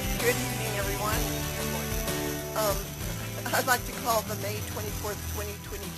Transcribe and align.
Good 0.00 0.34
evening, 0.36 0.72
everyone. 0.78 1.20
Um, 2.56 2.76
I'd 3.54 3.66
like 3.66 3.84
to 3.86 3.92
call 4.02 4.22
the 4.22 4.34
May 4.36 4.54
24th, 4.72 5.20
2022 5.36 5.88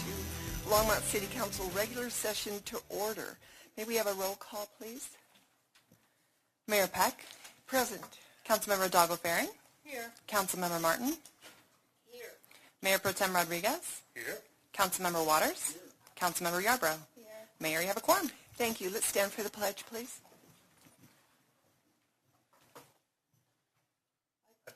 Longmont 0.69 1.03
City 1.03 1.27
Council 1.33 1.71
regular 1.77 2.11
session 2.11 2.55
to 2.65 2.81
order. 2.89 3.39
May 3.77 3.85
we 3.85 3.95
have 3.97 4.09
a 4.09 4.15
roll 4.15 4.35
call, 4.35 4.69
please? 4.79 5.09
Mayor 6.67 6.89
Peck, 6.89 7.25
Present. 7.67 8.03
Councilmember 8.49 8.85
Hidalgo 8.85 9.15
Fahring, 9.15 9.49
Here. 9.85 10.11
Councilmember 10.29 10.81
Martin, 10.81 11.15
Here. 12.11 12.33
Mayor 12.83 12.99
Pro 12.99 13.13
Tem 13.13 13.33
Rodriguez, 13.33 14.03
Here. 14.15 14.39
Councilmember 14.75 15.25
Waters, 15.25 15.75
Here. 15.75 15.83
Councilmember 16.21 16.61
Yarbrough. 16.63 16.99
Here. 17.15 17.27
Mayor, 17.61 17.81
you 17.81 17.87
have 17.87 17.97
a 17.97 18.01
quorum. 18.01 18.31
Thank 18.55 18.81
you. 18.81 18.91
Let's 18.91 19.07
stand 19.07 19.31
for 19.31 19.43
the 19.43 19.51
pledge, 19.51 19.85
please. 19.87 20.19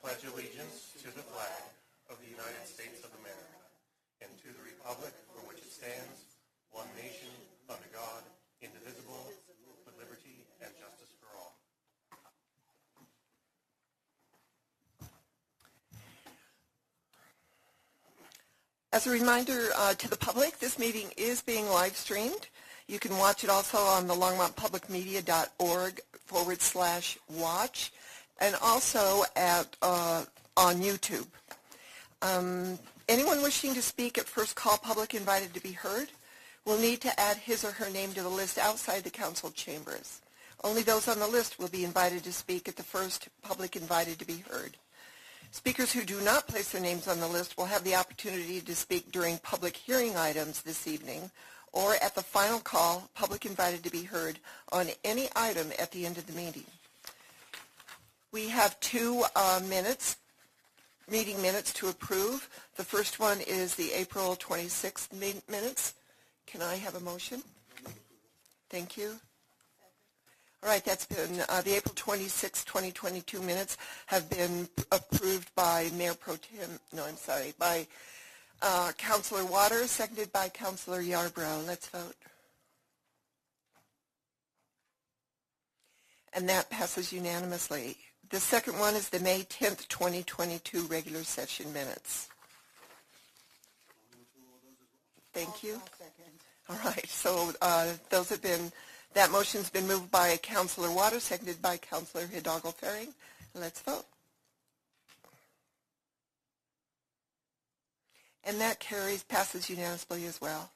Pledge 0.01 0.23
allegiance 0.33 0.93
to 1.01 1.09
the 1.15 1.25
flag 1.33 1.63
of 2.09 2.17
the 2.21 2.29
United 2.29 2.65
States 2.65 3.03
of 3.03 3.11
America 3.19 3.61
and 4.21 4.29
to 4.41 4.49
the 4.53 4.63
republic 4.63 5.13
for 5.33 5.41
which 5.49 5.57
it 5.57 5.71
stands, 5.71 6.37
one 6.71 6.87
nation, 6.95 7.31
under 7.69 7.89
God, 7.93 8.23
indivisible, 8.61 9.31
with 9.85 9.95
liberty 9.97 10.45
and 10.61 10.71
justice 10.79 11.11
for 11.19 11.29
all. 11.37 11.57
As 18.93 19.07
a 19.07 19.11
reminder 19.11 19.69
uh, 19.75 19.93
to 19.95 20.09
the 20.09 20.17
public, 20.17 20.59
this 20.59 20.79
meeting 20.79 21.11
is 21.17 21.41
being 21.41 21.67
live 21.69 21.95
streamed. 21.95 22.47
You 22.87 22.99
can 22.99 23.17
watch 23.17 23.43
it 23.43 23.49
also 23.49 23.77
on 23.77 24.07
the 24.07 24.13
longmontpublicmedia.org 24.13 26.01
forward 26.25 26.61
slash 26.61 27.17
watch 27.29 27.91
and 28.39 28.55
also 28.61 29.23
at 29.35 29.75
uh, 29.81 30.25
on 30.55 30.75
YouTube. 30.75 31.27
Um, 32.21 32.79
anyone 33.07 33.41
wishing 33.43 33.73
to 33.73 33.81
speak 33.81 34.17
at 34.17 34.25
first 34.25 34.55
call 34.55 34.77
public 34.77 35.13
invited 35.13 35.53
to 35.53 35.61
be 35.61 35.71
heard 35.71 36.09
will 36.65 36.77
need 36.77 37.01
to 37.01 37.19
add 37.19 37.37
his 37.37 37.63
or 37.63 37.71
her 37.71 37.89
name 37.89 38.11
to 38.13 38.21
the 38.21 38.29
list 38.29 38.57
outside 38.57 39.03
the 39.03 39.09
council 39.09 39.51
chambers. 39.51 40.21
Only 40.63 40.81
those 40.81 41.07
on 41.07 41.19
the 41.19 41.27
list 41.27 41.59
will 41.59 41.67
be 41.67 41.85
invited 41.85 42.23
to 42.23 42.33
speak 42.33 42.67
at 42.67 42.75
the 42.75 42.83
first 42.83 43.29
public 43.43 43.75
invited 43.75 44.19
to 44.19 44.25
be 44.25 44.43
heard. 44.49 44.75
Speakers 45.51 45.93
who 45.93 46.03
do 46.03 46.19
not 46.21 46.47
place 46.47 46.71
their 46.71 46.81
names 46.81 47.07
on 47.07 47.19
the 47.19 47.27
list 47.27 47.57
will 47.57 47.65
have 47.65 47.83
the 47.83 47.95
opportunity 47.95 48.59
to 48.59 48.75
speak 48.75 49.11
during 49.11 49.37
public 49.37 49.77
hearing 49.77 50.17
items 50.17 50.61
this 50.61 50.87
evening 50.87 51.31
or 51.73 51.95
at 52.01 52.15
the 52.15 52.23
final 52.23 52.59
call, 52.59 53.09
public 53.13 53.45
invited 53.45 53.83
to 53.83 53.91
be 53.91 54.03
heard 54.03 54.39
on 54.71 54.87
any 55.03 55.29
item 55.35 55.71
at 55.77 55.91
the 55.91 56.05
end 56.05 56.17
of 56.17 56.25
the 56.25 56.33
meeting. 56.33 56.65
We 58.37 58.49
have 58.49 58.79
two 58.81 59.23
uh, 59.35 59.59
minutes, 59.67 60.17
meeting 61.09 61.41
minutes 61.41 61.73
to 61.73 61.87
approve. 61.87 62.47
The 62.75 62.83
first 62.83 63.19
one 63.19 63.41
is 63.41 63.73
the 63.73 63.91
April 63.93 64.35
26th 64.35 65.11
mi- 65.11 65.41
minutes. 65.49 65.95
Can 66.45 66.61
I 66.61 66.75
have 66.75 66.93
a 66.93 66.99
motion? 66.99 67.41
Thank 68.69 68.95
you. 68.95 69.13
All 70.61 70.69
right, 70.69 70.85
that's 70.85 71.07
been, 71.07 71.41
uh, 71.49 71.61
the 71.61 71.77
April 71.77 71.95
26, 71.95 72.63
2022 72.63 73.41
minutes 73.41 73.75
have 74.05 74.29
been 74.29 74.69
approved 74.91 75.49
by 75.55 75.89
Mayor 75.97 76.13
Pro 76.13 76.35
Tem, 76.35 76.79
no, 76.93 77.05
I'm 77.05 77.17
sorry, 77.17 77.55
by 77.57 77.87
uh, 78.61 78.91
Councilor 78.99 79.45
Waters, 79.45 79.89
seconded 79.89 80.31
by 80.31 80.47
Councilor 80.49 81.01
Yarbrough. 81.01 81.65
Let's 81.65 81.89
vote. 81.89 82.13
And 86.33 86.47
that 86.49 86.69
passes 86.69 87.11
unanimously. 87.11 87.97
The 88.29 88.39
second 88.41 88.77
one 88.77 88.95
is 88.95 89.07
the 89.09 89.21
May 89.21 89.43
10th, 89.43 89.87
2022 89.87 90.81
regular 90.83 91.23
session 91.23 91.71
minutes. 91.71 92.27
Thank 95.33 95.63
you. 95.63 95.81
All 96.69 96.77
right, 96.83 97.07
so 97.07 97.53
uh, 97.61 97.93
those 98.09 98.29
have 98.29 98.41
been, 98.41 98.71
that 99.13 99.31
motion's 99.31 99.69
been 99.69 99.87
moved 99.87 100.11
by 100.11 100.35
Councilor 100.37 100.91
Waters, 100.91 101.23
seconded 101.23 101.61
by 101.61 101.77
Councilor 101.77 102.25
Hidalgo 102.27 102.71
Fahring. 102.71 103.13
Let's 103.55 103.79
vote. 103.81 104.05
And 108.43 108.59
that 108.59 108.79
carries, 108.79 109.23
passes 109.23 109.69
unanimously 109.69 110.25
as 110.25 110.41
well. 110.41 110.69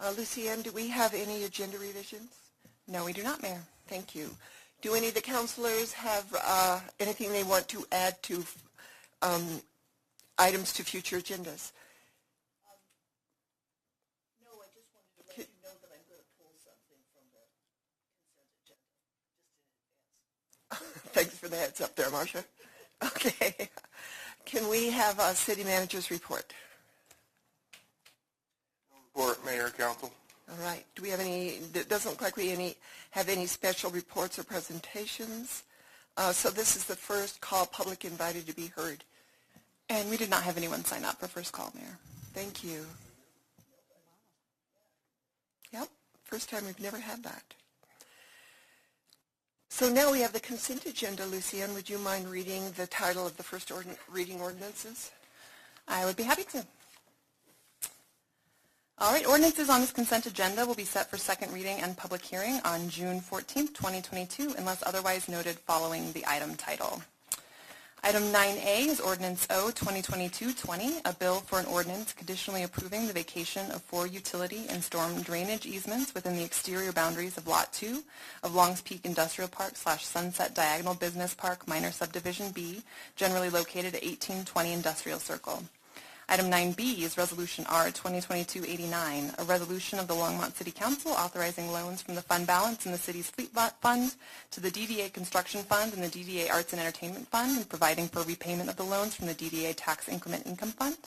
Uh, 0.00 0.12
Lucienne, 0.16 0.62
do 0.62 0.70
we 0.72 0.88
have 0.88 1.14
any 1.14 1.44
agenda 1.44 1.78
revisions? 1.78 2.30
No, 2.86 3.06
we 3.06 3.12
do 3.14 3.22
not, 3.22 3.42
Mayor. 3.42 3.62
Thank 3.86 4.14
you. 4.14 4.30
Do 4.80 4.94
any 4.94 5.08
of 5.08 5.14
the 5.14 5.20
councilors 5.20 5.92
have 5.92 6.24
uh, 6.40 6.80
anything 7.00 7.32
they 7.32 7.42
want 7.42 7.66
to 7.68 7.84
add 7.90 8.22
to 8.22 8.44
um, 9.22 9.60
items 10.38 10.72
to 10.74 10.84
future 10.84 11.18
agendas? 11.18 11.72
No, 14.40 14.54
I 14.54 14.70
just 14.72 14.86
wanted 14.94 15.18
to 15.18 15.24
let 15.26 15.38
you 15.38 15.44
know 15.64 15.74
that 15.82 15.90
I'm 15.90 16.04
going 16.06 16.22
to 16.22 16.30
pull 16.38 16.54
something 16.62 17.02
from 17.10 17.26
the 17.34 17.42
consent 18.38 18.54
agenda, 18.62 19.02
just 20.70 20.70
in 20.70 20.86
advance. 20.94 21.12
Thanks 21.12 21.36
for 21.36 21.48
the 21.48 21.56
heads 21.56 21.80
up 21.80 21.96
there, 21.96 22.10
Marcia. 22.10 22.44
Okay. 23.04 23.68
Can 24.44 24.68
we 24.68 24.90
have 24.90 25.18
a 25.18 25.34
city 25.34 25.64
manager's 25.64 26.10
report? 26.10 26.52
Report, 29.14 29.44
Mayor, 29.44 29.70
Council. 29.70 30.12
All 30.50 30.64
right. 30.64 30.84
Do 30.94 31.02
we 31.02 31.10
have 31.10 31.20
any, 31.20 31.58
it 31.74 31.88
doesn't 31.88 32.10
look 32.10 32.22
like 32.22 32.36
we 32.36 32.50
any, 32.50 32.76
have 33.10 33.28
any 33.28 33.46
special 33.46 33.90
reports 33.90 34.38
or 34.38 34.44
presentations. 34.44 35.64
Uh, 36.16 36.32
so 36.32 36.50
this 36.50 36.74
is 36.74 36.84
the 36.84 36.96
first 36.96 37.40
call 37.40 37.66
public 37.66 38.04
invited 38.04 38.46
to 38.46 38.54
be 38.54 38.66
heard. 38.74 39.04
And 39.90 40.10
we 40.10 40.16
did 40.16 40.30
not 40.30 40.42
have 40.42 40.56
anyone 40.56 40.84
sign 40.84 41.04
up 41.04 41.20
for 41.20 41.28
first 41.28 41.52
call, 41.52 41.72
Mayor. 41.74 41.98
Thank 42.34 42.64
you. 42.64 42.84
Yep, 45.72 45.88
first 46.24 46.48
time 46.50 46.64
we've 46.66 46.80
never 46.80 46.98
had 46.98 47.22
that. 47.24 47.42
So 49.68 49.88
now 49.88 50.10
we 50.10 50.20
have 50.20 50.32
the 50.32 50.40
consent 50.40 50.86
agenda. 50.86 51.24
Lucienne, 51.26 51.74
would 51.74 51.88
you 51.88 51.98
mind 51.98 52.28
reading 52.28 52.70
the 52.72 52.86
title 52.86 53.26
of 53.26 53.36
the 53.36 53.42
first 53.42 53.68
ordin- 53.68 53.98
reading 54.10 54.40
ordinances? 54.40 55.10
I 55.86 56.04
would 56.04 56.16
be 56.16 56.22
happy 56.22 56.44
to. 56.52 56.66
All 59.00 59.12
right, 59.12 59.24
ordinances 59.24 59.70
on 59.70 59.80
this 59.80 59.92
consent 59.92 60.26
agenda 60.26 60.66
will 60.66 60.74
be 60.74 60.82
set 60.82 61.08
for 61.08 61.16
second 61.18 61.52
reading 61.52 61.78
and 61.78 61.96
public 61.96 62.20
hearing 62.20 62.60
on 62.64 62.88
June 62.88 63.20
14, 63.20 63.68
2022, 63.68 64.56
unless 64.58 64.82
otherwise 64.84 65.28
noted 65.28 65.56
following 65.60 66.10
the 66.12 66.24
item 66.26 66.56
title. 66.56 67.00
Item 68.02 68.24
9A 68.24 68.88
is 68.88 68.98
Ordinance 68.98 69.46
O 69.50 69.70
2022-20, 69.72 71.02
a 71.04 71.12
bill 71.14 71.36
for 71.36 71.60
an 71.60 71.66
ordinance 71.66 72.12
conditionally 72.12 72.64
approving 72.64 73.06
the 73.06 73.12
vacation 73.12 73.70
of 73.70 73.82
four 73.82 74.08
utility 74.08 74.66
and 74.68 74.82
storm 74.82 75.22
drainage 75.22 75.64
easements 75.64 76.12
within 76.12 76.34
the 76.34 76.44
exterior 76.44 76.90
boundaries 76.90 77.38
of 77.38 77.46
Lot 77.46 77.72
2 77.72 78.02
of 78.42 78.56
Longs 78.56 78.80
Peak 78.80 79.02
Industrial 79.04 79.48
Park 79.48 79.76
slash 79.76 80.06
Sunset 80.06 80.56
Diagonal 80.56 80.94
Business 80.94 81.34
Park 81.34 81.68
Minor 81.68 81.92
Subdivision 81.92 82.50
B, 82.50 82.82
generally 83.14 83.48
located 83.48 83.94
at 83.94 84.02
1820 84.02 84.72
Industrial 84.72 85.20
Circle. 85.20 85.62
Item 86.30 86.50
9B 86.50 87.00
is 87.00 87.16
Resolution 87.16 87.64
R 87.70 87.86
2022-89, 87.86 89.38
a 89.38 89.44
resolution 89.44 89.98
of 89.98 90.08
the 90.08 90.14
Longmont 90.14 90.54
City 90.56 90.70
Council 90.70 91.12
authorizing 91.12 91.72
loans 91.72 92.02
from 92.02 92.16
the 92.16 92.20
fund 92.20 92.46
balance 92.46 92.84
in 92.84 92.92
the 92.92 92.98
city's 92.98 93.30
fleet 93.30 93.48
fund 93.80 94.14
to 94.50 94.60
the 94.60 94.70
DDA 94.70 95.10
Construction 95.10 95.62
Fund 95.62 95.94
and 95.94 96.04
the 96.04 96.08
DDA 96.08 96.52
Arts 96.52 96.74
and 96.74 96.82
Entertainment 96.82 97.28
Fund 97.28 97.56
and 97.56 97.66
providing 97.66 98.08
for 98.08 98.22
repayment 98.24 98.68
of 98.68 98.76
the 98.76 98.82
loans 98.82 99.14
from 99.14 99.26
the 99.26 99.34
DDA 99.34 99.72
Tax 99.74 100.06
Increment 100.06 100.46
Income 100.46 100.72
Fund. 100.72 100.98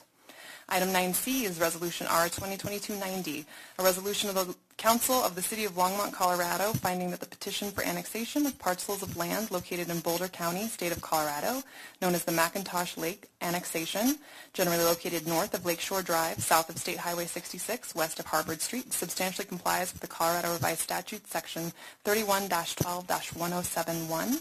Item 0.72 0.88
9C 0.88 1.44
is 1.44 1.60
Resolution 1.60 2.06
R 2.06 2.30
2022-90, 2.30 3.44
a 3.78 3.84
resolution 3.84 4.30
of 4.30 4.36
the 4.36 4.54
Council 4.78 5.16
of 5.16 5.34
the 5.34 5.42
City 5.42 5.66
of 5.66 5.72
Longmont, 5.72 6.14
Colorado, 6.14 6.72
finding 6.72 7.10
that 7.10 7.20
the 7.20 7.26
petition 7.26 7.70
for 7.70 7.84
annexation 7.84 8.46
of 8.46 8.58
parcels 8.58 9.02
of 9.02 9.18
land 9.18 9.50
located 9.50 9.90
in 9.90 10.00
Boulder 10.00 10.28
County, 10.28 10.68
State 10.68 10.92
of 10.92 11.02
Colorado, 11.02 11.62
known 12.00 12.14
as 12.14 12.24
the 12.24 12.32
McIntosh 12.32 12.96
Lake 12.96 13.28
Annexation, 13.42 14.16
generally 14.54 14.82
located 14.82 15.26
north 15.26 15.52
of 15.52 15.66
Lakeshore 15.66 16.00
Drive, 16.00 16.42
south 16.42 16.70
of 16.70 16.78
State 16.78 16.96
Highway 16.96 17.26
66, 17.26 17.94
west 17.94 18.18
of 18.18 18.24
Harvard 18.24 18.62
Street, 18.62 18.94
substantially 18.94 19.46
complies 19.46 19.92
with 19.92 20.00
the 20.00 20.08
Colorado 20.08 20.54
Revised 20.54 20.80
Statute, 20.80 21.28
Section 21.28 21.70
31-12-1071. 22.06 24.40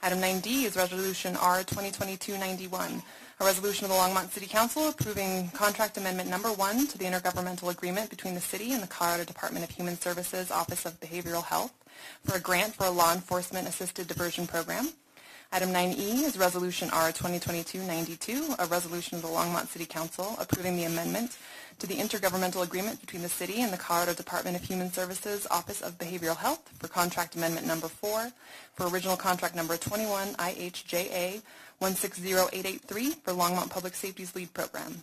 Item 0.00 0.20
9D 0.20 0.62
is 0.64 0.76
Resolution 0.76 1.36
R 1.36 1.62
2022-91, 1.64 3.02
a 3.40 3.44
resolution 3.44 3.84
of 3.84 3.90
the 3.90 3.96
Longmont 3.96 4.30
City 4.30 4.46
Council 4.46 4.88
approving 4.88 5.48
contract 5.50 5.96
amendment 5.96 6.28
number 6.28 6.52
one 6.52 6.88
to 6.88 6.98
the 6.98 7.04
intergovernmental 7.04 7.70
agreement 7.70 8.10
between 8.10 8.34
the 8.34 8.40
city 8.40 8.72
and 8.72 8.82
the 8.82 8.86
Colorado 8.88 9.24
Department 9.24 9.64
of 9.64 9.70
Human 9.70 9.96
Services 9.96 10.50
Office 10.50 10.84
of 10.84 10.98
Behavioral 10.98 11.44
Health 11.44 11.72
for 12.24 12.36
a 12.36 12.40
grant 12.40 12.74
for 12.74 12.86
a 12.86 12.90
law 12.90 13.12
enforcement 13.12 13.68
assisted 13.68 14.08
diversion 14.08 14.48
program. 14.48 14.88
Item 15.50 15.70
9E 15.70 16.24
is 16.24 16.36
Resolution 16.36 16.90
R 16.92 17.10
2022-92, 17.10 18.58
a 18.58 18.66
resolution 18.66 19.16
of 19.16 19.22
the 19.22 19.28
Longmont 19.28 19.66
City 19.68 19.86
Council 19.86 20.36
approving 20.38 20.76
the 20.76 20.84
amendment 20.84 21.38
to 21.78 21.86
the 21.86 21.96
intergovernmental 21.96 22.62
agreement 22.62 23.00
between 23.00 23.22
the 23.22 23.30
city 23.30 23.62
and 23.62 23.72
the 23.72 23.78
Colorado 23.78 24.12
Department 24.12 24.56
of 24.56 24.62
Human 24.62 24.92
Services 24.92 25.46
Office 25.50 25.80
of 25.80 25.96
Behavioral 25.96 26.36
Health 26.36 26.68
for 26.78 26.88
contract 26.88 27.34
amendment 27.34 27.66
number 27.66 27.88
4 27.88 28.30
for 28.74 28.88
original 28.88 29.16
contract 29.16 29.56
number 29.56 29.78
21 29.78 30.34
IHJA 30.34 31.40
160883 31.78 33.10
for 33.12 33.32
Longmont 33.32 33.70
Public 33.70 33.94
Safety's 33.94 34.36
LEAD 34.36 34.52
program. 34.52 35.02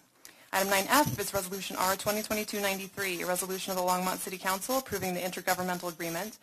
Item 0.54 0.68
9F 0.68 1.20
is 1.20 1.34
Resolution 1.34 1.76
R 1.78 1.96
2022-93, 1.96 3.24
a 3.24 3.26
resolution 3.26 3.72
of 3.72 3.78
the 3.78 3.84
Longmont 3.84 4.18
City 4.18 4.38
Council 4.38 4.78
approving 4.78 5.16
the 5.16 5.22
intergovernmental 5.22 5.90
agreement 5.90 6.38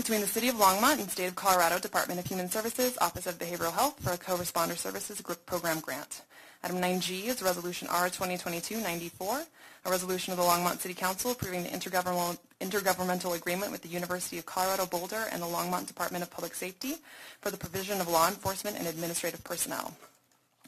between 0.00 0.22
the 0.22 0.26
City 0.26 0.48
of 0.48 0.54
Longmont 0.54 0.98
and 0.98 1.10
State 1.10 1.26
of 1.26 1.34
Colorado 1.34 1.78
Department 1.78 2.18
of 2.18 2.24
Human 2.24 2.48
Services 2.48 2.96
Office 3.02 3.26
of 3.26 3.36
Behavioral 3.38 3.70
Health 3.70 4.02
for 4.02 4.12
a 4.12 4.16
co-responder 4.16 4.74
services 4.74 5.20
gr- 5.20 5.34
program 5.44 5.78
grant. 5.80 6.22
Item 6.64 6.78
9G 6.78 7.26
is 7.26 7.42
Resolution 7.42 7.86
R 7.90 8.08
2022-94, 8.08 9.44
a 9.84 9.90
resolution 9.90 10.32
of 10.32 10.38
the 10.38 10.42
Longmont 10.42 10.78
City 10.78 10.94
Council 10.94 11.32
approving 11.32 11.64
the 11.64 11.68
intergovernmental, 11.68 12.38
intergovernmental 12.62 13.36
agreement 13.36 13.72
with 13.72 13.82
the 13.82 13.88
University 13.88 14.38
of 14.38 14.46
Colorado 14.46 14.86
Boulder 14.86 15.26
and 15.32 15.42
the 15.42 15.46
Longmont 15.46 15.86
Department 15.86 16.24
of 16.24 16.30
Public 16.30 16.54
Safety 16.54 16.94
for 17.42 17.50
the 17.50 17.58
provision 17.58 18.00
of 18.00 18.08
law 18.08 18.26
enforcement 18.26 18.78
and 18.78 18.86
administrative 18.86 19.44
personnel. 19.44 19.94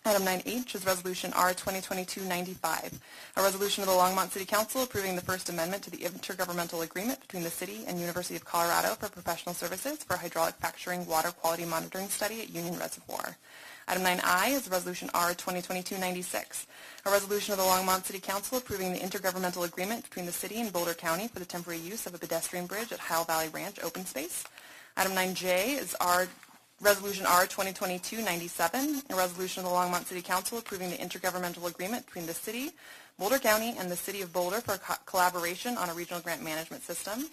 Item 0.04 0.22
9H 0.22 0.74
is 0.74 0.84
Resolution 0.84 1.32
R 1.34 1.54
2022-95, 1.54 2.98
a 3.36 3.42
resolution 3.42 3.84
of 3.84 3.88
the 3.88 3.94
Longmont 3.94 4.32
City 4.32 4.44
Council 4.44 4.82
approving 4.82 5.14
the 5.14 5.22
First 5.22 5.48
Amendment 5.48 5.84
to 5.84 5.92
the 5.92 5.98
intergovernmental 5.98 6.82
agreement 6.82 7.20
between 7.20 7.44
the 7.44 7.50
city 7.50 7.84
and 7.86 8.00
University 8.00 8.34
of 8.34 8.44
Colorado 8.44 8.96
for 8.96 9.08
professional 9.08 9.54
services 9.54 10.02
for 10.02 10.16
hydraulic 10.16 10.56
fracturing 10.56 11.06
water 11.06 11.30
quality 11.30 11.64
monitoring 11.64 12.08
study 12.08 12.40
at 12.40 12.52
Union 12.52 12.76
Reservoir. 12.80 13.36
Item 13.86 14.02
9I 14.02 14.50
is 14.50 14.68
Resolution 14.68 15.08
R 15.14 15.34
2022-96, 15.34 16.66
a 17.06 17.10
resolution 17.10 17.52
of 17.52 17.58
the 17.58 17.64
Longmont 17.64 18.04
City 18.04 18.18
Council 18.18 18.58
approving 18.58 18.92
the 18.92 18.98
intergovernmental 18.98 19.64
agreement 19.64 20.02
between 20.02 20.26
the 20.26 20.32
city 20.32 20.60
and 20.60 20.72
Boulder 20.72 20.94
County 20.94 21.28
for 21.28 21.38
the 21.38 21.44
temporary 21.44 21.78
use 21.78 22.06
of 22.06 22.14
a 22.14 22.18
pedestrian 22.18 22.66
bridge 22.66 22.90
at 22.90 22.98
Heil 22.98 23.22
Valley 23.22 23.50
Ranch 23.50 23.78
open 23.84 24.04
space. 24.04 24.42
Item 24.96 25.12
9J 25.12 25.78
is 25.78 25.94
R 26.00 26.26
Resolution 26.82 27.26
R 27.26 27.46
2022-97, 27.46 29.08
a 29.10 29.14
resolution 29.14 29.64
of 29.64 29.70
the 29.70 29.74
Longmont 29.76 30.04
City 30.06 30.20
Council 30.20 30.58
approving 30.58 30.90
the 30.90 30.96
intergovernmental 30.96 31.64
agreement 31.70 32.04
between 32.06 32.26
the 32.26 32.34
city, 32.34 32.72
Boulder 33.20 33.38
County, 33.38 33.76
and 33.78 33.88
the 33.88 33.94
City 33.94 34.20
of 34.20 34.32
Boulder 34.32 34.60
for 34.60 34.78
co- 34.78 34.94
collaboration 35.06 35.76
on 35.76 35.88
a 35.90 35.94
regional 35.94 36.20
grant 36.20 36.42
management 36.42 36.82
system. 36.82 37.26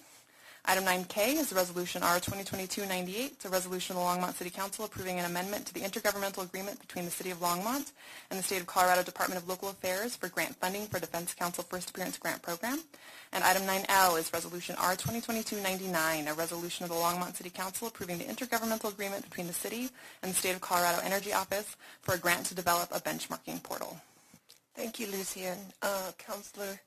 Item 0.66 0.84
9K 0.84 1.36
is 1.36 1.52
Resolution 1.52 2.02
R 2.02 2.20
2022-98. 2.20 3.08
It's 3.32 3.44
a 3.44 3.48
resolution 3.48 3.96
of 3.96 4.02
the 4.02 4.08
Longmont 4.08 4.34
City 4.34 4.50
Council 4.50 4.84
approving 4.84 5.18
an 5.18 5.24
amendment 5.24 5.66
to 5.66 5.74
the 5.74 5.80
intergovernmental 5.80 6.44
agreement 6.44 6.78
between 6.80 7.06
the 7.06 7.10
City 7.10 7.30
of 7.30 7.38
Longmont 7.38 7.92
and 8.30 8.38
the 8.38 8.42
State 8.42 8.60
of 8.60 8.66
Colorado 8.66 9.02
Department 9.02 9.40
of 9.40 9.48
Local 9.48 9.70
Affairs 9.70 10.16
for 10.16 10.28
grant 10.28 10.54
funding 10.56 10.86
for 10.86 11.00
Defense 11.00 11.32
Council 11.32 11.64
First 11.64 11.90
Appearance 11.90 12.18
Grant 12.18 12.42
Program. 12.42 12.78
And 13.32 13.42
item 13.42 13.62
9L 13.62 14.18
is 14.18 14.32
Resolution 14.32 14.76
R 14.78 14.96
2022-99, 14.96 16.30
a 16.30 16.34
resolution 16.34 16.84
of 16.84 16.90
the 16.90 16.96
Longmont 16.96 17.36
City 17.36 17.50
Council 17.50 17.88
approving 17.88 18.18
the 18.18 18.24
intergovernmental 18.24 18.92
agreement 18.92 19.24
between 19.24 19.46
the 19.46 19.52
city 19.54 19.88
and 20.22 20.30
the 20.30 20.36
State 20.36 20.54
of 20.54 20.60
Colorado 20.60 21.00
Energy 21.02 21.32
Office 21.32 21.74
for 22.02 22.14
a 22.14 22.18
grant 22.18 22.44
to 22.46 22.54
develop 22.54 22.90
a 22.92 23.00
benchmarking 23.00 23.62
portal. 23.62 23.96
Thank 24.74 25.00
you, 25.00 25.06
Lucian. 25.06 25.58
Uh, 25.82 26.12
Counselor 26.18 26.80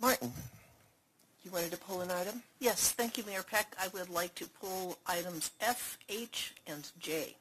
Martin, 0.00 0.32
you 1.44 1.50
wanted 1.50 1.72
to 1.72 1.76
pull 1.78 2.00
an 2.00 2.10
item? 2.10 2.42
Yes, 2.60 2.92
thank 2.92 3.18
you, 3.18 3.24
Mayor 3.24 3.42
Peck. 3.42 3.74
I 3.80 3.88
would 3.88 4.08
like 4.08 4.34
to 4.36 4.46
pull 4.46 4.98
items 5.06 5.50
F, 5.60 5.98
H, 6.08 6.54
and 6.66 6.90
J. 7.00 7.34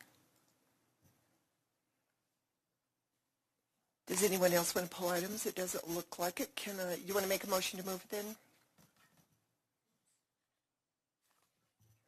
Does 4.07 4.24
anyone 4.24 4.51
else 4.51 4.75
want 4.75 4.89
to 4.89 4.95
pull 4.95 5.09
items? 5.09 5.45
It 5.45 5.56
doesn't 5.56 5.89
look 5.89 6.19
like 6.19 6.39
it. 6.39 6.56
Can, 6.56 6.80
uh, 6.80 6.95
you 7.06 7.13
want 7.13 7.24
to 7.24 7.30
make 7.30 7.44
a 7.44 7.50
motion 7.50 7.80
to 7.80 7.86
move 7.86 8.03
it 8.03 8.09
then? 8.09 8.25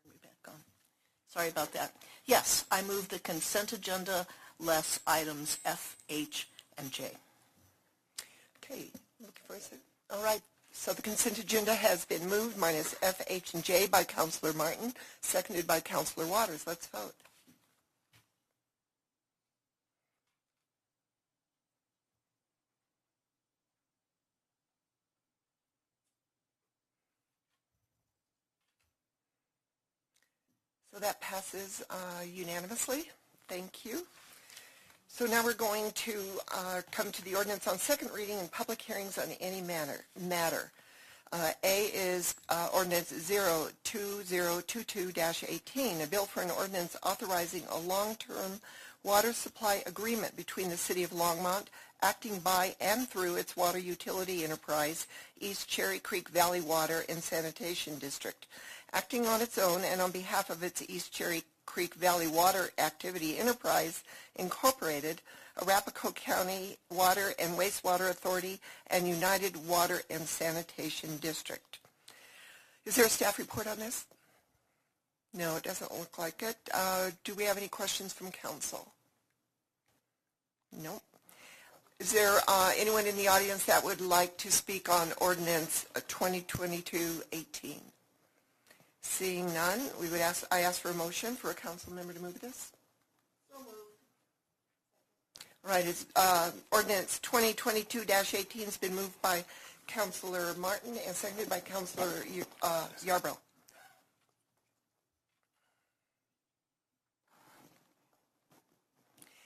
Turn 0.04 0.12
me 0.12 0.18
back 0.22 0.48
on. 0.48 0.60
Sorry 1.30 1.50
about 1.50 1.72
that. 1.74 1.94
Yes, 2.25 2.66
I 2.72 2.81
move 2.81 3.07
the 3.10 3.19
consent 3.19 3.72
agenda 3.72 4.28
less 4.60 5.00
items 5.06 5.60
F, 5.63 5.96
H, 6.10 6.50
and 6.78 6.92
J. 6.92 7.12
Okay, 8.63 8.86
looking 9.22 9.44
for 9.48 9.56
a 9.56 9.60
second. 9.60 9.80
All 10.10 10.24
right, 10.24 10.42
so 10.74 10.92
the 10.92 11.02
consent 11.02 11.38
agenda 11.40 11.74
has 11.74 12.04
been 12.04 12.28
moved 12.28 12.58
minus 12.58 12.96
F, 13.02 13.22
H, 13.28 13.54
and 13.54 13.64
J 13.64 13.88
by 13.88 14.04
Counselor 14.04 14.54
Martin, 14.54 14.94
seconded 15.22 15.66
by 15.66 15.80
Counselor 15.80 16.25
Waters. 16.25 16.66
Let's 16.68 16.88
vote. 16.88 17.14
So 30.92 31.00
that 31.00 31.22
passes 31.22 31.84
uh, 31.90 32.24
unanimously. 32.24 33.06
Thank 33.48 33.84
you. 33.84 34.06
So 35.15 35.27
now 35.27 35.44
we're 35.44 35.54
going 35.54 35.92
to 35.92 36.24
uh, 36.51 36.81
come 36.89 37.12
to 37.12 37.24
the 37.24 37.36
ordinance 37.36 37.68
on 37.68 37.77
second 37.77 38.10
reading 38.15 38.39
and 38.39 38.51
public 38.51 38.81
hearings 38.81 39.19
on 39.19 39.27
any 39.39 39.62
manner, 39.62 40.06
matter. 40.19 40.71
Uh, 41.31 41.51
A 41.63 41.92
is 41.94 42.33
uh, 42.50 42.69
ordinance 42.74 43.13
02022-18, 43.13 46.04
a 46.04 46.07
bill 46.07 46.25
for 46.25 46.42
an 46.42 46.50
ordinance 46.50 46.98
authorizing 47.04 47.62
a 47.69 47.77
long-term 47.77 48.60
water 49.04 49.33
supply 49.33 49.83
agreement 49.86 50.36
between 50.36 50.69
the 50.69 50.77
City 50.77 51.04
of 51.04 51.12
Longmont, 51.12 51.68
acting 52.01 52.39
by 52.39 52.75
and 52.81 53.07
through 53.07 53.36
its 53.36 53.56
water 53.56 53.77
utility 53.77 54.44
enterprise, 54.44 55.06
East 55.39 55.69
Cherry 55.69 56.00
Creek 56.00 56.30
Valley 56.30 56.62
Water 56.62 57.06
and 57.07 57.21
Sanitation 57.21 58.00
District, 58.00 58.48
acting 58.94 59.27
on 59.27 59.44
its 59.44 59.60
own 59.60 59.83
and 59.83 60.01
on 60.01 60.10
behalf 60.10 60.50
of 60.50 60.63
its 60.63 60.81
East 60.89 61.13
Cherry 61.13 61.44
Creek 61.65 61.95
Valley 61.95 62.27
Water 62.27 62.71
Activity 62.77 63.38
Enterprise 63.38 64.04
Incorporated, 64.36 65.21
Arapahoe 65.62 66.12
County 66.12 66.77
Water 66.89 67.33
and 67.39 67.57
Wastewater 67.57 68.10
Authority, 68.10 68.60
and 68.88 69.07
United 69.07 69.68
Water 69.68 70.01
and 70.10 70.27
Sanitation 70.27 71.18
District. 71.18 71.80
Is 72.86 72.95
there 72.95 73.06
a 73.06 73.10
staff 73.10 73.39
report 73.39 73.68
on 73.68 73.77
this? 73.77 74.06
No, 75.33 75.56
it 75.56 75.63
doesn't 75.63 75.92
look 75.98 76.18
like 76.18 76.44
it. 76.44 76.57
Uh, 76.74 77.10
do 77.24 77.33
we 77.33 77.44
have 77.45 77.57
any 77.57 77.68
questions 77.68 78.13
from 78.13 78.30
council? 78.31 78.92
No. 80.81 81.01
Is 82.00 82.12
there 82.12 82.39
uh, 82.48 82.71
anyone 82.77 83.06
in 83.06 83.15
the 83.15 83.27
audience 83.27 83.65
that 83.65 83.83
would 83.83 84.01
like 84.01 84.38
to 84.38 84.51
speak 84.51 84.89
on 84.89 85.13
ordinance 85.18 85.86
uh, 85.95 86.01
2022-18? 86.07 87.80
Seeing 89.03 89.53
none, 89.53 89.89
we 90.00 90.07
would 90.10 90.22
ask, 90.22 90.45
I 90.51 90.62
ask 90.62 90.81
for 90.81 90.89
a 90.89 90.93
motion 90.93 91.36
for 91.36 91.51
a 91.51 91.53
council 91.53 91.93
member 91.93 92.13
to 92.13 92.19
move 92.22 92.39
this. 92.39 92.72
All 95.65 95.72
right, 95.72 95.86
it's, 95.86 96.05
uh, 96.15 96.51
ordinance 96.72 97.19
2022-18 97.22 98.65
has 98.65 98.77
been 98.77 98.95
moved 98.95 99.22
by 99.22 99.43
Councilor 99.88 100.53
Martin 100.55 100.98
and 101.05 101.15
seconded 101.15 101.50
by 101.50 101.60
Councilor 101.60 102.25
Y- 102.29 102.43
uh, 102.62 102.88
Yarbrough. 103.03 103.38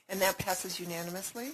And 0.09 0.21
that 0.21 0.37
passes 0.37 0.79
unanimously. 0.79 1.51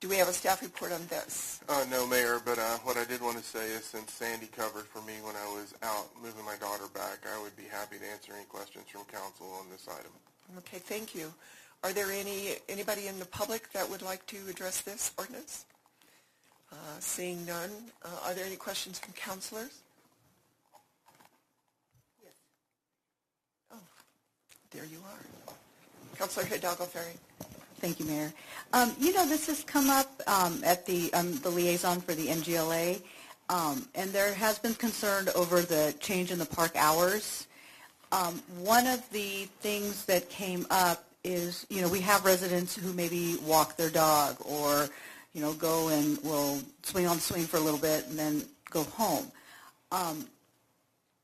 Do 0.00 0.10
we 0.10 0.16
have 0.16 0.28
a 0.28 0.32
staff 0.32 0.60
report 0.62 0.92
on 0.92 1.06
this? 1.08 1.60
Uh, 1.68 1.84
no, 1.90 2.06
Mayor, 2.06 2.38
but 2.44 2.58
uh, 2.58 2.76
what 2.84 2.98
I 2.98 3.04
did 3.04 3.22
want 3.22 3.38
to 3.38 3.42
say 3.42 3.70
is 3.70 3.82
since 3.82 4.12
Sandy 4.12 4.46
covered 4.46 4.84
for 4.84 5.00
me 5.00 5.14
when 5.22 5.34
I 5.36 5.46
was 5.46 5.72
out 5.82 6.08
moving 6.22 6.44
my 6.44 6.56
daughter 6.56 6.84
back, 6.92 7.20
I 7.34 7.42
would 7.42 7.56
be 7.56 7.64
happy 7.64 7.96
to 7.96 8.04
answer 8.04 8.32
any 8.36 8.44
questions 8.44 8.84
from 8.88 9.04
council 9.04 9.46
on 9.58 9.70
this 9.70 9.88
item. 9.88 10.12
Okay, 10.58 10.78
thank 10.78 11.14
you. 11.14 11.32
Are 11.82 11.94
there 11.94 12.10
any, 12.12 12.56
anybody 12.68 13.06
in 13.06 13.18
the 13.18 13.24
public 13.24 13.72
that 13.72 13.88
would 13.88 14.02
like 14.02 14.26
to 14.26 14.36
address 14.50 14.82
this 14.82 15.12
ordinance? 15.16 15.64
Uh, 16.70 16.76
Seeing 16.98 17.46
none, 17.46 17.70
uh, 18.04 18.08
are 18.26 18.34
there 18.34 18.44
any 18.44 18.56
questions 18.56 18.98
from 18.98 19.14
counselors? 19.14 19.80
Yes. 22.22 22.34
Oh, 23.72 23.78
there 24.72 24.84
you 24.84 24.98
are. 25.08 25.54
Counselor 26.18 26.44
Hidalgo 26.44 26.84
Fahring. 26.84 27.45
Thank 27.80 28.00
you, 28.00 28.06
Mayor. 28.06 28.32
Um, 28.72 28.94
You 28.98 29.12
know, 29.12 29.26
this 29.28 29.46
has 29.46 29.62
come 29.64 29.90
up 29.90 30.10
um, 30.26 30.62
at 30.64 30.86
the, 30.86 31.12
um, 31.12 31.38
the 31.40 31.50
liaison 31.50 32.00
for 32.00 32.14
the 32.14 32.28
NGLA, 32.28 33.02
um, 33.48 33.86
and 33.94 34.10
there 34.12 34.34
has 34.34 34.58
been 34.58 34.74
concern 34.74 35.28
over 35.34 35.60
the 35.60 35.94
change 36.00 36.30
in 36.30 36.38
the 36.38 36.46
park 36.46 36.72
hours. 36.74 37.46
Um, 38.12 38.42
One 38.58 38.86
of 38.86 39.08
the 39.10 39.44
things 39.60 40.04
that 40.06 40.28
came 40.30 40.66
up 40.70 41.04
is, 41.22 41.66
you 41.68 41.80
know, 41.82 41.88
we 41.88 42.00
have 42.00 42.24
residents 42.24 42.74
who 42.76 42.92
maybe 42.92 43.36
walk 43.44 43.76
their 43.76 43.90
dog 43.90 44.36
or, 44.40 44.88
you 45.34 45.40
know, 45.42 45.52
go 45.52 45.88
and 45.88 46.18
will 46.22 46.60
swing 46.82 47.06
on 47.06 47.16
the 47.16 47.22
swing 47.22 47.44
for 47.44 47.58
a 47.58 47.60
little 47.60 47.80
bit 47.80 48.06
and 48.08 48.18
then 48.18 48.44
go 48.70 48.84
home. 48.84 49.30
Um, 49.92 50.26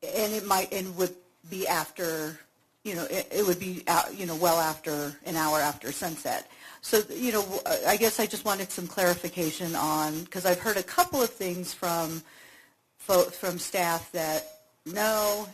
And 0.03 0.33
it 0.33 0.45
might, 0.45 0.71
and 0.73 0.95
would 0.97 1.15
be 1.49 1.65
after, 1.65 2.37
you 2.83 2.95
know, 2.95 3.05
it, 3.05 3.27
it 3.31 3.45
would 3.45 3.59
be, 3.59 3.83
out, 3.87 4.17
you 4.17 4.25
know, 4.25 4.35
well 4.35 4.59
after, 4.59 5.15
an 5.25 5.35
hour 5.35 5.59
after 5.59 5.91
sunset. 5.91 6.49
So, 6.81 7.01
you 7.09 7.31
know, 7.31 7.61
I 7.87 7.95
guess 7.95 8.19
I 8.19 8.25
just 8.25 8.43
wanted 8.43 8.71
some 8.71 8.87
clarification 8.87 9.73
on, 9.73 10.23
because 10.23 10.45
I've 10.45 10.59
heard 10.59 10.77
a 10.77 10.83
couple 10.83 11.21
of 11.21 11.29
things 11.29 11.73
from, 11.73 12.21
from 12.97 13.57
staff 13.57 14.11
that, 14.11 14.59
no, 14.85 15.47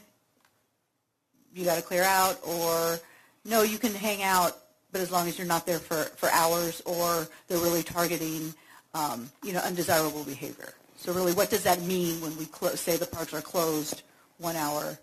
you 1.54 1.66
got 1.66 1.76
to 1.76 1.84
clear 1.84 2.04
out, 2.04 2.40
or 2.44 3.00
no, 3.46 3.62
you 3.62 3.78
can 3.78 3.94
hang 3.94 4.24
out, 4.24 4.58
but 4.92 5.02
as 5.02 5.12
long 5.12 5.28
as 5.28 5.38
you're 5.38 5.48
not 5.48 5.68
there 5.68 5.80
for, 5.80 6.06
for 6.16 6.30
hours, 6.30 6.82
or 6.86 7.28
they're 7.48 7.60
really 7.60 7.84
targeting, 7.84 8.54
um, 8.96 9.30
you 9.44 9.54
know, 9.54 9.60
undesirable 9.60 10.24
behavior. 10.24 10.74
So 10.98 11.14
really, 11.14 11.34
what 11.34 11.52
does 11.52 11.64
that 11.64 11.82
mean 11.84 12.22
when 12.22 12.36
we 12.38 12.46
say 12.76 12.98
the 12.98 13.06
parks 13.06 13.34
are 13.36 13.42
closed 13.42 14.02
one 14.40 14.56
hour? 14.56 14.98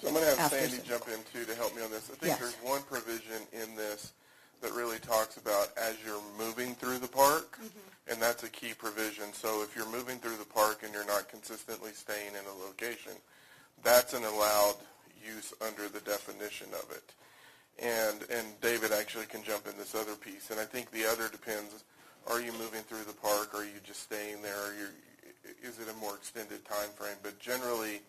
So 0.00 0.08
I'm 0.08 0.14
going 0.14 0.26
to 0.26 0.40
have 0.40 0.50
Sandy 0.50 0.78
jump 0.86 1.08
in 1.08 1.20
too 1.32 1.44
to 1.50 1.54
help 1.56 1.74
me 1.74 1.82
on 1.82 1.90
this. 1.90 2.10
I 2.10 2.16
think 2.16 2.32
Yes. 2.32 2.38
there's 2.38 2.54
one 2.62 2.82
provision 2.82 3.40
in 3.52 3.74
this 3.76 4.12
that 4.60 4.72
really 4.72 4.98
talks 4.98 5.36
about 5.36 5.68
as 5.76 5.96
you're 6.04 6.20
moving 6.38 6.74
through 6.74 6.98
the 6.98 7.08
park, 7.08 7.56
Mm-hmm. 7.58 8.12
and 8.12 8.20
that's 8.22 8.42
a 8.42 8.48
key 8.50 8.72
provision. 8.74 9.32
So 9.32 9.62
if 9.62 9.74
you're 9.74 9.90
moving 9.90 10.18
through 10.18 10.36
the 10.36 10.44
park 10.44 10.82
and 10.82 10.92
you're 10.92 11.06
not 11.06 11.28
consistently 11.28 11.92
staying 11.92 12.28
in 12.34 12.44
a 12.44 12.64
location, 12.66 13.12
that's 13.82 14.12
an 14.14 14.24
allowed 14.24 14.76
use 15.24 15.52
under 15.66 15.88
the 15.88 16.00
definition 16.00 16.68
of 16.74 16.90
it. 16.92 17.12
And 17.82 18.24
and 18.30 18.58
David 18.60 18.92
actually 18.92 19.26
can 19.26 19.42
jump 19.42 19.66
in 19.66 19.76
this 19.76 19.94
other 19.94 20.14
piece. 20.14 20.50
And 20.50 20.58
I 20.60 20.64
think 20.64 20.90
the 20.90 21.04
other 21.04 21.28
depends: 21.28 21.84
Are 22.26 22.40
you 22.40 22.52
moving 22.52 22.82
through 22.82 23.04
the 23.04 23.12
park? 23.12 23.54
Are 23.54 23.64
you 23.64 23.80
just 23.84 24.02
staying 24.02 24.40
there? 24.42 24.56
Are 24.56 24.72
you, 24.72 24.88
is 25.62 25.78
it 25.78 25.88
a 25.90 25.96
more 26.00 26.14
extended 26.16 26.64
time 26.64 26.88
frame? 26.96 27.16
But 27.22 27.38
generally, 27.38 28.00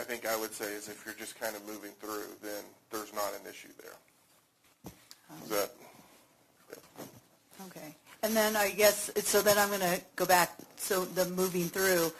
I 0.00 0.02
think 0.02 0.26
I 0.26 0.34
would 0.34 0.54
say 0.54 0.72
is 0.72 0.88
if 0.88 1.04
you're 1.04 1.14
just 1.14 1.38
kind 1.38 1.54
of 1.54 1.66
moving 1.66 1.90
through, 2.00 2.24
then 2.42 2.64
there's 2.90 3.12
not 3.12 3.32
an 3.34 3.48
issue 3.48 3.68
there. 3.82 4.92
Is 5.44 5.50
that? 5.50 5.70
Okay. 7.66 7.94
And 8.22 8.34
then 8.34 8.56
I 8.56 8.70
guess, 8.70 9.10
so 9.16 9.42
then 9.42 9.58
I'm 9.58 9.68
going 9.68 9.80
to 9.80 10.00
go 10.16 10.24
back, 10.24 10.56
so 10.76 11.04
the 11.04 11.26
moving 11.26 11.68
through, 11.68 12.12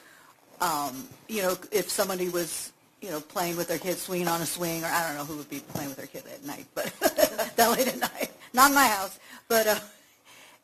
um, 0.61 1.07
you 1.27 1.41
know, 1.41 1.57
if 1.71 1.89
somebody 1.89 2.29
was, 2.29 2.71
you 3.01 3.09
know, 3.09 3.19
playing 3.19 3.57
with 3.57 3.67
their 3.67 3.79
kid, 3.79 3.97
swinging 3.97 4.27
on 4.27 4.41
a 4.41 4.45
swing, 4.45 4.83
or 4.83 4.87
I 4.87 5.07
don't 5.07 5.17
know 5.17 5.25
who 5.25 5.37
would 5.37 5.49
be 5.49 5.59
playing 5.59 5.89
with 5.89 5.97
their 5.97 6.05
kid 6.05 6.23
at 6.31 6.45
night, 6.45 6.67
but 6.75 6.93
that 7.55 7.71
late 7.71 7.87
at 7.87 7.97
night, 7.97 8.29
not 8.53 8.69
in 8.69 8.75
my 8.75 8.85
house, 8.85 9.19
but, 9.47 9.65
uh, 9.65 9.79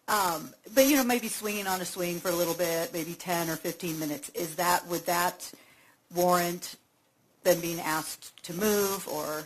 um, 0.08 0.54
but, 0.76 0.86
you 0.86 0.96
know, 0.96 1.04
maybe 1.04 1.30
swinging 1.30 1.66
on 1.66 1.82
a 1.82 1.86
swing 1.86 2.20
for 2.20 2.30
a 2.30 2.36
little 2.36 2.54
bit, 2.54 2.94
maybe 2.94 3.16
10 3.16 3.50
or 3.50 3.56
15 3.56 3.98
minutes, 3.98 4.30
is 4.30 4.56
that, 4.58 4.86
would 4.88 5.06
that 5.08 5.52
warrant 6.14 6.76
them 7.48 7.62
being 7.62 7.80
asked 7.80 8.44
to 8.44 8.54
move, 8.54 9.08
or? 9.08 9.44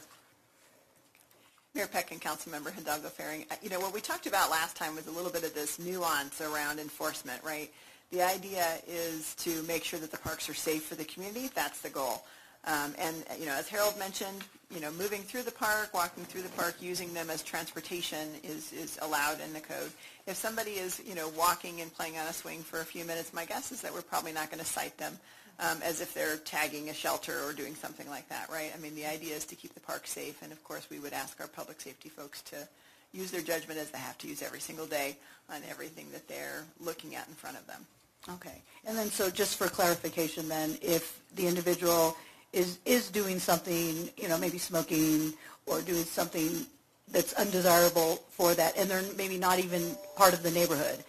Mayor 1.76 1.88
Peck 1.88 2.12
and 2.12 2.20
Councilmember 2.20 2.74
Hidalgo 2.74 3.10
Fahring, 3.10 3.46
uh, 3.52 3.56
you 3.62 3.70
know, 3.70 3.80
what 3.80 3.94
we 3.94 4.02
talked 4.02 4.26
about 4.26 4.50
last 4.50 4.76
time 4.76 4.96
was 4.96 5.08
a 5.08 5.12
little 5.12 5.32
bit 5.32 5.44
of 5.44 5.54
this 5.54 5.78
nuance 5.78 6.42
around 6.42 6.80
enforcement, 6.80 7.42
right? 7.44 7.72
The 8.12 8.24
idea 8.24 8.66
is 8.88 9.36
to 9.36 9.62
make 9.64 9.84
sure 9.84 10.00
that 10.00 10.12
the 10.12 10.18
parks 10.18 10.50
are 10.50 10.54
safe 10.54 10.84
for 10.84 10.96
the 10.96 11.06
community. 11.06 11.50
That's 11.54 11.80
the 11.82 11.90
goal. 11.90 12.24
Um, 12.66 12.94
and, 12.98 13.16
uh, 13.30 13.36
you 13.40 13.46
know, 13.46 13.54
as 13.54 13.70
Harold 13.70 13.98
mentioned, 13.98 14.44
you 14.74 14.82
know, 14.82 14.92
moving 14.92 15.22
through 15.22 15.44
the 15.44 15.52
park, 15.52 15.94
walking 15.94 16.26
through 16.26 16.42
the 16.42 16.50
park, 16.50 16.76
using 16.82 17.14
them 17.14 17.30
as 17.30 17.44
transportation 17.44 18.30
is, 18.44 18.74
is 18.74 18.98
allowed 19.02 19.40
in 19.46 19.54
the 19.54 19.62
code. 19.62 19.92
If 20.28 20.36
somebody 20.36 20.72
is, 20.72 21.02
you 21.06 21.16
know, 21.16 21.30
walking 21.38 21.82
and 21.82 21.94
playing 21.94 22.18
on 22.18 22.28
a 22.28 22.34
swing 22.34 22.62
for 22.64 22.82
a 22.82 22.86
few 22.86 23.06
minutes, 23.06 23.32
my 23.32 23.46
guess 23.46 23.72
is 23.72 23.82
that 23.82 23.94
we're 23.94 24.02
probably 24.02 24.34
not 24.34 24.50
going 24.50 24.60
to 24.60 24.66
cite 24.66 24.98
them 24.98 25.18
um, 25.60 25.80
as 25.84 26.02
if 26.02 26.14
they're 26.14 26.38
tagging 26.38 26.90
a 26.90 26.94
shelter 26.94 27.40
or 27.46 27.54
doing 27.54 27.76
something 27.76 28.10
like 28.10 28.28
that, 28.30 28.50
right? 28.50 28.72
I 28.76 28.80
mean, 28.80 28.96
the 28.96 29.06
idea 29.06 29.36
is 29.36 29.46
to 29.46 29.56
keep 29.56 29.74
the 29.74 29.80
park 29.80 30.08
safe, 30.08 30.42
and 30.42 30.52
of 30.52 30.64
course, 30.64 30.90
we 30.90 31.00
would 31.00 31.14
ask 31.14 31.40
our 31.40 31.48
public 31.48 31.82
safety 31.82 32.10
folks 32.10 32.42
to 32.44 32.68
use 33.14 33.32
their 33.32 33.42
judgment 33.42 33.80
as 33.80 33.90
they 33.92 34.00
have 34.00 34.18
to 34.20 34.28
use 34.28 34.42
every 34.42 34.60
single 34.60 34.86
day 34.86 35.18
on 35.50 35.62
everything 35.70 36.08
that 36.12 36.28
they're 36.28 36.64
looking 36.80 37.16
at 37.16 37.28
in 37.28 37.34
front 37.34 37.58
of 37.58 37.68
them. 37.68 37.86
Okay. 38.30 38.62
And 38.86 38.98
then, 38.98 39.08
so 39.08 39.30
just 39.30 39.58
for 39.58 39.68
clarification 39.68 40.48
then, 40.48 40.78
if 40.82 41.22
the 41.36 41.48
individual 41.48 42.16
is, 42.54 42.80
is 42.86 43.10
doing 43.10 43.40
something, 43.40 44.10
you 44.18 44.28
know, 44.28 44.38
maybe 44.38 44.58
smoking 44.58 45.34
or 45.66 45.82
doing 45.82 46.04
something 46.04 46.66
that's 47.12 47.34
undesirable 47.34 48.24
for 48.30 48.54
that, 48.54 48.78
and 48.78 48.90
they're 48.90 49.04
maybe 49.18 49.38
not 49.38 49.60
even 49.60 49.96
part 50.16 50.34
of 50.34 50.44
the 50.44 50.52
neighborhood, 50.52 51.04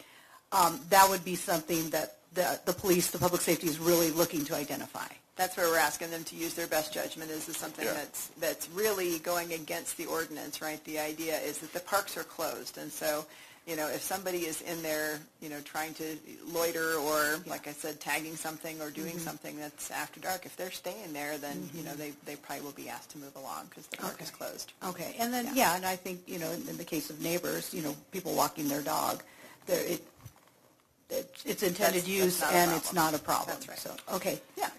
um, 0.52 0.80
that 0.90 1.08
would 1.08 1.24
be 1.24 1.34
something 1.34 1.88
that 1.90 2.16
the, 2.34 2.60
the 2.64 2.72
police, 2.72 3.10
the 3.10 3.18
public 3.18 3.42
safety 3.42 3.66
is 3.68 3.78
really 3.78 4.10
looking 4.10 4.44
to 4.46 4.54
identify. 4.54 5.06
That's 5.36 5.56
where 5.56 5.68
we're 5.68 5.78
asking 5.78 6.10
them 6.10 6.24
to 6.24 6.36
use 6.36 6.54
their 6.54 6.66
best 6.66 6.92
judgment. 6.92 7.30
Is 7.30 7.46
this 7.46 7.56
something 7.56 7.84
Yeah. 7.86 7.94
that's 7.94 8.28
that's 8.38 8.68
really 8.70 9.18
going 9.20 9.52
against 9.52 9.96
the 9.96 10.06
ordinance, 10.06 10.60
right? 10.60 10.82
The 10.84 10.98
idea 10.98 11.38
is 11.38 11.58
that 11.58 11.72
the 11.72 11.80
parks 11.80 12.16
are 12.16 12.24
closed, 12.24 12.76
and 12.76 12.92
so, 12.92 13.24
you 13.66 13.74
know, 13.76 13.88
if 13.88 14.02
somebody 14.02 14.44
is 14.44 14.60
in 14.60 14.82
there, 14.82 15.20
you 15.40 15.48
know, 15.48 15.60
trying 15.60 15.94
to 15.94 16.18
loiter 16.46 16.94
or, 16.96 17.40
like 17.46 17.66
I 17.66 17.72
said, 17.72 17.98
tagging 17.98 18.36
something 18.36 18.80
or 18.82 18.90
doing 18.90 19.14
mm-hmm. 19.14 19.18
something 19.20 19.56
that's 19.58 19.90
after 19.90 20.20
dark, 20.20 20.44
if 20.44 20.54
they're 20.56 20.70
staying 20.70 21.12
there, 21.14 21.38
then 21.38 21.70
you 21.74 21.82
know 21.82 21.90
mm-hmm. 21.90 21.98
they 22.00 22.12
they 22.26 22.36
probably 22.36 22.64
will 22.64 22.72
be 22.72 22.90
asked 22.90 23.10
to 23.10 23.18
move 23.18 23.34
along 23.36 23.66
because 23.70 23.86
the 23.86 23.96
park 23.96 24.20
is 24.20 24.30
closed. 24.30 24.72
Okay. 24.86 25.16
And 25.18 25.32
then, 25.32 25.46
Yeah. 25.46 25.54
yeah, 25.54 25.76
and 25.76 25.86
I 25.86 25.96
think, 25.96 26.20
you 26.26 26.38
know, 26.38 26.50
in, 26.50 26.68
in 26.68 26.76
the 26.76 26.84
case 26.84 27.08
of 27.08 27.20
neighbors, 27.22 27.72
you 27.72 27.82
know, 27.82 27.96
people 28.10 28.34
walking 28.34 28.68
their 28.68 28.82
dog, 28.82 29.22
there, 29.66 29.84
it, 29.86 30.04
it's- 31.12 31.42
it's 31.44 31.62
intended 31.62 32.02
That's- 32.02 32.08
use 32.08 32.38
that's 32.38 32.52
not 32.52 32.58
a 32.58 32.62
and 32.62 32.72
it's 32.72 32.86
problem. 32.92 33.04
not 33.04 33.14
a 33.14 33.18
problem. 33.22 33.56
That's 33.56 33.68
right. 33.68 33.78
So, 33.78 33.96
okay. 34.16 34.40
Yeah. 34.56 34.70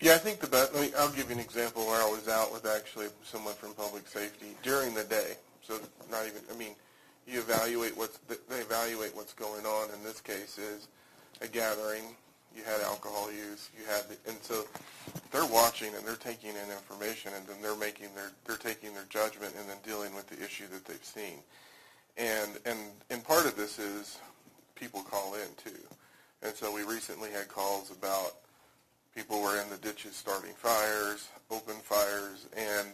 Yeah, 0.00 0.14
I 0.14 0.18
think 0.18 0.40
the 0.40 0.46
best. 0.46 0.72
Let 0.72 0.82
me, 0.82 0.94
I'll 0.96 1.10
give 1.10 1.28
you 1.28 1.34
an 1.36 1.40
example 1.40 1.86
where 1.86 2.00
I 2.00 2.08
was 2.08 2.26
out 2.26 2.52
with 2.52 2.64
actually 2.64 3.08
someone 3.22 3.54
from 3.54 3.74
public 3.74 4.08
safety 4.08 4.56
during 4.62 4.94
the 4.94 5.04
day. 5.04 5.36
So 5.62 5.78
not 6.10 6.26
even. 6.26 6.40
I 6.50 6.56
mean, 6.56 6.74
you 7.26 7.38
evaluate 7.40 7.94
what's 7.96 8.18
they 8.48 8.60
evaluate 8.60 9.14
what's 9.14 9.34
going 9.34 9.66
on. 9.66 9.90
In 9.92 10.02
this 10.02 10.20
case, 10.20 10.56
is 10.56 10.88
a 11.42 11.46
gathering. 11.48 12.16
You 12.56 12.64
had 12.64 12.80
alcohol 12.80 13.30
use. 13.30 13.68
You 13.78 13.84
had, 13.86 14.08
the, 14.08 14.16
and 14.30 14.38
so 14.42 14.64
they're 15.30 15.46
watching 15.46 15.94
and 15.94 16.04
they're 16.04 16.16
taking 16.16 16.50
in 16.50 16.70
information, 16.70 17.32
and 17.36 17.46
then 17.46 17.56
they're 17.62 17.76
making 17.76 18.08
their 18.14 18.30
they're 18.46 18.56
taking 18.56 18.94
their 18.94 19.04
judgment 19.10 19.54
and 19.58 19.68
then 19.68 19.76
dealing 19.84 20.14
with 20.14 20.26
the 20.28 20.42
issue 20.42 20.64
that 20.72 20.84
they've 20.86 21.04
seen. 21.04 21.40
And 22.16 22.58
and 22.64 22.78
and 23.10 23.22
part 23.22 23.44
of 23.44 23.54
this 23.54 23.78
is 23.78 24.16
people 24.80 25.02
call 25.02 25.34
in 25.34 25.48
too. 25.62 25.78
And 26.42 26.54
so 26.54 26.74
we 26.74 26.82
recently 26.82 27.30
had 27.30 27.48
calls 27.48 27.90
about 27.90 28.36
people 29.14 29.42
were 29.42 29.60
in 29.60 29.68
the 29.68 29.76
ditches 29.76 30.16
starting 30.16 30.54
fires, 30.54 31.28
open 31.50 31.76
fires, 31.76 32.46
and 32.56 32.88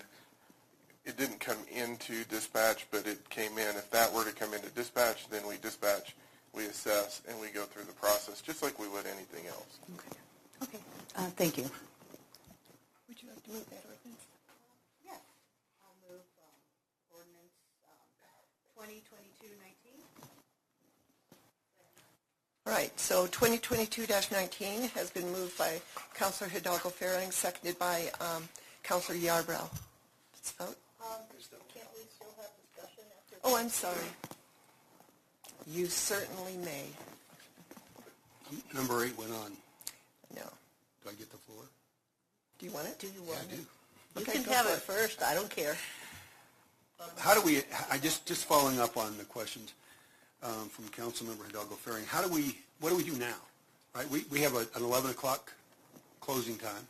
it 1.04 1.16
didn't 1.16 1.38
come 1.38 1.58
into 1.72 2.24
dispatch, 2.24 2.86
but 2.90 3.06
it 3.06 3.30
came 3.30 3.52
in. 3.58 3.76
If 3.76 3.88
that 3.92 4.12
were 4.12 4.24
to 4.24 4.32
come 4.32 4.52
into 4.52 4.68
dispatch, 4.70 5.30
then 5.30 5.46
we 5.46 5.56
dispatch, 5.58 6.16
we 6.52 6.66
assess, 6.66 7.22
and 7.28 7.40
we 7.40 7.48
go 7.48 7.62
through 7.62 7.84
the 7.84 7.92
process 7.92 8.40
just 8.40 8.62
like 8.64 8.76
we 8.80 8.88
would 8.88 9.06
anything 9.06 9.46
else. 9.46 9.78
Okay. 9.94 10.18
Okay. 10.64 10.84
Uh, 11.14 11.30
thank 11.38 11.56
you. 11.56 11.70
Would 13.06 13.22
you 13.22 13.28
like 13.28 13.44
to 13.44 13.50
move 13.50 13.70
that 13.70 13.86
ordinance? 13.86 14.26
Yes. 15.04 15.22
I'll 15.86 15.94
move 16.10 16.26
ordinance 17.14 17.54
um, 17.86 18.90
2022-19. 18.90 19.86
All 22.66 22.72
right, 22.72 22.98
so 22.98 23.26
2022-19 23.28 24.90
has 24.90 25.10
been 25.10 25.30
moved 25.30 25.56
by 25.56 25.80
Counselor 26.14 26.50
Hidalgo 26.50 26.88
Fahring, 26.90 27.32
seconded 27.32 27.78
by 27.78 28.10
um, 28.20 28.48
Counselor 28.82 29.16
Yarbrough. 29.18 29.70
Let's 30.34 30.50
vote. 30.58 30.76
Can't 31.72 31.86
we 31.94 32.02
still 32.12 32.26
have 32.38 32.50
discussion 32.60 33.04
after? 33.16 33.36
Oh, 33.44 33.56
I'm 33.56 33.68
sorry. 33.68 34.08
You 35.68 35.86
certainly 35.86 36.56
may. 36.64 36.86
Number 38.74 39.04
eight 39.04 39.16
went 39.16 39.30
on. 39.32 39.52
No. 40.34 40.42
Do 41.04 41.10
I 41.10 41.12
get 41.12 41.30
the 41.30 41.36
floor? 41.38 41.62
Do 42.58 42.66
you 42.66 42.72
want 42.72 42.88
it? 42.88 42.98
Do 42.98 43.06
you 43.06 43.12
Yeah, 43.26 43.32
want 43.34 43.46
I 43.48 43.54
do. 43.54 43.56
You 44.16 44.22
Okay, 44.22 44.32
can 44.32 44.44
have 44.52 44.66
it 44.66 44.70
it. 44.70 44.78
first, 44.80 45.22
I 45.22 45.34
don't 45.34 45.50
care. 45.50 45.76
How 47.18 47.34
do 47.34 47.42
we, 47.42 47.62
I 47.90 47.98
just, 47.98 48.26
just 48.26 48.46
following 48.46 48.80
up 48.80 48.96
on 48.96 49.16
the 49.18 49.24
questions 49.24 49.74
um, 50.42 50.68
from 50.68 50.86
Councilmember 50.88 51.46
Hidalgo 51.46 51.74
Fahring, 51.74 52.06
how 52.06 52.22
do 52.22 52.28
we, 52.32 52.58
what 52.80 52.90
do 52.90 52.96
we 52.96 53.04
do 53.04 53.16
now? 53.16 53.34
Right, 53.94 54.08
we, 54.10 54.24
we 54.30 54.40
have 54.40 54.54
a- 54.54 54.66
an 54.76 54.82
11 54.82 55.10
o'clock 55.10 55.52
closing 56.20 56.56
time. 56.56 56.86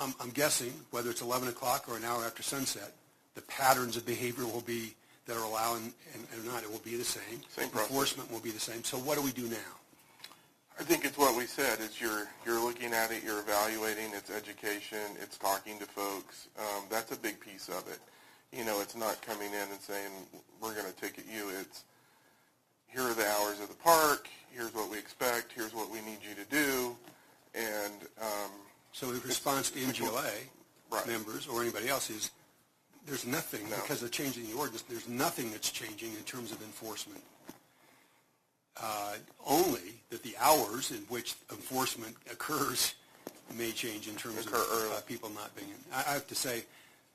Um, 0.00 0.14
I'm 0.20 0.30
guessing, 0.30 0.72
whether 0.90 1.10
it's 1.10 1.20
11 1.22 1.48
o'clock 1.48 1.86
or 1.88 1.96
an 1.96 2.04
hour 2.04 2.24
after 2.24 2.42
sunset, 2.42 2.92
the 3.34 3.42
patterns 3.42 3.96
of 3.96 4.06
behavior 4.06 4.44
will 4.46 4.62
be 4.62 4.94
that 5.26 5.36
are 5.36 5.44
allowing, 5.44 5.92
and 6.14 6.26
and 6.32 6.44
not, 6.46 6.62
it 6.62 6.70
will 6.70 6.78
be 6.80 6.96
the 6.96 7.04
same. 7.04 7.40
Same. 7.48 7.64
Enforcement 7.64 8.30
will 8.30 8.40
be 8.40 8.50
the 8.50 8.60
same. 8.60 8.84
So 8.84 8.96
what 8.98 9.16
do 9.18 9.22
we 9.24 9.32
do 9.32 9.48
now? 9.48 9.72
I 10.78 10.82
think 10.84 11.04
it's 11.06 11.16
what 11.16 11.34
we 11.36 11.46
said, 11.46 11.78
It's 11.80 12.00
you're, 12.00 12.28
you're 12.44 12.60
looking 12.62 12.92
at 12.92 13.10
it, 13.10 13.24
you're 13.24 13.40
evaluating, 13.40 14.12
it's 14.14 14.30
education, 14.30 15.16
it's 15.22 15.38
talking 15.38 15.78
to 15.78 15.86
folks. 15.86 16.48
Um, 16.58 16.84
that's 16.90 17.10
a 17.12 17.16
big 17.16 17.40
piece 17.40 17.68
of 17.68 17.88
it. 17.88 17.98
You 18.52 18.64
know, 18.64 18.80
it's 18.82 18.94
not 18.94 19.20
coming 19.22 19.48
in 19.48 19.68
and 19.72 19.80
saying, 19.80 20.10
we're 20.60 20.74
going 20.74 20.86
to 20.86 20.92
ticket 21.00 21.24
you. 21.34 21.48
It's, 21.60 21.84
here 22.88 23.02
are 23.02 23.14
the 23.14 23.26
hours 23.28 23.60
of 23.60 23.68
the 23.68 23.74
park, 23.74 24.28
here's 24.52 24.72
what 24.74 24.90
we 24.90 24.98
expect, 24.98 25.52
here's 25.54 25.74
what 25.74 25.90
we 25.90 26.00
need 26.02 26.18
you 26.26 26.34
to 26.34 26.48
do, 26.50 26.96
and, 27.54 27.94
um, 28.20 28.50
So 28.92 29.12
the 29.12 29.20
response 29.26 29.70
to 29.72 29.78
NGLA 29.80 30.32
Right. 30.90 31.06
members 31.06 31.46
or 31.46 31.60
anybody 31.62 31.88
else 31.88 32.08
is, 32.10 32.30
there's 33.04 33.26
nothing, 33.26 33.68
No. 33.68 33.76
because 33.76 34.02
of 34.02 34.10
changing 34.10 34.46
the 34.46 34.54
ordinance, 34.54 34.82
there's 34.88 35.06
nothing 35.08 35.50
that's 35.50 35.70
changing 35.70 36.12
in 36.14 36.22
terms 36.24 36.50
of 36.52 36.62
enforcement. 36.62 37.22
Uh, 38.78 39.16
Only 39.46 40.00
that 40.10 40.22
the 40.22 40.36
hours 40.38 40.90
in 40.90 41.02
which 41.08 41.34
enforcement 41.50 42.16
occurs 42.30 42.94
may 43.54 43.72
change 43.72 44.08
in 44.08 44.16
terms 44.16 44.38
of 44.46 44.46
Occur 44.48 44.64
early. 44.70 44.96
uh, 44.96 45.00
people 45.02 45.28
not 45.30 45.54
being, 45.56 45.68
in. 45.70 45.76
I 45.92 46.00
I 46.00 46.12
have 46.14 46.26
to 46.28 46.34
say, 46.34 46.64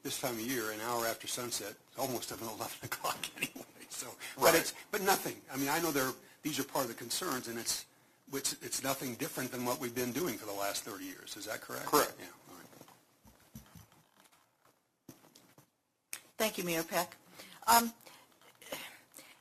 this 0.04 0.20
time 0.20 0.34
of 0.34 0.42
year, 0.42 0.72
an 0.72 0.80
hour 0.88 1.06
after 1.06 1.28
sunset, 1.28 1.74
it's 1.90 2.00
almost 2.00 2.32
11 2.42 2.58
o'clock 2.84 3.18
anyway, 3.38 3.66
so. 3.90 4.08
But 4.40 4.56
it's, 4.56 4.74
but 4.92 5.02
nothing. 5.02 5.36
I 5.54 5.58
mean, 5.58 5.70
I 5.70 5.80
know 5.80 5.92
there, 5.92 6.10
these 6.44 6.60
are 6.60 6.64
part 6.64 6.86
of 6.86 6.92
the 6.92 6.98
concerns, 6.98 7.48
and 7.48 7.58
it's, 7.60 7.86
it's, 8.34 8.54
it's 8.62 8.84
nothing 8.84 9.16
different 9.16 9.52
than 9.52 9.66
what 9.66 9.80
we've 9.80 9.96
been 9.96 10.12
doing 10.12 10.38
for 10.38 10.46
the 10.46 10.54
last 10.54 10.84
30 10.84 11.04
years. 11.06 11.36
Is 11.38 11.46
that 11.46 11.62
correct? 11.62 11.86
Correct. 11.86 12.14
Yeah, 12.20 12.26
all 12.50 12.56
right. 12.58 12.68
Thank 16.38 16.58
you, 16.58 16.64
Mayor 16.64 16.84
Peck. 16.84 17.16
Um, 17.68 17.94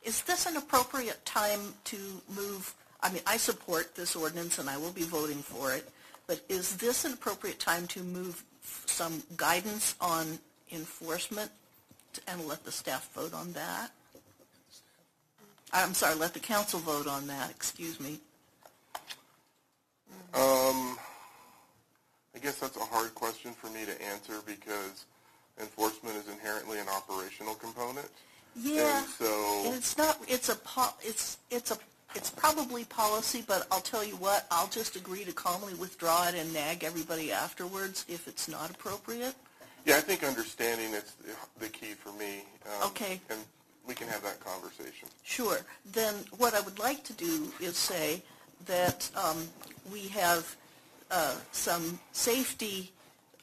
Is 0.02 0.23
this 0.23 0.47
an 0.47 0.57
appropriate 0.57 1.25
time 1.26 1.75
to 1.85 1.97
move, 2.35 2.75
I 3.02 3.11
mean, 3.12 3.23
I 3.26 3.37
support 3.37 3.95
this 3.95 4.17
ordinance 4.17 4.59
and 4.59 4.69
I 4.69 4.76
will 4.79 4.93
be 4.93 5.02
voting 5.02 5.43
for 5.43 5.73
it, 5.75 5.88
but 6.26 6.40
is 6.49 6.76
this 6.76 7.05
an 7.05 7.12
appropriate 7.12 7.59
time 7.59 7.87
to 7.88 8.00
move 8.02 8.43
some 8.87 9.23
guidance 9.37 9.95
on 10.00 10.38
enforcement 10.73 11.50
and 12.27 12.47
let 12.47 12.65
the 12.65 12.73
staff 12.73 13.12
vote 13.15 13.35
on 13.35 13.53
that? 13.53 13.91
I'm 15.73 15.95
sorry, 15.95 16.17
let 16.17 16.35
the 16.35 16.41
council 16.41 16.81
vote 16.81 17.07
on 17.07 17.27
that, 17.29 17.50
excuse 17.50 18.00
me. 18.00 18.19
Um, 20.35 20.97
I 22.35 22.39
guess 22.43 22.57
that's 22.57 22.77
a 22.77 22.81
hard 22.81 23.15
question 23.15 23.53
for 23.53 23.69
me 23.71 23.85
to 23.85 24.03
answer 24.03 24.35
because 24.47 25.05
enforcement 25.61 26.17
is 26.17 26.29
inherently 26.29 26.79
an 26.79 26.89
operational 26.89 27.55
component. 27.55 28.09
Yeah, 28.57 28.99
And 28.99 29.07
so, 29.07 29.62
and 29.67 29.75
it's 29.75 29.97
not, 29.97 30.19
it's 30.27 30.49
a, 30.49 30.57
po- 30.57 30.95
it's, 31.03 31.39
it's 31.50 31.71
a, 31.71 31.77
it's 32.17 32.31
probably 32.31 32.85
policy, 32.85 33.45
but 33.47 33.67
I'll 33.71 33.81
tell 33.81 34.05
you 34.05 34.17
what, 34.17 34.47
I'll 34.50 34.69
just 34.69 34.97
agree 34.97 35.25
to 35.25 35.33
calmly 35.33 35.75
withdraw 35.75 36.27
it 36.29 36.35
and 36.35 36.53
nag 36.53 36.83
everybody 36.83 37.31
afterwards 37.31 38.05
if 38.09 38.27
it's 38.27 38.49
not 38.49 38.71
appropriate. 38.71 39.35
Yeah, 39.85 39.97
I 39.97 40.01
think 40.01 40.23
understanding 40.25 40.93
is 40.95 41.13
the- 41.59 41.69
key 41.69 41.95
for 41.95 42.13
me. 42.13 42.45
um, 42.67 42.89
Okay. 42.89 43.21
And 43.31 43.39
we 43.87 43.95
can 43.95 44.09
have 44.09 44.23
that 44.23 44.41
conversation. 44.41 45.09
Sure. 45.23 45.61
Then 45.93 46.15
what 46.39 46.55
I 46.55 46.61
would 46.61 46.79
like 46.79 47.03
to 47.05 47.13
do 47.15 47.51
is 47.61 47.77
say 47.77 48.23
that 48.67 49.09
um, 49.17 49.49
we 49.91 50.09
have 50.09 50.57
uh, 51.11 51.37
some 51.53 51.99
safety 52.13 52.93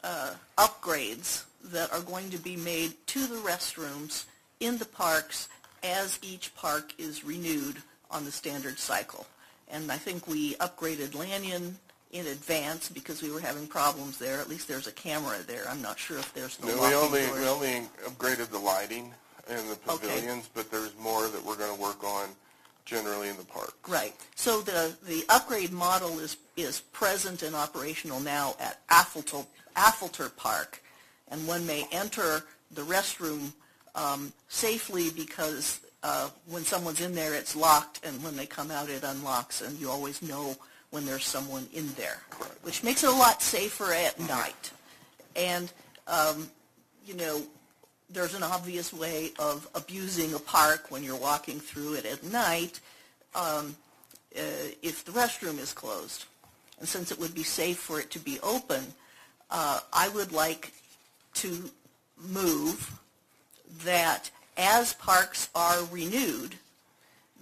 uh, 0.03 0.34
upgrades 0.58 1.46
that 1.63 1.91
are 1.91 2.01
going 2.01 2.29
to 2.29 2.38
be 2.38 2.56
made 2.56 2.94
to 3.08 3.25
the 3.27 3.36
restrooms 3.38 4.25
in 4.60 4.77
the 4.77 4.86
parks 4.86 5.50
as 5.84 6.20
each 6.22 6.53
park 6.56 6.94
is 6.98 7.24
renewed 7.24 7.77
on 8.12 8.24
the 8.25 8.32
standard 8.32 8.79
cycle. 8.79 9.25
And 9.70 9.91
I 9.91 9.98
think 9.98 10.27
we 10.27 10.56
upgraded 10.56 11.13
Lanyon 11.13 11.77
in 12.11 12.25
advance 12.27 12.89
because 12.89 13.21
we 13.21 13.31
were 13.31 13.39
having 13.39 13.67
problems 13.67 14.17
there. 14.17 14.39
At 14.39 14.49
least 14.49 14.67
there's 14.67 14.87
a 14.87 14.91
camera 14.91 15.37
there. 15.45 15.63
I'm 15.69 15.81
not 15.81 15.99
sure 15.99 16.17
if 16.17 16.33
there's 16.33 16.57
the 16.57 16.67
No, 16.67 16.73
we 16.75 16.79
locking 16.79 16.97
only, 16.97 17.25
doors. 17.27 17.39
we 17.39 17.47
only 17.47 17.87
upgraded 18.05 18.49
the 18.49 18.59
lighting 18.59 19.13
in 19.49 19.58
the 19.67 19.77
Okay. 19.89 20.08
pavilions, 20.08 20.49
but 20.53 20.71
there's 20.71 20.95
more 20.97 21.27
that 21.27 21.43
we're 21.43 21.58
going 21.58 21.73
to 21.75 21.82
work 21.82 22.03
on 22.03 22.29
generally 22.86 23.27
in 23.27 23.36
the 23.38 23.43
park. 23.43 23.75
Right. 23.88 24.15
So 24.36 24.62
the, 24.62 24.95
the 25.05 25.25
upgrade 25.27 25.73
model 25.73 26.19
is, 26.19 26.38
is 26.55 26.79
present 26.79 27.43
and 27.43 27.53
operational 27.55 28.21
now 28.21 28.55
at 28.60 28.79
Affolter, 28.89 29.45
Affolter 29.75 30.29
Park. 30.29 30.82
And 31.29 31.45
one 31.45 31.67
may 31.67 31.86
enter 31.91 32.43
the 32.71 32.84
restroom 32.84 33.51
um, 33.95 34.32
safely 34.47 35.10
because 35.10 35.82
uh, 36.03 36.29
when 36.49 36.63
someone's 36.63 37.01
in 37.01 37.13
there, 37.13 37.34
it's 37.34 37.55
locked, 37.55 38.05
and 38.05 38.23
when 38.23 38.38
they 38.38 38.45
come 38.45 38.71
out, 38.71 38.88
it 38.89 39.03
unlocks, 39.03 39.62
and 39.62 39.77
you 39.79 39.89
always 39.89 40.21
know 40.21 40.55
when 40.91 41.06
there's 41.06 41.26
someone 41.26 41.67
in 41.73 41.88
there, 41.93 42.19
which 42.63 42.84
makes 42.84 43.04
it 43.04 43.10
a 43.10 43.13
lot 43.13 43.41
safer 43.41 43.93
at 43.93 44.19
night. 44.19 44.71
And, 45.36 45.71
um, 46.08 46.50
you 47.06 47.13
know, 47.13 47.41
there's 48.10 48.34
an 48.34 48.43
obvious 48.43 48.93
way 48.93 49.32
of 49.38 49.67
abusing 49.76 50.34
a 50.34 50.39
park 50.39 50.89
when 50.89 51.04
you're 51.04 51.17
walking 51.17 51.60
through 51.60 51.95
it 51.95 52.06
at 52.06 52.23
night 52.23 52.80
um, 53.36 53.76
uh, 54.36 54.71
if 54.82 55.04
the 55.04 55.12
restroom 55.12 55.60
is 55.60 55.73
closed. 55.73 56.26
And 56.80 56.88
since 56.88 57.12
it 57.12 57.19
would 57.19 57.36
be 57.36 57.43
safe 57.43 57.78
for 57.78 58.00
it 58.00 58.12
to 58.12 58.19
be 58.19 58.39
open, 58.41 58.84
uh, 59.52 59.80
I 59.91 60.10
would 60.10 60.32
like 60.32 60.71
to 61.36 61.69
move 62.17 63.00
that 63.84 64.30
as 64.58 64.93
parks 64.93 65.50
are 65.54 65.84
renewed, 65.91 66.56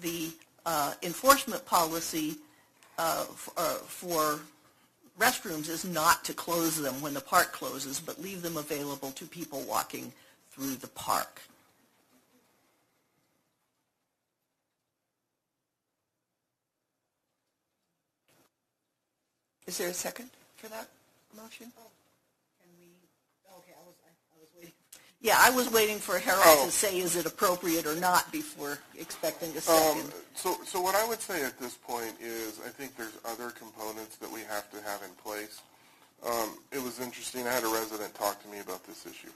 the 0.01 0.29
uh, 0.65 0.93
enforcement 1.03 1.65
policy 1.65 2.36
uh, 2.97 3.25
uh, 3.58 3.75
for 3.86 4.39
restrooms 5.19 5.69
is 5.69 5.86
not 5.86 6.23
to 6.25 6.34
close 6.34 6.77
them 6.81 7.01
when 7.01 7.13
the 7.13 7.21
park 7.21 7.51
closes, 7.51 7.99
but 7.99 8.21
leave 8.21 8.41
them 8.41 8.58
available 8.58 9.12
to 9.12 9.25
people 9.25 9.62
walking 9.67 10.12
through 10.51 10.75
the 10.75 10.88
park. 10.88 11.41
Is 19.67 19.77
there 19.79 19.89
a 19.89 19.93
second 19.93 20.29
for 20.58 20.67
that 20.67 20.88
motion? 21.36 21.71
Yeah, 25.25 25.38
I 25.41 25.49
was 25.49 25.71
waiting 25.71 25.97
for 25.97 26.19
Harold 26.19 26.43
Oh. 26.45 26.65
to 26.67 26.71
say, 26.71 26.99
is 26.99 27.15
it 27.15 27.25
appropriate 27.25 27.88
or 27.88 27.95
not, 27.95 28.31
before 28.31 28.77
expecting 28.93 29.49
a 29.53 29.57
Um, 29.57 29.63
second. 30.05 30.13
so, 30.35 30.63
so 30.63 30.79
what 30.79 30.93
I 30.93 31.03
would 31.03 31.19
say 31.19 31.41
at 31.41 31.57
this 31.59 31.73
point 31.73 32.13
is, 32.21 32.59
I 32.63 32.69
think 32.69 32.95
there's 32.95 33.17
other 33.25 33.49
components 33.49 34.17
that 34.17 34.29
we 34.29 34.41
have 34.41 34.69
to 34.69 34.79
have 34.83 35.01
in 35.01 35.09
place. 35.25 35.61
Um, 36.21 36.59
it 36.71 36.77
was 36.79 36.99
interesting. 36.99 37.47
I 37.47 37.53
had 37.53 37.63
a 37.63 37.67
resident 37.73 38.13
talk 38.13 38.39
to 38.43 38.47
me 38.49 38.59
about 38.59 38.85
this 38.85 39.07
issue, 39.07 39.33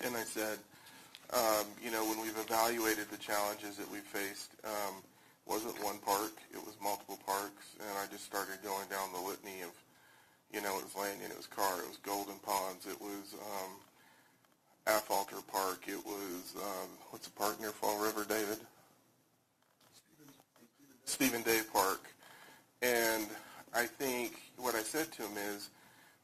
and 0.00 0.16
I 0.16 0.24
said, 0.24 0.58
um, 1.34 1.66
you 1.84 1.90
know, 1.90 2.06
when 2.08 2.18
we've 2.22 2.38
evaluated 2.38 3.10
the 3.10 3.18
challenges 3.18 3.76
that 3.76 3.90
we 3.90 3.98
faced, 3.98 4.52
um, 4.64 5.02
wasn't 5.44 5.76
one 5.84 5.98
park; 5.98 6.32
it 6.50 6.64
was 6.64 6.72
multiple 6.80 7.18
parks, 7.26 7.76
and 7.78 7.92
I 7.98 8.06
just 8.10 8.24
started 8.24 8.56
going 8.64 8.88
down 8.88 9.12
the 9.12 9.20
litany 9.20 9.60
of, 9.60 9.70
you 10.50 10.62
know, 10.62 10.78
it 10.78 10.84
was 10.84 10.94
Lanyon, 10.96 11.30
it 11.30 11.36
was 11.36 11.46
Carr, 11.46 11.76
it 11.80 11.88
was 11.88 11.98
Golden 11.98 12.38
Ponds, 12.38 12.86
it 12.86 12.98
was. 13.02 13.34
Um, 13.36 13.72
Affolter 14.88 15.36
Park. 15.52 15.82
It 15.86 16.04
was 16.04 16.54
um, 16.56 16.88
what's 17.10 17.26
the 17.26 17.32
park 17.32 17.60
near 17.60 17.70
Fall 17.70 18.02
River, 18.02 18.24
David? 18.28 18.58
Stephen 21.04 21.42
Day 21.42 21.60
Park. 21.72 22.08
And 22.82 23.26
I 23.74 23.84
think 23.84 24.40
what 24.56 24.74
I 24.74 24.82
said 24.82 25.12
to 25.12 25.22
him 25.22 25.36
is, 25.36 25.68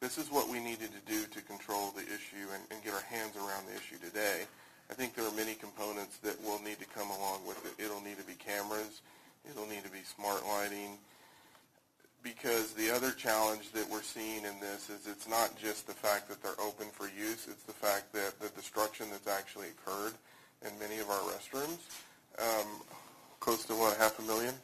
this 0.01 0.19
is 0.19 0.31
what 0.31 0.49
we 0.49 0.61
needed 0.61 0.91
to 0.93 1.13
do 1.13 1.25
to 1.25 1.41
control 1.43 1.91
the 1.91 2.03
issue 2.03 2.49
and, 2.53 2.63
and 2.71 2.83
get 2.83 2.95
our 2.95 3.01
hands 3.03 3.37
around 3.37 3.67
the 3.67 3.75
issue 3.75 3.97
today. 4.05 4.45
I 4.91 4.95
think 4.95 5.15
there 5.15 5.27
are 5.27 5.33
many 5.33 5.55
components 5.55 6.19
that 6.19 6.41
will 6.43 6.61
need 6.63 6.79
to 6.81 6.87
come 6.87 7.11
along 7.11 7.47
with 7.47 7.65
it. 7.65 7.83
It'll 7.83 8.03
need 8.03 8.19
to 8.19 8.25
be 8.25 8.35
cameras. 8.35 9.01
It'll 9.49 9.67
need 9.67 9.85
to 9.85 9.91
be 9.91 10.03
smart 10.05 10.45
lighting 10.47 10.99
because 12.25 12.73
the 12.73 12.91
other 12.91 13.13
challenge 13.13 13.71
that 13.73 13.89
we're 13.89 14.03
seeing 14.03 14.45
in 14.45 14.59
this 14.59 14.89
is 14.89 15.07
it's 15.07 15.29
not 15.29 15.57
just 15.57 15.87
the 15.87 15.93
fact 15.93 16.27
that 16.29 16.43
they're 16.43 16.59
open 16.59 16.87
for 16.91 17.05
use, 17.07 17.47
it's 17.49 17.63
the 17.65 17.73
fact 17.73 18.13
that 18.15 18.41
the 18.41 18.49
destruction 18.61 19.07
that's 19.11 19.29
actually 19.29 19.69
occurred 19.69 20.15
in 20.67 20.77
many 20.79 20.99
of 20.99 21.11
our 21.11 21.21
restrooms, 21.31 21.79
um, 22.41 22.67
close 23.41 23.65
to 23.67 23.75
what, 23.75 23.97
half 23.99 24.19
a 24.19 24.23
million? 24.23 24.55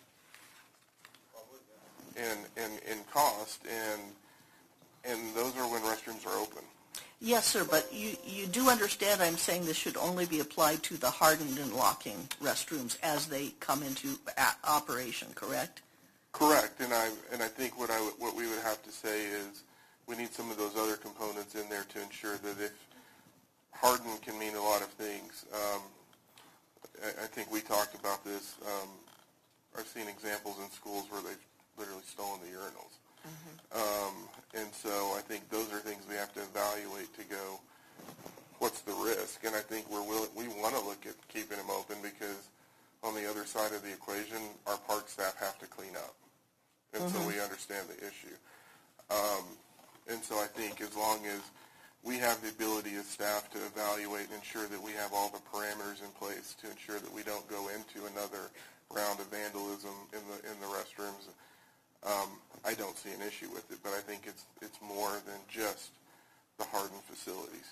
In, 2.17 2.39
in, 2.57 2.71
in 2.91 2.99
cost, 3.13 3.61
and, 3.67 4.01
and 5.05 5.35
those 5.35 5.57
are 5.57 5.71
when 5.71 5.83
restrooms 5.83 6.27
are 6.27 6.39
open. 6.39 6.63
Yes, 7.21 7.47
sir, 7.47 7.67
but 7.71 7.87
you, 7.93 8.17
you 8.25 8.47
do 8.47 8.71
understand 8.71 9.21
I'm 9.21 9.37
saying 9.37 9.67
this 9.67 9.77
should 9.77 9.99
only 9.99 10.25
be 10.25 10.41
applied 10.41 10.83
to 10.85 10.97
the 10.97 11.11
hardened 11.11 11.59
and 11.59 11.75
locking 11.75 12.29
restrooms 12.43 12.97
as 13.03 13.27
they 13.27 13.49
come 13.61 13.83
into 13.83 14.19
operation, 14.65 15.29
correct? 15.35 15.83
Correct, 16.33 16.81
and 16.81 16.93
I, 16.93 17.11
and 17.33 17.43
I 17.43 17.49
think 17.49 17.79
what 17.79 17.91
I, 17.91 17.99
what 18.19 18.37
we 18.37 18.49
would 18.49 18.63
have 18.63 18.83
to 18.85 18.91
say 18.91 19.27
is, 19.27 19.63
we 20.07 20.17
need 20.17 20.33
some 20.33 20.51
of 20.51 20.57
those 20.57 20.77
other 20.77 20.97
components 20.97 21.55
in 21.55 21.69
there 21.69 21.85
to 21.95 22.03
ensure 22.03 22.37
that 22.39 22.61
if 22.61 22.73
hardened 23.73 24.21
can 24.23 24.39
mean 24.39 24.55
a 24.57 24.63
lot 24.63 24.83
of 24.83 24.89
things. 24.89 25.45
Um, 25.55 25.83
I, 27.03 27.25
I 27.25 27.27
think 27.27 27.53
we 27.53 27.61
talked 27.61 27.95
about 27.95 28.25
this. 28.25 28.57
Um, 28.67 28.89
I've 29.79 29.87
seen 29.87 30.09
examples 30.09 30.59
in 30.59 30.71
schools 30.71 31.07
where 31.11 31.23
they've 31.23 31.47
literally 31.79 32.03
stolen 32.07 32.41
the 32.41 32.51
urinals. 32.57 32.95
Um, 33.75 34.15
and 34.55 34.73
so 34.73 35.15
I 35.17 35.21
think 35.21 35.49
those 35.51 35.73
are 35.73 35.79
things 35.79 36.03
we 36.09 36.17
have 36.17 36.33
to 36.35 36.41
evaluate 36.41 37.15
to 37.17 37.25
go, 37.25 37.61
what's 38.59 38.81
the 38.83 38.93
risk? 38.93 39.45
And 39.45 39.55
I 39.55 39.61
think 39.61 39.91
we're 39.91 40.03
willing, 40.03 40.31
we 40.35 40.49
want 40.61 40.75
to 40.75 40.85
look 40.85 41.07
at 41.07 41.15
keeping 41.29 41.57
them 41.57 41.71
open 41.71 41.97
because 42.03 42.49
on 43.03 43.15
the 43.15 43.29
other 43.29 43.40
side 43.51 43.73
of 43.73 43.83
the 43.83 43.93
equation, 43.93 44.39
our 44.67 44.79
park 44.87 45.09
staff 45.09 45.37
have 45.39 45.59
to 45.59 45.67
clean 45.67 45.97
up. 45.97 46.15
And 46.95 47.09
so 47.11 47.19
we 47.27 47.39
understand 47.39 47.87
the 47.89 47.99
issue. 47.99 48.35
Um, 49.11 49.45
and 50.09 50.23
so 50.23 50.37
I 50.39 50.47
think 50.47 50.81
as 50.81 50.97
long 50.97 51.25
as 51.27 51.41
we 52.03 52.17
have 52.19 52.41
the 52.43 52.49
ability 52.49 52.95
as 52.95 53.07
staff 53.07 53.51
to 53.53 53.59
evaluate 53.67 54.27
and 54.27 54.41
ensure 54.41 54.67
that 54.67 54.83
we 54.83 54.93
have 54.93 55.13
all 55.13 55.29
the 55.31 55.43
parameters 55.51 56.03
in 56.03 56.11
place 56.19 56.57
to 56.63 56.71
ensure 56.71 56.99
that 56.99 57.13
we 57.13 57.23
don't 57.23 57.47
go 57.49 57.69
into 57.69 58.07
another 58.11 58.51
round 58.91 59.21
of 59.21 59.27
vandalism 59.27 59.95
in 60.13 60.23
the, 60.31 60.39
in 60.51 60.57
the 60.59 60.67
restrooms, 60.67 61.31
um, 62.03 62.31
I 62.65 62.75
don't 62.75 62.97
see 62.97 63.11
an 63.11 63.23
issue 63.23 63.49
with 63.53 63.71
it, 63.71 63.79
but 63.83 63.93
I 63.93 64.01
think 64.01 64.23
it's, 64.27 64.45
it's 64.63 64.79
more 64.81 65.13
than 65.27 65.39
just 65.49 65.91
the 66.59 66.65
hardened 66.65 67.03
facilities. 67.05 67.71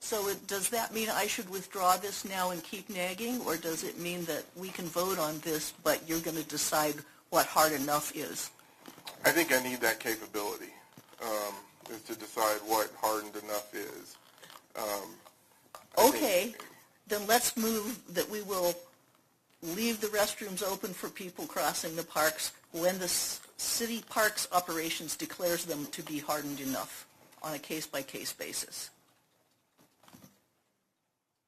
So 0.00 0.28
it- 0.28 0.46
does 0.46 0.70
that 0.70 0.92
mean 0.94 1.10
I 1.10 1.26
should 1.26 1.48
withdraw 1.50 1.96
this 1.98 2.24
now 2.24 2.50
and 2.50 2.64
keep 2.64 2.88
nagging, 2.88 3.40
or 3.42 3.56
does 3.56 3.84
it 3.84 3.98
mean 3.98 4.24
that 4.24 4.44
we 4.56 4.70
can 4.70 4.86
vote 4.86 5.18
on 5.18 5.38
this, 5.40 5.72
but 5.84 6.08
you're 6.08 6.20
going 6.20 6.36
to 6.36 6.42
decide 6.42 7.04
what 7.28 7.46
hard 7.46 7.72
enough 7.72 8.16
is? 8.16 8.50
I 9.24 9.30
think 9.30 9.52
I 9.52 9.62
need 9.62 9.80
that 9.82 10.00
capability, 10.00 10.72
um, 11.22 11.54
is 11.90 12.00
to 12.02 12.14
decide 12.16 12.58
what 12.64 12.90
hardened 13.00 13.36
enough 13.36 13.72
is. 13.74 14.16
Um, 14.74 15.16
I 15.98 16.02
think- 16.02 16.14
Okay, 16.14 16.56
then 17.06 17.26
let's 17.26 17.56
move 17.56 18.02
that 18.14 18.28
we 18.30 18.40
will 18.40 18.74
leave 19.62 20.00
the 20.00 20.08
restrooms 20.08 20.62
open 20.62 20.94
for 20.94 21.10
people 21.10 21.46
crossing 21.46 21.94
the 21.94 22.02
parks 22.04 22.52
when 22.72 22.98
the 22.98 23.04
s- 23.04 23.40
city 23.58 24.00
parks 24.02 24.48
operations 24.52 25.14
declares 25.14 25.66
them 25.66 25.86
to 25.88 26.02
be 26.02 26.18
hardened 26.20 26.60
enough 26.60 27.06
on 27.42 27.52
a 27.52 27.58
case-by-case 27.58 28.32
basis. 28.32 28.88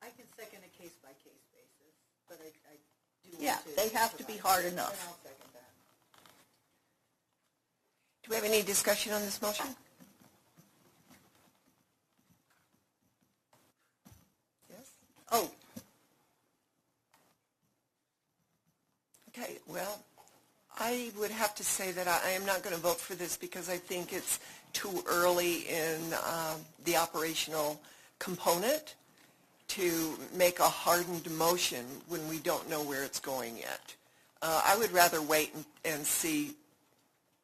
I 0.02 0.10
can 0.10 0.26
second 0.36 0.60
a 0.64 0.68
case-by-case 0.82 1.42
basis, 1.54 1.94
but 2.28 2.38
I, 2.42 2.48
I 2.70 2.76
Yeah, 3.42 3.58
they 3.76 3.88
have 3.88 4.16
to 4.18 4.24
be 4.24 4.36
hard 4.36 4.64
enough. 4.64 5.18
that. 5.24 5.32
Do 8.22 8.30
we 8.30 8.36
have 8.36 8.44
any 8.44 8.62
discussion 8.62 9.12
on 9.12 9.22
this 9.22 9.42
motion? 9.42 9.66
Yes? 14.70 14.90
Oh, 15.32 15.50
Okay, 19.34 19.58
well, 19.66 19.98
I 20.78 21.10
would 21.18 21.30
have 21.30 21.54
to 21.54 21.64
say 21.64 21.90
that 21.92 22.06
I 22.06 22.20
I 22.26 22.30
am 22.32 22.44
not 22.44 22.62
going 22.62 22.76
to 22.76 22.80
vote 22.82 23.00
for 23.00 23.14
this 23.14 23.36
because 23.36 23.70
I 23.70 23.78
think 23.78 24.12
it's 24.12 24.40
too 24.74 25.02
early 25.06 25.68
in 25.68 26.12
um, 26.26 26.60
the 26.84 26.96
operational 26.96 27.80
component 28.18 28.94
to 29.72 30.18
make 30.36 30.58
a 30.58 30.64
hardened 30.64 31.30
motion 31.30 31.84
when 32.08 32.28
we 32.28 32.38
don't 32.38 32.68
know 32.68 32.82
where 32.82 33.04
it's 33.04 33.20
going 33.20 33.56
yet. 33.56 33.94
Uh, 34.42 34.60
I 34.66 34.76
would 34.76 34.92
rather 34.92 35.22
wait 35.22 35.54
and, 35.54 35.64
and 35.84 36.06
see 36.06 36.52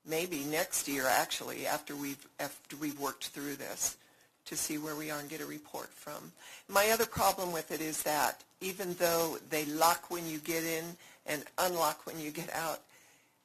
maybe 0.06 0.44
next 0.44 0.88
year, 0.88 1.06
actually, 1.06 1.66
after 1.66 1.96
we've, 1.96 2.26
after 2.38 2.76
we've 2.76 2.98
worked 3.00 3.28
through 3.28 3.56
this, 3.56 3.96
to 4.44 4.56
see 4.56 4.76
where 4.76 4.94
we 4.94 5.10
are 5.10 5.20
and 5.20 5.28
get 5.28 5.40
a 5.40 5.46
report 5.46 5.88
from. 5.88 6.32
My 6.68 6.90
other 6.90 7.06
problem 7.06 7.50
with 7.50 7.70
it 7.70 7.80
is 7.80 8.02
that 8.02 8.42
even 8.60 8.94
though 8.94 9.38
they 9.48 9.64
lock 9.66 10.10
when 10.10 10.26
you 10.26 10.38
get 10.38 10.64
in 10.64 10.84
and 11.26 11.44
unlock 11.58 12.06
when 12.06 12.18
you 12.20 12.30
get 12.30 12.52
out, 12.54 12.80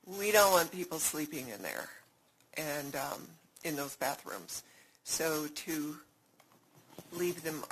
we 0.05 0.31
don't 0.31 0.51
want 0.51 0.71
people 0.71 0.99
sleeping 0.99 1.47
in 1.49 1.61
there 1.61 1.89
and 2.57 2.95
um, 2.95 3.27
in 3.63 3.75
those 3.75 3.95
bathrooms. 3.95 4.63
So 5.03 5.47
to 5.47 5.95
leave 7.13 7.43
them 7.43 7.63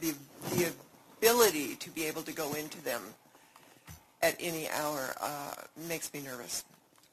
the, 0.00 0.14
the 0.54 0.72
ability 1.18 1.76
to 1.76 1.90
be 1.90 2.04
able 2.04 2.22
to 2.22 2.32
go 2.32 2.52
into 2.54 2.82
them 2.84 3.02
at 4.22 4.36
any 4.40 4.68
hour 4.70 5.14
uh, 5.20 5.54
makes 5.88 6.12
me 6.12 6.20
nervous. 6.22 6.64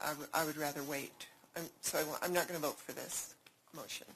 I, 0.02 0.10
w- 0.10 0.28
I 0.34 0.46
would 0.46 0.58
rather 0.58 0.84
wait. 0.84 1.12
I'm, 1.56 1.64
so 1.82 2.00
I, 2.00 2.26
I'm 2.26 2.34
not 2.34 2.48
going 2.48 2.60
to 2.60 2.66
vote 2.66 2.78
for 2.80 2.94
this 2.94 3.36
motion. 3.76 4.08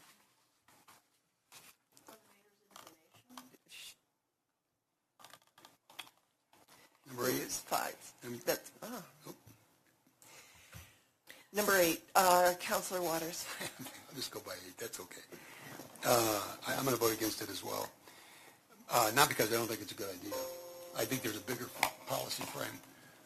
Number 7.08 7.30
eight, 7.30 7.52
five. 7.52 7.96
Um, 8.26 8.40
That's, 8.46 8.72
oh. 8.84 9.04
Number 11.54 11.78
eight, 11.78 12.02
uh, 12.16 12.54
Counselor 12.60 13.02
Waters. 13.02 13.46
I'll 13.80 14.16
just 14.16 14.32
go 14.32 14.42
by 14.46 14.52
eight, 14.68 14.78
that's 14.78 15.00
okay. 15.00 15.22
Uh, 16.06 16.42
I- 16.68 16.74
I'm 16.76 16.84
going 16.84 16.96
to 16.96 17.02
vote 17.02 17.14
against 17.14 17.42
it 17.42 17.50
as 17.50 17.64
well. 17.64 17.90
Uh, 18.92 19.12
Not 19.16 19.30
because 19.30 19.52
I 19.52 19.56
don't 19.56 19.68
think 19.68 19.82
it's 19.82 19.92
a 19.92 19.96
good 19.96 20.10
idea. 20.10 20.34
I 20.98 21.06
think 21.06 21.22
there's 21.22 21.38
a 21.38 21.42
bigger 21.42 21.68
policy 22.08 22.44
frame 22.44 22.80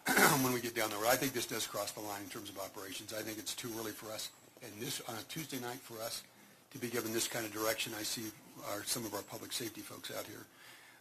when 0.43 0.53
we 0.53 0.59
get 0.59 0.75
down 0.75 0.89
the 0.89 0.95
road. 0.95 1.09
I 1.11 1.15
think 1.15 1.33
this 1.33 1.45
does 1.45 1.67
cross 1.67 1.91
the 1.91 2.01
line 2.01 2.21
in 2.23 2.29
terms 2.29 2.49
of 2.49 2.57
operations. 2.57 3.13
I 3.13 3.21
think 3.21 3.37
it's 3.37 3.53
too 3.53 3.69
early 3.79 3.91
for 3.91 4.11
us, 4.11 4.29
and 4.63 4.71
this, 4.81 5.01
on 5.07 5.15
a 5.15 5.23
Tuesday 5.29 5.59
night 5.59 5.79
for 5.79 6.01
us, 6.01 6.23
to 6.71 6.77
be 6.77 6.87
given 6.87 7.13
this 7.13 7.27
kind 7.27 7.45
of 7.45 7.53
direction. 7.53 7.93
I 7.99 8.03
see 8.03 8.23
our, 8.71 8.83
some 8.85 9.05
of 9.05 9.13
our 9.13 9.21
public 9.23 9.51
safety 9.51 9.81
folks 9.81 10.11
out 10.17 10.25
here. 10.25 10.45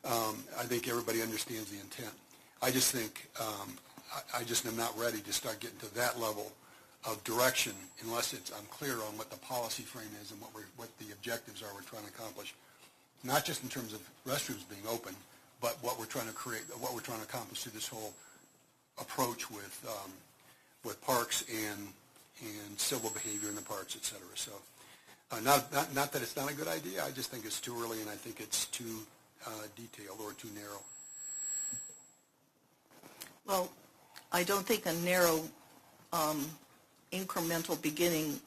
Um, 0.05 0.44
I 0.59 0.64
think 0.64 0.88
everybody 0.88 1.23
understands 1.23 1.71
the 1.71 1.81
intent. 1.81 2.12
I 2.62 2.71
just 2.71 2.92
think, 2.92 3.29
um, 3.40 3.79
I, 4.35 4.40
I 4.40 4.44
just 4.44 4.66
am 4.66 4.77
not 4.77 4.97
ready 4.99 5.21
to 5.21 5.33
start 5.33 5.61
getting 5.61 5.79
to 5.81 5.94
that 5.94 6.21
level 6.21 6.53
of 7.05 7.23
direction 7.25 7.73
unless 8.05 8.33
it's, 8.33 8.51
I'm 8.53 8.66
clear 8.71 8.94
on 8.94 9.16
what 9.16 9.31
the 9.31 9.38
policy 9.38 9.83
frame 9.83 10.11
is 10.23 10.33
and 10.33 10.40
what 10.40 10.55
we're, 10.55 10.68
what 10.77 10.88
the 10.99 11.12
objectives 11.12 11.62
are 11.62 11.68
we're 11.75 11.83
trying 11.83 12.05
to 12.05 12.09
accomplish. 12.09 12.55
Not 13.25 13.45
just 13.45 13.63
in 13.63 13.69
terms 13.69 13.93
of 13.93 14.01
restrooms 14.27 14.69
being 14.69 14.87
open, 14.89 15.15
but 15.61 15.77
what 15.83 15.99
we're 15.99 16.07
trying 16.07 16.29
to 16.29 16.33
create, 16.33 16.63
what 16.79 16.95
we're 16.95 17.01
trying 17.01 17.19
to 17.19 17.25
accomplish 17.25 17.63
through 17.63 17.73
this 17.73 17.89
whole 17.89 18.15
approach 19.01 19.51
with, 19.51 19.87
um, 19.89 20.11
with 20.85 21.01
parks 21.03 21.45
and, 21.49 21.89
and 22.41 22.79
civil 22.79 23.11
behavior 23.11 23.49
in 23.49 23.57
the 23.57 23.63
parks, 23.63 23.97
et 23.97 24.05
cetera. 24.05 24.27
So, 24.35 24.53
uh, 25.33 25.41
not, 25.41 25.73
not, 25.73 25.95
not 25.95 26.13
that 26.13 26.23
it's 26.23 26.37
not 26.37 26.51
a 26.51 26.55
good 26.55 26.69
idea, 26.69 27.05
I 27.05 27.11
just 27.11 27.31
think 27.31 27.45
it's 27.45 27.61
too 27.61 27.75
early 27.83 28.01
and 28.01 28.09
I 28.09 28.15
think 28.15 28.41
it's 28.41 28.67
too, 28.67 29.01
uh, 29.47 29.51
detailed 29.77 30.19
or 30.23 30.33
too 30.33 30.49
narrow. 30.55 30.81
well, 33.47 33.71
I 34.33 34.43
don't 34.43 34.65
think 34.65 34.87
a 34.87 34.93
narrow 34.93 35.43
um, 36.13 36.47
incremental 37.13 37.81
beginning 37.81 38.41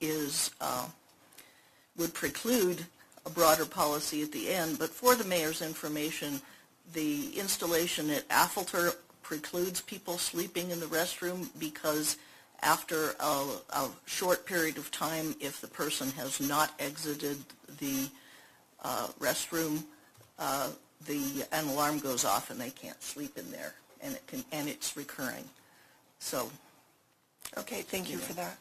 is, 0.00 0.50
uh, 0.60 0.86
would 1.96 2.14
preclude 2.14 2.84
a 3.26 3.30
broader 3.30 3.66
policy 3.66 4.22
at 4.22 4.32
the 4.32 4.48
end, 4.48 4.78
but 4.78 4.88
for 4.88 5.14
the 5.14 5.24
mayor's 5.24 5.60
information, 5.60 6.40
the 6.94 7.36
installation 7.36 8.08
at 8.10 8.24
Affolter 8.30 8.92
precludes 9.22 9.80
people 9.80 10.16
sleeping 10.16 10.70
in 10.70 10.78
the 10.78 10.86
restroom 10.86 11.48
because 11.58 12.16
after 12.62 13.14
a, 13.20 13.46
a 13.70 13.88
short 14.06 14.46
period 14.46 14.78
of 14.78 14.90
time, 14.92 15.34
if 15.40 15.60
the 15.60 15.66
person 15.66 16.10
has 16.12 16.40
not 16.40 16.72
exited 16.78 17.36
the 17.80 18.08
uh, 18.84 19.08
restroom, 19.18 19.82
uh, 20.38 20.70
the, 21.06 21.44
an 21.52 21.66
alarm 21.68 21.98
goes 21.98 22.24
off 22.24 22.50
and 22.50 22.60
they 22.60 22.70
can't 22.70 23.02
sleep 23.02 23.36
in 23.36 23.50
there, 23.50 23.74
and 24.00 24.14
it 24.14 24.26
can, 24.28 24.44
and 24.52 24.68
it's 24.68 24.96
recurring. 24.96 25.44
So, 26.20 26.48
Okay, 27.58 27.82
thank 27.82 28.10
you 28.10 28.18
for 28.18 28.32
that. 28.34 28.58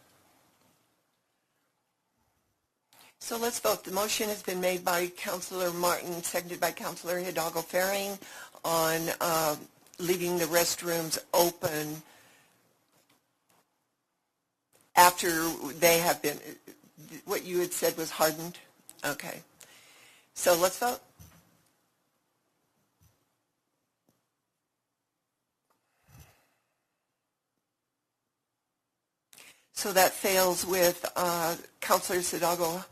So 3.19 3.37
let's 3.37 3.59
vote. 3.59 3.83
The 3.83 3.91
motion 3.91 4.29
has 4.29 4.43
been 4.43 4.61
made 4.61 4.85
by 4.85 5.07
Counselor 5.07 5.71
Martin, 5.71 6.21
seconded 6.21 6.59
by 6.59 6.71
Counselor 6.71 7.19
Hidalgo 7.19 7.61
Fahring 7.61 8.19
on 8.63 9.01
uh, 9.19 9.55
leaving 9.99 10.37
the 10.37 10.45
restrooms 10.45 11.17
open 11.33 12.01
after 14.95 15.49
they 15.79 15.99
have 15.99 16.21
been, 16.21 16.37
what 17.25 17.43
you 17.43 17.59
had 17.59 17.73
said 17.73 17.97
was 17.97 18.09
hardened? 18.09 18.57
Okay. 19.03 19.41
So 20.33 20.55
let's 20.55 20.79
vote. 20.79 20.99
So 29.73 29.91
that 29.91 30.11
fails 30.13 30.65
with 30.65 31.05
uh, 31.15 31.55
Councilors 31.81 32.31
Hidalgo, 32.31 32.83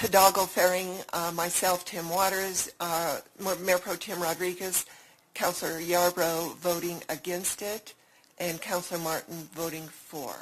Hidalgo 0.00 0.46
Fahring, 0.46 1.04
uh, 1.12 1.30
myself, 1.32 1.84
Tim 1.84 2.08
Waters, 2.08 2.70
uh, 2.80 3.18
Mayor 3.60 3.76
Pro 3.76 3.96
Tem 3.96 4.18
Rodriguez, 4.18 4.86
Councilor 5.34 5.78
Yarbrough 5.78 6.56
voting 6.56 7.02
against 7.10 7.60
it, 7.60 7.92
and 8.38 8.58
Councilor 8.62 8.98
Martin 8.98 9.46
voting 9.52 9.86
for. 9.88 10.34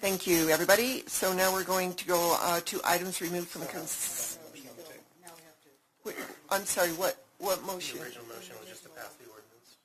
Thank 0.00 0.26
you, 0.26 0.48
everybody. 0.48 1.04
So 1.06 1.32
now 1.32 1.52
we're 1.52 1.62
going 1.62 1.94
to 1.94 2.04
go 2.04 2.36
uh, 2.42 2.58
to 2.64 2.80
items 2.84 3.20
removed 3.20 3.46
from 3.46 3.62
cons- 3.66 4.40
I'm 6.50 6.64
sorry, 6.64 6.90
what, 6.90 7.24
what 7.38 7.64
motion? 7.64 7.98
The 7.98 8.04
original 8.04 8.26
motion 8.26 8.56
was 8.58 8.68
just 8.68 8.82
to 8.82 8.88
pass 8.88 9.14
the 9.14 9.30
ordinance. 9.30 9.76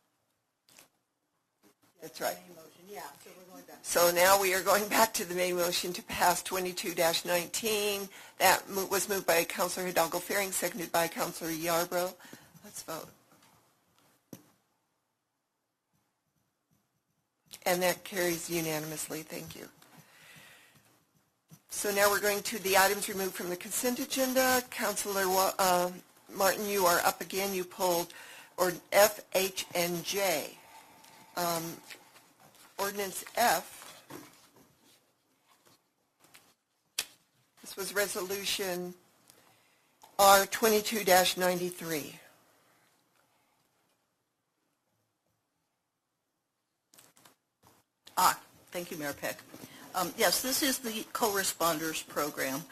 That's 2.01 2.19
right. 2.19 2.37
Yeah, 2.91 3.01
so 3.81 4.11
now 4.11 4.39
we 4.39 4.53
are 4.53 4.61
going 4.61 4.87
back 4.87 5.13
to 5.15 5.25
the 5.27 5.35
main 5.35 5.55
motion 5.55 5.93
to 5.93 6.03
pass 6.03 6.43
22-19. 6.43 8.07
That 8.39 8.69
mo- 8.69 8.85
was 8.85 9.09
moved 9.09 9.25
by 9.25 9.43
Counselor 9.43 9.87
Hidalgo 9.87 10.19
Fahring, 10.19 10.51
seconded 10.51 10.91
by 10.91 11.07
Counselor 11.07 11.51
Yarbrough. 11.51 12.13
Let's 12.63 12.83
vote. 12.83 13.07
And 17.65 17.81
that 17.81 18.03
carries 18.03 18.49
unanimously. 18.49 19.21
Thank 19.21 19.55
you. 19.55 19.67
So 21.69 21.91
now 21.91 22.09
we're 22.09 22.19
going 22.19 22.41
to 22.43 22.61
the 22.63 22.77
items 22.77 23.07
removed 23.07 23.33
from 23.33 23.49
the 23.49 23.55
consent 23.55 23.99
agenda. 23.99 24.61
Counselor 24.71 25.27
Wa- 25.29 25.53
uh, 25.57 25.89
Martin, 26.35 26.67
you 26.67 26.85
are 26.85 26.99
up 27.05 27.21
again. 27.21 27.53
You 27.53 27.63
pulled 27.63 28.13
or 28.57 28.73
F, 28.91 29.21
H, 29.33 29.65
and 29.73 30.03
J. 30.03 30.57
Um, 31.37 31.63
Ordinance 32.81 33.23
F. 33.35 34.03
This 37.61 37.75
was 37.75 37.93
resolution 37.93 38.95
R 40.17 40.47
twenty-two 40.47 41.03
ninety-three. 41.37 42.15
Ah, 48.17 48.39
thank 48.71 48.89
you, 48.89 48.97
Mayor 48.97 49.13
Peck. 49.13 49.37
Um, 49.93 50.11
Yes, 50.17 50.41
this 50.41 50.63
is 50.63 50.79
the 50.79 51.05
co-responders 51.13 52.07
program, 52.07 52.63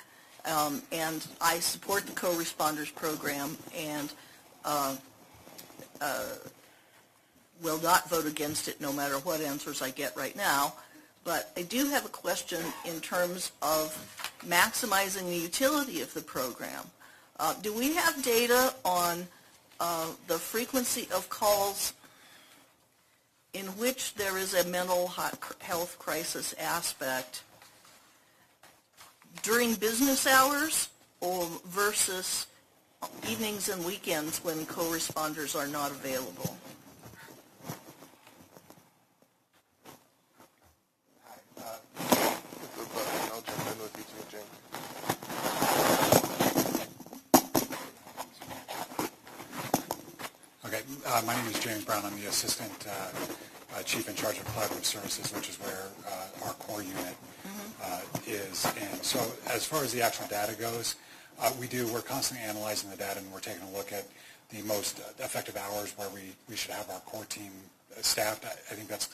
um, 0.45 0.81
and 0.91 1.25
I 1.39 1.59
support 1.59 2.07
the 2.07 2.13
co-responders 2.13 2.93
program 2.95 3.55
and 3.77 4.11
uh, 4.65 4.95
uh, 6.01 6.23
will 7.61 7.81
not 7.81 8.09
vote 8.09 8.25
against 8.25 8.67
it 8.67 8.79
no 8.79 8.93
matter 8.93 9.15
what 9.19 9.41
answers 9.41 9.81
I 9.81 9.91
get 9.91 10.15
right 10.15 10.35
now. 10.35 10.73
But 11.23 11.51
I 11.57 11.63
do 11.63 11.89
have 11.89 12.05
a 12.05 12.09
question 12.09 12.61
in 12.85 13.01
terms 13.01 13.51
of 13.61 13.93
maximizing 14.47 15.29
the 15.29 15.37
utility 15.37 16.01
of 16.01 16.13
the 16.13 16.21
program. 16.21 16.85
Uh, 17.39 17.53
Do 17.61 17.73
we 17.73 17.93
have 17.95 18.23
data 18.23 18.73
on 18.85 19.27
uh, 19.79 20.07
the 20.27 20.37
frequency 20.37 21.07
of 21.13 21.29
calls 21.29 21.93
in 23.53 23.65
which 23.77 24.13
there 24.15 24.37
is 24.37 24.53
a 24.53 24.67
mental 24.69 25.07
health 25.59 25.97
crisis 25.99 26.53
aspect 26.59 27.43
during 29.41 29.75
business 29.75 30.27
hours 30.27 30.89
or 31.21 31.47
versus 31.65 32.47
evenings 33.29 33.69
and 33.69 33.83
weekends 33.85 34.43
when 34.43 34.65
co-responders 34.65 35.55
are 35.55 35.67
not 35.67 35.91
available? 35.91 36.57
With 41.55 41.61
the 41.61 41.61
button, 41.61 41.61
I'll 41.61 41.61
jump 41.61 41.65
in 41.65 41.65
with 41.65 41.65
you 41.65 41.65
too, 41.65 41.65
James. 41.65 41.88
Okay, 50.65 50.81
uh, 51.07 51.21
my 51.25 51.35
name 51.35 51.47
is 51.47 51.59
James 51.59 51.83
Brown. 51.83 52.05
I'm 52.05 52.15
the 52.19 52.27
Assistant 52.27 52.71
uh, 52.87 53.75
uh, 53.75 53.81
Chief 53.83 54.07
in 54.07 54.13
charge 54.13 54.37
of 54.37 54.45
Collaborative 54.49 54.85
Services, 54.85 55.31
which 55.33 55.49
is 55.49 55.55
where 55.57 55.87
uh, 56.07 56.45
our 56.45 56.53
core 56.53 56.83
unit 56.83 57.15
uh, 57.83 58.01
is. 58.27 58.65
And 58.79 59.03
so 59.03 59.19
as 59.49 59.65
far 59.65 59.83
as 59.83 59.93
the 59.93 60.01
actual 60.03 60.27
data 60.27 60.53
goes, 60.53 60.95
uh, 61.41 61.51
we 61.59 61.67
do, 61.67 61.87
we're 61.87 62.01
constantly 62.01 62.45
analyzing 62.45 62.89
the 62.91 62.97
data 62.97 63.17
and 63.19 63.31
we're 63.31 63.39
taking 63.39 63.63
a 63.63 63.71
look 63.75 63.91
at 63.91 64.05
the 64.51 64.61
most 64.63 64.99
effective 65.19 65.57
hours 65.57 65.91
where 65.97 66.09
we, 66.09 66.21
we 66.47 66.55
should 66.55 66.71
have 66.71 66.89
our 66.89 66.99
core 66.99 67.25
team 67.25 67.51
staffed. 68.01 68.45
I 68.45 68.49
I 68.49 68.75
think 68.75 68.89
that's 68.89 69.09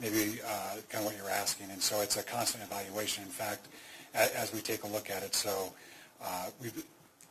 maybe 0.00 0.40
uh, 0.46 0.76
kind 0.88 1.04
of 1.04 1.04
what 1.04 1.16
you're 1.16 1.30
asking. 1.30 1.70
And 1.70 1.80
so 1.80 2.00
it's 2.00 2.16
a 2.16 2.22
constant 2.22 2.64
evaluation. 2.64 3.24
In 3.24 3.30
fact, 3.30 3.68
as 4.14 4.52
we 4.52 4.60
take 4.60 4.84
a 4.84 4.86
look 4.86 5.10
at 5.10 5.22
it, 5.22 5.34
so 5.34 5.72
uh, 6.22 6.46
we've, 6.60 6.84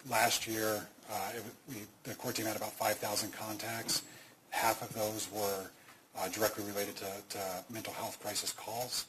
last 0.10 0.48
year, 0.48 0.86
uh, 1.12 1.32
it, 1.36 1.44
we, 1.70 1.76
the 2.04 2.16
core 2.16 2.32
team 2.32 2.46
had 2.46 2.56
about 2.56 2.74
5,000 2.74 3.32
contacts. 3.34 4.04
Half 4.50 4.82
of 4.82 4.94
those 4.94 5.30
were 5.32 5.70
uh, 6.18 6.28
directly 6.30 6.64
related 6.66 6.96
to, 6.98 7.06
to 7.30 7.40
mental 7.72 7.94
health 7.94 8.20
crisis 8.22 8.52
calls. 8.52 9.06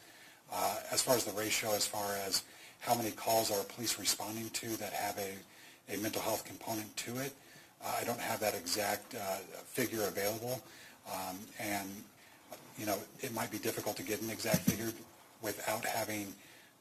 Uh, 0.53 0.77
as 0.91 1.01
far 1.01 1.17
as 1.17 1.25
the 1.25 1.33
ratio, 1.33 1.73
as 1.73 1.87
far 1.87 2.17
as 2.27 2.43
how 2.81 2.95
many 2.95 3.11
calls 3.13 3.51
are 3.51 3.63
police 3.65 3.99
responding 3.99 4.51
to 4.51 4.77
that 4.77 4.93
have 4.93 5.19
a, 5.19 5.95
a 5.95 5.99
mental 5.99 6.21
health 6.21 6.45
component 6.45 6.95
to 6.97 7.19
it, 7.19 7.33
uh, 7.85 7.93
I 8.01 8.05
don't 8.05 8.21
have 8.21 8.41
that 8.41 8.55
exact 8.55 9.15
figure 9.67 10.03
available. 10.05 10.61
Um, 11.13 11.39
and, 11.59 11.89
you 12.79 12.87
know, 12.87 12.97
it 13.21 13.33
might 13.35 13.51
be 13.51 13.59
difficult 13.59 13.97
to 13.97 14.03
get 14.03 14.21
an 14.23 14.31
exact 14.31 14.61
figure 14.61 14.93
without 15.43 15.85
having 15.85 16.33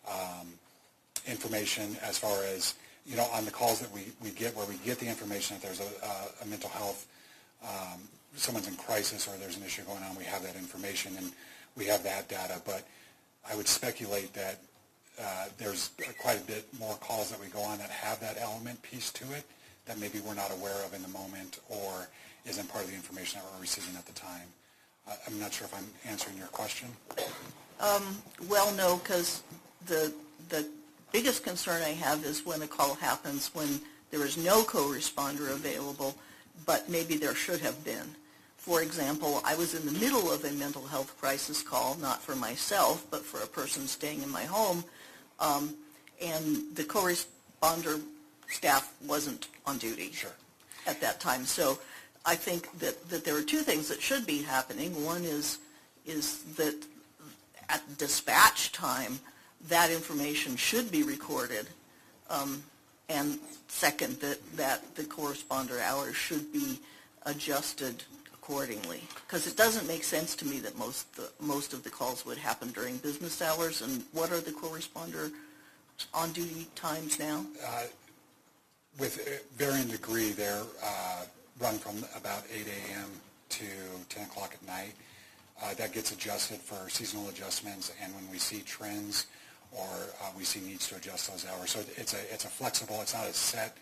um, 0.07 0.47
information 1.27 1.97
as 2.03 2.17
far 2.17 2.43
as, 2.43 2.75
you 3.05 3.15
know, 3.15 3.27
on 3.33 3.45
the 3.45 3.51
calls 3.51 3.79
that 3.79 3.91
we, 3.91 4.05
we 4.23 4.31
get, 4.31 4.55
where 4.55 4.65
we 4.65 4.75
get 4.85 4.99
the 4.99 5.07
information 5.07 5.57
that 5.57 5.63
there's 5.63 5.79
a, 5.79 6.05
a, 6.05 6.43
a 6.43 6.45
mental 6.47 6.69
health, 6.69 7.07
um, 7.63 7.99
someone's 8.35 8.67
in 8.67 8.75
crisis 8.75 9.27
or 9.27 9.35
there's 9.37 9.57
an 9.57 9.63
issue 9.63 9.83
going 9.83 10.03
on, 10.03 10.15
we 10.15 10.23
have 10.23 10.43
that 10.43 10.55
information 10.55 11.15
and 11.17 11.31
we 11.75 11.85
have 11.85 12.03
that 12.03 12.27
data. 12.29 12.61
But 12.65 12.87
I 13.49 13.55
would 13.55 13.67
speculate 13.67 14.33
that 14.33 14.59
uh, 15.21 15.45
there's 15.57 15.91
quite 16.19 16.37
a 16.37 16.43
bit 16.45 16.65
more 16.79 16.95
calls 16.95 17.29
that 17.29 17.39
we 17.39 17.47
go 17.47 17.61
on 17.61 17.77
that 17.79 17.89
have 17.89 18.19
that 18.21 18.37
element 18.39 18.81
piece 18.81 19.11
to 19.11 19.25
it 19.33 19.43
that 19.85 19.99
maybe 19.99 20.19
we're 20.19 20.35
not 20.35 20.51
aware 20.51 20.85
of 20.85 20.93
in 20.93 21.01
the 21.01 21.07
moment 21.09 21.59
or 21.69 22.07
isn't 22.47 22.67
part 22.69 22.83
of 22.83 22.89
the 22.89 22.95
information 22.95 23.39
that 23.39 23.45
we're 23.53 23.61
receiving 23.61 23.95
at 23.95 24.05
the 24.05 24.13
time. 24.13 24.47
I'm 25.27 25.39
not 25.39 25.53
sure 25.53 25.65
if 25.65 25.73
I'm 25.73 25.85
answering 26.05 26.37
your 26.37 26.47
question. 26.47 26.89
Well, 28.47 28.73
no, 28.75 28.97
because 28.97 29.43
the, 29.87 30.13
the 30.49 30.67
biggest 31.11 31.43
concern 31.43 31.81
I 31.81 31.89
have 31.93 32.23
is 32.25 32.45
when 32.45 32.61
a 32.61 32.67
call 32.67 32.95
happens 32.95 33.49
when 33.53 33.79
there 34.11 34.25
is 34.25 34.37
no 34.37 34.63
co-responder 34.63 35.51
available, 35.51 36.15
but 36.65 36.89
maybe 36.89 37.15
there 37.15 37.35
should 37.35 37.61
have 37.61 37.83
been. 37.83 38.15
For 38.57 38.83
example, 38.83 39.41
I 39.43 39.55
was 39.55 39.73
in 39.73 39.85
the 39.85 39.99
middle 39.99 40.31
of 40.31 40.43
a 40.45 40.51
mental 40.51 40.85
health 40.85 41.17
crisis 41.19 41.63
call, 41.63 41.97
not 41.99 42.21
for 42.21 42.35
myself, 42.35 43.07
but 43.09 43.23
for 43.25 43.41
a 43.41 43.47
person 43.47 43.87
staying 43.87 44.21
in 44.21 44.29
my 44.29 44.43
home, 44.43 44.83
um, 45.39 45.73
and 46.21 46.75
the 46.75 46.83
co-responder 46.83 48.01
staff 48.49 48.93
wasn't 49.07 49.47
on 49.65 49.77
duty 49.79 50.11
Sure. 50.11 50.29
at 50.85 51.01
that 51.01 51.19
time. 51.19 51.45
So 51.45 51.79
I 52.25 52.35
think 52.35 52.71
that, 52.79 53.09
that 53.09 53.25
there 53.25 53.35
are 53.35 53.41
two 53.41 53.61
things 53.61 53.87
that 53.89 54.01
should 54.01 54.25
be 54.25 54.41
happening. 54.43 55.03
One 55.03 55.23
is, 55.23 55.57
is 56.05 56.43
that 56.55 56.75
at 57.69 57.97
dispatch 57.97 58.71
time, 58.71 59.19
that 59.67 59.89
information 59.91 60.55
should 60.55 60.91
be 60.91 61.03
recorded. 61.03 61.67
Um, 62.29 62.63
and 63.09 63.39
second, 63.67 64.19
that, 64.19 64.39
that 64.55 64.95
the 64.95 65.03
corresponder 65.03 65.79
hours 65.79 66.15
should 66.15 66.51
be 66.53 66.79
adjusted 67.25 68.03
accordingly. 68.33 69.01
Because 69.27 69.47
it 69.47 69.57
doesn't 69.57 69.87
make 69.87 70.03
sense 70.03 70.35
to 70.37 70.45
me 70.45 70.59
that 70.59 70.77
most, 70.77 71.15
the, 71.15 71.29
most 71.39 71.73
of 71.73 71.83
the 71.83 71.89
calls 71.89 72.25
would 72.25 72.37
happen 72.37 72.71
during 72.71 72.97
business 72.97 73.41
hours. 73.41 73.81
And 73.81 74.03
what 74.13 74.31
are 74.31 74.39
the 74.39 74.51
corresponder 74.51 75.31
on-duty 76.13 76.67
times 76.75 77.19
now? 77.19 77.45
With 78.99 79.19
uh, 79.19 79.43
varying 79.55 79.87
degree, 79.87 80.31
they're 80.31 80.63
uh, 80.83 81.23
run 81.61 81.77
from 81.77 81.97
about 82.17 82.43
8 82.53 82.65
a.m. 82.67 83.09
to 83.49 83.65
10 84.09 84.23
o'clock 84.25 84.53
at 84.53 84.67
night. 84.67 84.93
Uh, 85.63 85.73
That 85.75 85.93
gets 85.93 86.11
adjusted 86.11 86.57
for 86.57 86.89
seasonal 86.89 87.29
adjustments 87.29 87.91
and 88.03 88.13
when 88.15 88.29
we 88.31 88.39
see 88.39 88.61
trends 88.65 89.27
or 89.71 89.85
uh, 90.21 90.25
we 90.37 90.43
see 90.43 90.59
needs 90.59 90.89
to 90.89 90.95
adjust 90.95 91.31
those 91.31 91.45
hours. 91.45 91.69
So 91.71 91.79
it's 91.95 92.13
a, 92.13 92.33
it's 92.33 92.45
a 92.45 92.49
flexible, 92.49 92.99
it's 93.01 93.13
not 93.13 93.25
a 93.27 93.33
set 93.33 93.77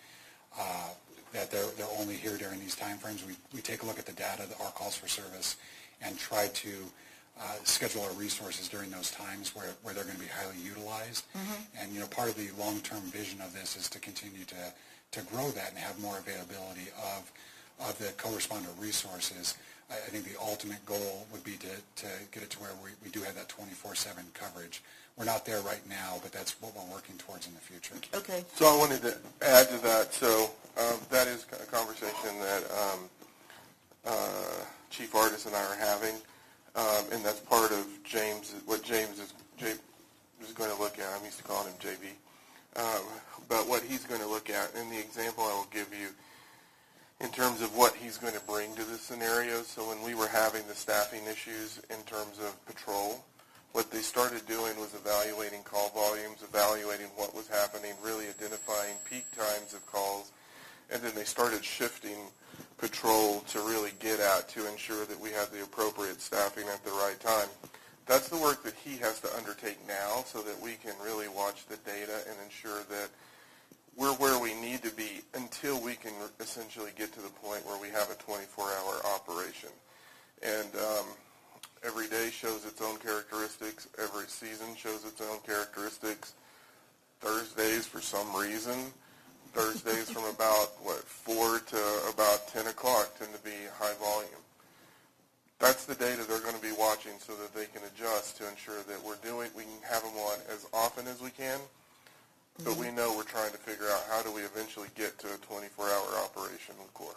uh, 0.59 0.89
that 1.33 1.49
they're, 1.51 1.65
they're 1.77 1.87
only 1.99 2.15
here 2.15 2.37
during 2.37 2.59
these 2.59 2.75
timeframes. 2.75 3.25
We, 3.25 3.33
we 3.53 3.61
take 3.61 3.81
a 3.83 3.85
look 3.85 3.97
at 3.97 4.05
the 4.05 4.11
data, 4.13 4.43
our 4.63 4.71
calls 4.71 4.95
for 4.95 5.07
service, 5.07 5.55
and 6.01 6.17
try 6.19 6.47
to 6.47 6.69
uh, 7.39 7.43
schedule 7.63 8.01
our 8.03 8.11
resources 8.13 8.67
during 8.67 8.89
those 8.91 9.09
times 9.11 9.55
where, 9.55 9.71
where 9.81 9.93
they're 9.93 10.03
going 10.03 10.17
to 10.17 10.21
be 10.21 10.27
highly 10.29 10.57
utilized. 10.63 11.25
And, 11.79 11.91
you 11.93 12.01
know, 12.01 12.07
part 12.07 12.29
of 12.29 12.35
the 12.35 12.49
long-term 12.61 13.01
vision 13.11 13.39
of 13.41 13.53
this 13.53 13.77
is 13.77 13.89
to 13.91 13.99
continue 13.99 14.43
to, 14.45 14.73
to 15.11 15.21
grow 15.31 15.49
that 15.51 15.69
and 15.69 15.77
have 15.79 15.97
more 16.01 16.17
availability 16.19 16.89
of, 17.15 17.31
of 17.81 17.97
the 17.97 18.11
co-responder 18.17 18.67
resources. 18.79 19.55
I, 19.89 19.95
I 19.95 20.09
think 20.09 20.25
the 20.25 20.39
ultimate 20.39 20.85
goal 20.85 21.27
would 21.31 21.43
be 21.43 21.53
to, 21.57 21.67
to 21.67 22.07
get 22.31 22.43
it 22.43 22.49
to 22.51 22.59
where 22.59 22.71
we, 22.83 22.91
we 23.03 23.09
do 23.09 23.21
have 23.21 23.35
that 23.35 23.49
24-7 23.49 24.15
coverage. 24.33 24.81
We're 25.17 25.25
not 25.25 25.45
there 25.45 25.61
right 25.61 25.81
now, 25.89 26.17
but 26.21 26.31
that's 26.31 26.61
what 26.61 26.73
we're 26.75 26.93
working 26.93 27.17
towards 27.17 27.47
in 27.47 27.53
the 27.53 27.59
future. 27.59 27.95
Okay. 28.13 28.43
So 28.55 28.65
I 28.65 28.77
wanted 28.77 29.01
to 29.01 29.17
add 29.41 29.69
to 29.69 29.77
that, 29.83 30.13
so 30.13 30.51
um, 30.77 30.99
that 31.09 31.27
is 31.27 31.45
a 31.51 31.65
conversation 31.65 32.39
that 32.39 32.63
um, 32.71 32.99
uh, 34.05 34.63
Chief 34.89 35.13
Artis 35.15 35.45
and 35.45 35.55
I 35.55 35.63
are 35.63 35.75
having, 35.75 36.15
um, 36.75 37.05
and 37.11 37.23
that's 37.23 37.39
part 37.41 37.71
of 37.71 37.85
James, 38.03 38.53
what 38.65 38.83
James 38.83 39.19
is, 39.19 39.33
J- 39.57 39.73
is 40.41 40.53
going 40.53 40.73
to 40.73 40.81
look 40.81 40.99
at. 40.99 41.05
I'm 41.17 41.25
used 41.25 41.37
to 41.37 41.43
calling 41.43 41.67
him 41.67 41.75
JB. 41.81 42.79
Um, 42.79 43.03
but 43.49 43.67
what 43.67 43.83
he's 43.83 44.05
going 44.05 44.21
to 44.21 44.27
look 44.27 44.49
at, 44.49 44.73
and 44.75 44.89
the 44.91 44.99
example 44.99 45.43
I 45.43 45.53
will 45.53 45.67
give 45.71 45.89
you 45.91 46.09
in 47.21 47.29
terms 47.32 47.62
of 47.62 47.75
what 47.75 47.95
he's 47.95 48.17
going 48.17 48.34
to 48.34 48.41
bring 48.41 48.73
to 48.75 48.84
the 48.84 48.97
scenario. 48.97 49.62
So 49.62 49.88
when 49.88 50.01
we 50.03 50.15
were 50.15 50.27
having 50.27 50.65
the 50.67 50.75
staffing 50.75 51.25
issues 51.29 51.79
in 51.89 52.01
terms 52.03 52.39
of 52.39 52.65
patrol, 52.65 53.23
what 53.73 53.91
they 53.91 53.99
started 53.99 54.45
doing 54.47 54.77
was 54.79 54.95
evaluating 54.95 55.62
call 55.63 55.89
volumes, 55.89 56.43
evaluating 56.43 57.08
what 57.15 57.36
was 57.36 57.47
happening, 57.47 57.91
really 58.03 58.27
identifying 58.27 58.95
peak 59.10 59.25
times 59.36 59.73
of 59.73 59.86
calls, 59.86 60.32
and 60.91 61.01
then 61.01 61.13
they 61.13 61.23
started 61.23 61.63
shifting 61.63 62.17
patrol 62.77 63.41
to 63.41 63.60
really 63.60 63.91
get 63.99 64.19
at 64.19 64.49
to 64.49 64.67
ensure 64.67 65.05
that 65.05 65.19
we 65.19 65.29
had 65.29 65.51
the 65.51 65.62
appropriate 65.62 66.21
staffing 66.21 66.67
at 66.67 66.84
the 66.84 66.91
right 66.91 67.19
time. 67.19 67.47
That's 68.05 68.29
the 68.29 68.38
work 68.38 68.63
that 68.63 68.73
he 68.73 68.97
has 68.97 69.19
to 69.21 69.36
undertake 69.36 69.77
now 69.88 70.23
so 70.25 70.41
that 70.41 70.60
we 70.60 70.73
can 70.84 70.93
really 71.03 71.27
watch 71.27 71.67
the 71.67 71.77
data 71.77 72.23
and 72.27 72.36
ensure 72.43 72.82
that 72.89 73.10
we're 73.95 74.13
where 74.13 74.39
we 74.39 74.54
need 74.56 74.82
to 74.84 74.91
be 74.91 75.21
until 75.34 75.82
we 75.82 75.95
can 75.95 76.13
essentially 76.39 76.91
get 76.97 77.12
to 77.13 77.21
the 77.21 77.30
point 77.30 77.65
where 77.65 77.80
we 77.82 77.89
have 77.89 78.10
a 78.10 78.15
24-hour 78.15 79.02
operation. 79.15 79.69
And 80.41 80.69
um, 80.75 81.06
every 81.84 82.08
day 82.08 82.30
shows 82.30 82.65
its 82.65 82.82
own 82.82 82.97
characteristics. 82.97 83.88
Every 84.02 84.28
season 84.28 84.75
shows 84.75 85.06
its 85.06 85.21
own 85.21 85.39
characteristics. 85.45 86.34
Thursdays, 87.19 87.86
for 87.86 87.99
some 87.99 88.34
reason, 88.36 88.78
Thursdays 89.54 90.10
from 90.10 90.23
about, 90.36 90.71
what, 90.84 91.04
4 91.04 91.60
to 91.60 91.78
about 92.13 92.47
10 92.47 92.67
o'clock 92.67 93.17
tend 93.17 93.34
to 93.34 93.41
be 93.41 93.56
high 93.78 93.93
volume. 93.95 94.43
That's 95.60 95.84
the 95.86 95.95
data 95.95 96.23
they're 96.23 96.39
going 96.39 96.56
to 96.56 96.62
be 96.62 96.71
watching 96.80 97.12
so 97.19 97.34
that 97.36 97.54
they 97.54 97.65
can 97.65 97.82
adjust 97.93 98.38
to 98.38 98.47
ensure 98.47 98.82
that 98.88 99.04
we're 99.06 99.17
doing, 99.17 99.49
we 99.56 99.63
can 99.63 99.71
have 99.89 100.04
them 100.04 100.15
on 100.15 100.39
as 100.49 100.65
often 100.73 101.06
as 101.08 101.21
we 101.21 101.32
can, 101.32 101.60
but 102.63 102.75
we 102.75 102.91
know 102.91 103.15
we're 103.15 103.23
trying 103.23 103.51
to 103.51 103.57
figure 103.57 103.88
out 103.88 104.03
how 104.09 104.21
do 104.21 104.31
we 104.31 104.41
eventually 104.41 104.89
get 104.95 105.17
to 105.19 105.27
a 105.27 105.38
24-hour 105.38 106.23
operation 106.23 106.75
with 106.79 106.93
CORE. 106.93 107.15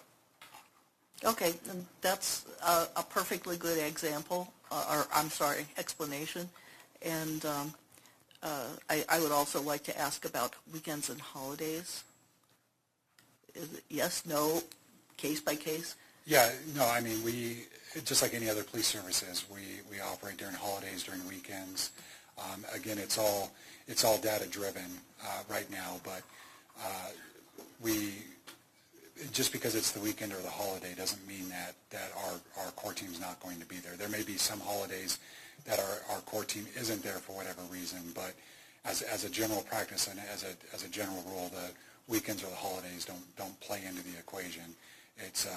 Okay, 1.24 1.54
and 1.70 1.86
that's 2.00 2.44
a, 2.64 2.86
a 2.96 3.02
perfectly 3.02 3.56
good 3.56 3.78
example, 3.78 4.52
uh, 4.70 4.86
or 4.90 5.06
I'm 5.14 5.30
sorry, 5.30 5.66
explanation. 5.78 6.48
And 7.00 7.44
um, 7.44 7.74
uh, 8.42 8.66
I, 8.90 9.04
I 9.08 9.20
would 9.20 9.30
also 9.32 9.62
like 9.62 9.84
to 9.84 9.98
ask 9.98 10.24
about 10.24 10.54
weekends 10.72 11.10
and 11.10 11.20
holidays. 11.20 12.02
Is 13.54 13.72
it 13.72 13.84
yes, 13.88 14.24
no, 14.26 14.62
case 15.16 15.40
by 15.40 15.54
case? 15.54 15.94
Yeah, 16.26 16.50
no, 16.76 16.86
I 16.88 17.00
mean, 17.00 17.22
we, 17.24 17.64
just 18.04 18.22
like 18.22 18.34
any 18.34 18.48
other 18.48 18.62
police 18.64 18.86
services, 18.86 19.44
we, 19.52 19.60
we 19.90 20.00
operate 20.00 20.38
during 20.38 20.54
holidays, 20.54 21.02
during 21.02 21.26
weekends. 21.28 21.90
Um, 22.38 22.64
again, 22.74 22.98
it's 22.98 23.18
all, 23.18 23.50
it's 23.86 24.04
all 24.04 24.18
data 24.18 24.46
driven, 24.46 24.90
uh, 25.24 25.42
right 25.48 25.70
now, 25.70 26.00
but, 26.04 26.22
uh, 26.80 27.08
we, 27.80 28.12
just 29.32 29.52
because 29.52 29.74
it's 29.74 29.92
the 29.92 30.00
weekend 30.00 30.32
or 30.32 30.40
the 30.40 30.50
holiday 30.50 30.94
doesn't 30.96 31.26
mean 31.28 31.48
that, 31.48 31.74
that 31.90 32.10
our, 32.26 32.64
our 32.64 32.70
core 32.72 32.92
team's 32.92 33.20
not 33.20 33.40
going 33.40 33.58
to 33.60 33.66
be 33.66 33.76
there. 33.76 33.92
There 33.96 34.08
may 34.08 34.22
be 34.22 34.36
some 34.36 34.60
holidays 34.60 35.18
that 35.64 35.78
our, 35.78 36.14
our 36.14 36.20
core 36.22 36.44
team 36.44 36.66
isn't 36.78 37.02
there 37.02 37.18
for 37.18 37.32
whatever 37.32 37.60
reason, 37.70 38.00
but 38.14 38.34
as, 38.84 39.02
as 39.02 39.24
a 39.24 39.30
general 39.30 39.62
practice 39.62 40.08
and 40.08 40.18
as 40.32 40.42
a, 40.42 40.74
as 40.74 40.84
a 40.84 40.88
general 40.88 41.22
rule, 41.28 41.50
the 41.52 41.70
weekends 42.08 42.42
or 42.42 42.48
the 42.48 42.56
holidays 42.56 43.04
don't, 43.04 43.36
don't 43.36 43.58
play 43.60 43.80
into 43.86 44.02
the 44.02 44.18
equation. 44.18 44.74
It's, 45.18 45.46
uh, 45.46 45.50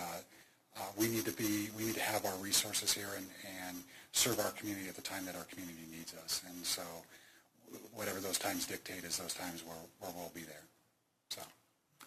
uh, 0.78 0.82
we 0.98 1.08
need 1.08 1.26
to 1.26 1.32
be, 1.32 1.70
we 1.78 1.86
need 1.86 1.96
to 1.96 2.02
have 2.02 2.26
our 2.26 2.36
resources 2.36 2.94
here 2.94 3.10
and, 3.16 3.26
and 3.68 3.78
serve 4.12 4.40
our 4.40 4.52
community 4.52 4.88
at 4.88 4.96
the 4.96 5.02
time 5.02 5.26
that 5.26 5.36
our 5.36 5.46
community 5.46 5.88
needs 5.92 6.14
us. 6.24 6.42
And 6.48 6.66
so 6.66 6.84
whatever 7.94 8.20
those 8.20 8.38
times 8.38 8.66
dictate 8.66 9.04
is 9.04 9.18
those 9.18 9.34
times 9.34 9.64
where, 9.64 9.78
where 10.00 10.12
we'll 10.16 10.32
be 10.34 10.42
there. 10.42 10.64
So. 11.30 11.42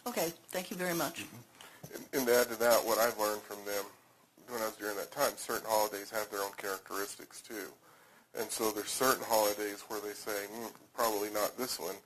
Okay, 0.07 0.33
thank 0.49 0.71
you 0.71 0.77
very 0.77 0.95
much. 0.95 1.25
And, 1.95 2.05
and 2.13 2.27
to 2.27 2.35
add 2.35 2.49
to 2.49 2.59
that, 2.59 2.85
what 2.85 2.99
I've 2.99 3.19
learned 3.19 3.43
from 3.43 3.59
them 3.65 3.85
when 4.49 4.63
I 4.63 4.67
was 4.67 4.77
during 4.77 4.97
that 4.97 5.13
time, 5.13 5.33
certain 5.37 5.69
holidays 5.69 6.11
have 6.11 6.31
their 6.31 6.41
own 6.41 6.53
characteristics 6.57 7.41
too. 7.43 7.69
And 8.39 8.51
so 8.51 8.71
there's 8.71 8.91
certain 8.91 9.25
holidays 9.25 9.85
where 9.89 10.01
they 10.01 10.13
say, 10.13 10.47
mm, 10.53 10.71
probably 10.95 11.31
not 11.31 11.57
this 11.57 11.79
one. 11.79 11.97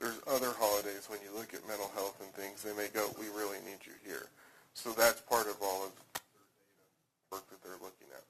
There's 0.00 0.18
other 0.26 0.50
holidays 0.58 1.06
when 1.08 1.20
you 1.22 1.30
look 1.36 1.54
at 1.54 1.66
mental 1.68 1.90
health 1.94 2.18
and 2.20 2.30
things, 2.34 2.62
they 2.62 2.74
may 2.74 2.88
go, 2.88 3.10
we 3.18 3.26
really 3.30 3.58
need 3.64 3.78
you 3.86 3.94
here. 4.04 4.26
So 4.74 4.90
that's 4.90 5.20
part 5.22 5.46
of 5.46 5.56
all 5.62 5.86
of 5.86 5.94
the 5.94 6.02
data 6.18 6.24
work 7.30 7.48
that 7.50 7.62
they're 7.62 7.78
looking 7.78 8.10
at. 8.10 8.26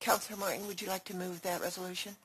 Councilor 0.00 0.38
Martin, 0.38 0.66
would 0.66 0.80
you 0.80 0.88
like 0.88 1.04
to 1.04 1.14
move 1.14 1.42
that 1.42 1.60
resolution? 1.60 2.16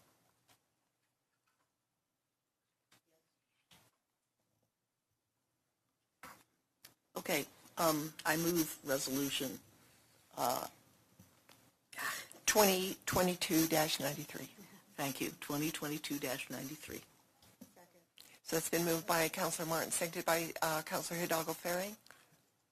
Okay, 7.18 7.46
um, 7.78 8.14
I 8.26 8.38
move 8.38 8.78
resolution, 8.86 9.60
uh, 10.38 10.66
2022-93. 12.46 14.48
thank 14.98 15.22
you, 15.22 15.32
2022-93. 15.42 17.02
So 18.44 18.58
it's 18.58 18.70
been 18.70 18.86
moved 18.86 19.08
by 19.08 19.28
Councilor 19.30 19.68
Martin, 19.68 19.92
seconded 19.92 20.26
by 20.26 20.54
uh, 20.62 20.82
Councilor 20.84 21.20
Hidalgo 21.20 21.54
Fahring. 21.54 21.96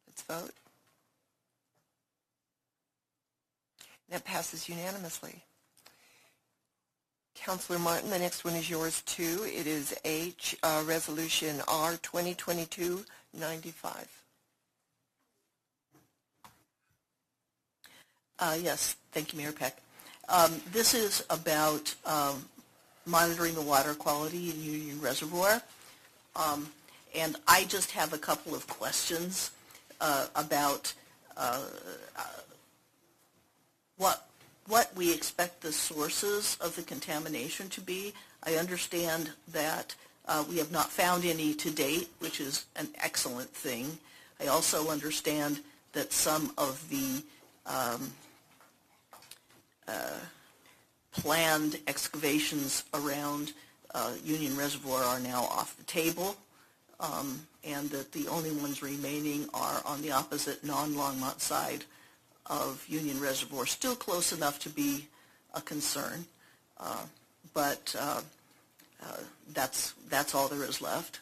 Let's 0.08 0.22
vote. 0.22 0.52
That 4.14 4.24
passes 4.26 4.70
unanimously. 4.70 5.42
Councilor 7.34 7.80
Martin, 7.80 8.12
the 8.12 8.20
next 8.20 8.46
one 8.46 8.54
is 8.54 8.70
yours 8.70 9.02
too. 9.08 9.44
It 9.44 9.66
is 9.66 9.96
H, 10.06 10.56
uh, 10.62 10.84
Resolution 10.86 11.64
R 11.68 11.94
2022-95. 11.94 13.04
Uh, 18.38 18.58
Yes, 18.62 18.96
thank 19.14 19.34
you, 19.34 19.40
Mayor 19.40 19.52
Peck. 19.52 19.78
Um, 20.30 20.62
This 20.72 20.94
is 20.94 21.26
about 21.32 21.96
um, 22.06 22.46
monitoring 23.08 23.56
the 23.56 23.62
water 23.62 23.96
quality 23.96 24.52
in 24.52 24.62
Union 24.62 25.02
Reservoir. 25.02 25.60
Um, 26.36 26.72
And 27.16 27.36
I 27.48 27.64
just 27.64 27.90
have 27.94 28.14
a 28.14 28.20
couple 28.20 28.54
of 28.54 28.68
questions 28.68 29.50
uh, 30.00 30.28
about 30.36 30.94
uh, 31.36 31.64
uh, 32.16 32.22
what, 33.98 34.28
what 34.68 34.96
we 34.96 35.14
expect 35.14 35.62
the 35.62 35.72
sources 35.72 36.58
of 36.62 36.76
the 36.76 36.82
contamination 36.82 37.70
to 37.70 37.82
be. 37.82 38.14
I 38.44 38.56
understand 38.56 39.32
that 39.52 39.96
uh, 40.28 40.44
we 40.50 40.58
have 40.58 40.72
not 40.72 40.90
found 40.90 41.26
any 41.26 41.54
to 41.56 41.70
date, 41.70 42.10
which 42.20 42.40
is 42.40 42.66
an 42.76 42.88
excellent 43.04 43.50
thing. 43.50 43.98
I 44.40 44.48
also 44.48 44.90
understand 44.90 45.60
that 45.94 46.12
some 46.12 46.52
of 46.58 46.90
the 46.90 47.24
um, 47.66 48.12
uh, 49.88 50.20
planned 51.12 51.80
excavations 51.88 52.84
around 52.94 53.54
uh, 53.94 54.14
Union 54.24 54.58
Reservoir 54.58 55.04
are 55.04 55.20
now 55.20 55.44
off 55.44 55.78
the 55.78 55.84
table, 55.84 56.36
um, 57.00 57.40
and 57.64 57.90
that 57.92 58.12
the 58.12 58.28
only 58.28 58.52
ones 58.52 58.82
remaining 58.82 59.48
are 59.54 59.82
on 59.86 60.02
the 60.02 60.12
opposite 60.12 60.64
non-Longmont 60.64 61.40
side 61.40 61.86
of 62.48 62.84
Union 62.88 63.20
Reservoir, 63.20 63.66
still 63.66 63.96
close 63.96 64.32
enough 64.34 64.60
to 64.60 64.70
be 64.70 65.08
a 65.54 65.62
concern, 65.62 66.26
uh, 66.80 67.04
but 67.54 67.96
uh, 68.00 68.22
uh, 69.04 69.18
that's, 69.54 69.94
that's 70.10 70.34
all 70.36 70.48
there 70.48 70.64
is 70.68 70.82
left. 70.82 71.20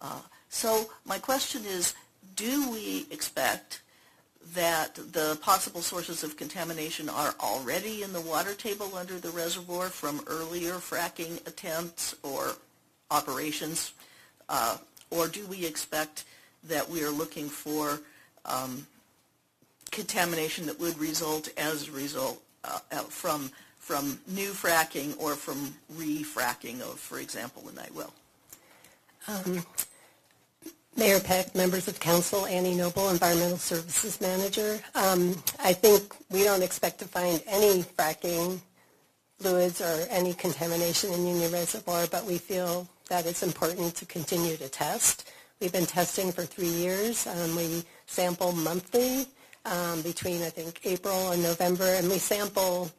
Uh, 0.00 0.20
So 0.48 0.90
my 1.06 1.18
question 1.18 1.64
is, 1.64 1.94
do 2.36 2.70
we 2.70 3.06
expect 3.10 3.80
that 4.54 4.94
the 5.12 5.38
possible 5.40 5.80
sources 5.80 6.22
of 6.22 6.36
contamination 6.36 7.08
are 7.08 7.34
already 7.40 8.02
in 8.02 8.12
the 8.12 8.20
water 8.20 8.54
table 8.54 8.94
under 8.96 9.18
the 9.18 9.30
reservoir 9.30 9.88
from 9.88 10.20
earlier 10.26 10.74
fracking 10.74 11.40
attempts 11.46 12.14
or 12.22 12.56
operations? 13.10 13.92
Uh, 14.48 14.76
Or 15.10 15.28
do 15.28 15.46
we 15.46 15.64
expect 15.66 16.24
that 16.64 16.88
we 16.88 17.02
are 17.04 17.10
looking 17.10 17.48
for 17.48 18.00
um, 18.44 18.86
contamination 19.92 20.66
that 20.66 20.80
would 20.80 20.98
result 20.98 21.48
as 21.56 21.88
a 21.88 21.92
result 21.92 22.42
uh, 22.64 22.80
uh, 22.90 22.98
from, 23.02 23.50
from 23.78 24.18
new 24.26 24.50
fracking 24.50 25.14
or 25.20 25.36
from 25.36 25.72
re-fracking 25.96 26.80
of, 26.80 26.98
for 26.98 27.20
example, 27.20 27.62
the 27.62 27.72
night 27.72 27.94
well? 27.94 28.12
Mayor 30.96 31.20
Peck, 31.20 31.54
members 31.54 31.88
of 31.88 32.00
council, 32.00 32.44
Annie 32.46 32.74
Noble, 32.74 33.08
Environmental 33.08 33.56
Services 33.56 34.20
Manager. 34.20 34.80
Um, 34.94 35.42
I 35.58 35.72
think 35.72 36.14
we 36.30 36.44
don't 36.44 36.62
expect 36.62 36.98
to 36.98 37.06
find 37.06 37.42
any 37.46 37.82
fracking 37.82 38.60
fluids 39.38 39.80
or 39.80 40.06
any 40.10 40.34
contamination 40.34 41.12
in 41.12 41.26
Union 41.26 41.50
Reservoir, 41.50 42.06
but 42.10 42.24
we 42.26 42.38
feel 42.38 42.88
that 43.08 43.26
it's 43.26 43.42
important 43.42 43.94
to 43.96 44.06
continue 44.06 44.56
to 44.56 44.68
test. 44.68 45.30
We've 45.60 45.72
been 45.72 45.86
testing 45.86 46.30
for 46.30 46.44
three 46.44 46.66
years. 46.66 47.26
Um, 47.26 47.56
we 47.56 47.84
sample 48.06 48.52
monthly 48.52 49.26
um, 49.64 50.02
between, 50.02 50.42
I 50.42 50.50
think, 50.50 50.80
April 50.84 51.32
and 51.32 51.42
November, 51.42 51.84
and 51.84 52.08
we 52.08 52.18
sample 52.18 52.90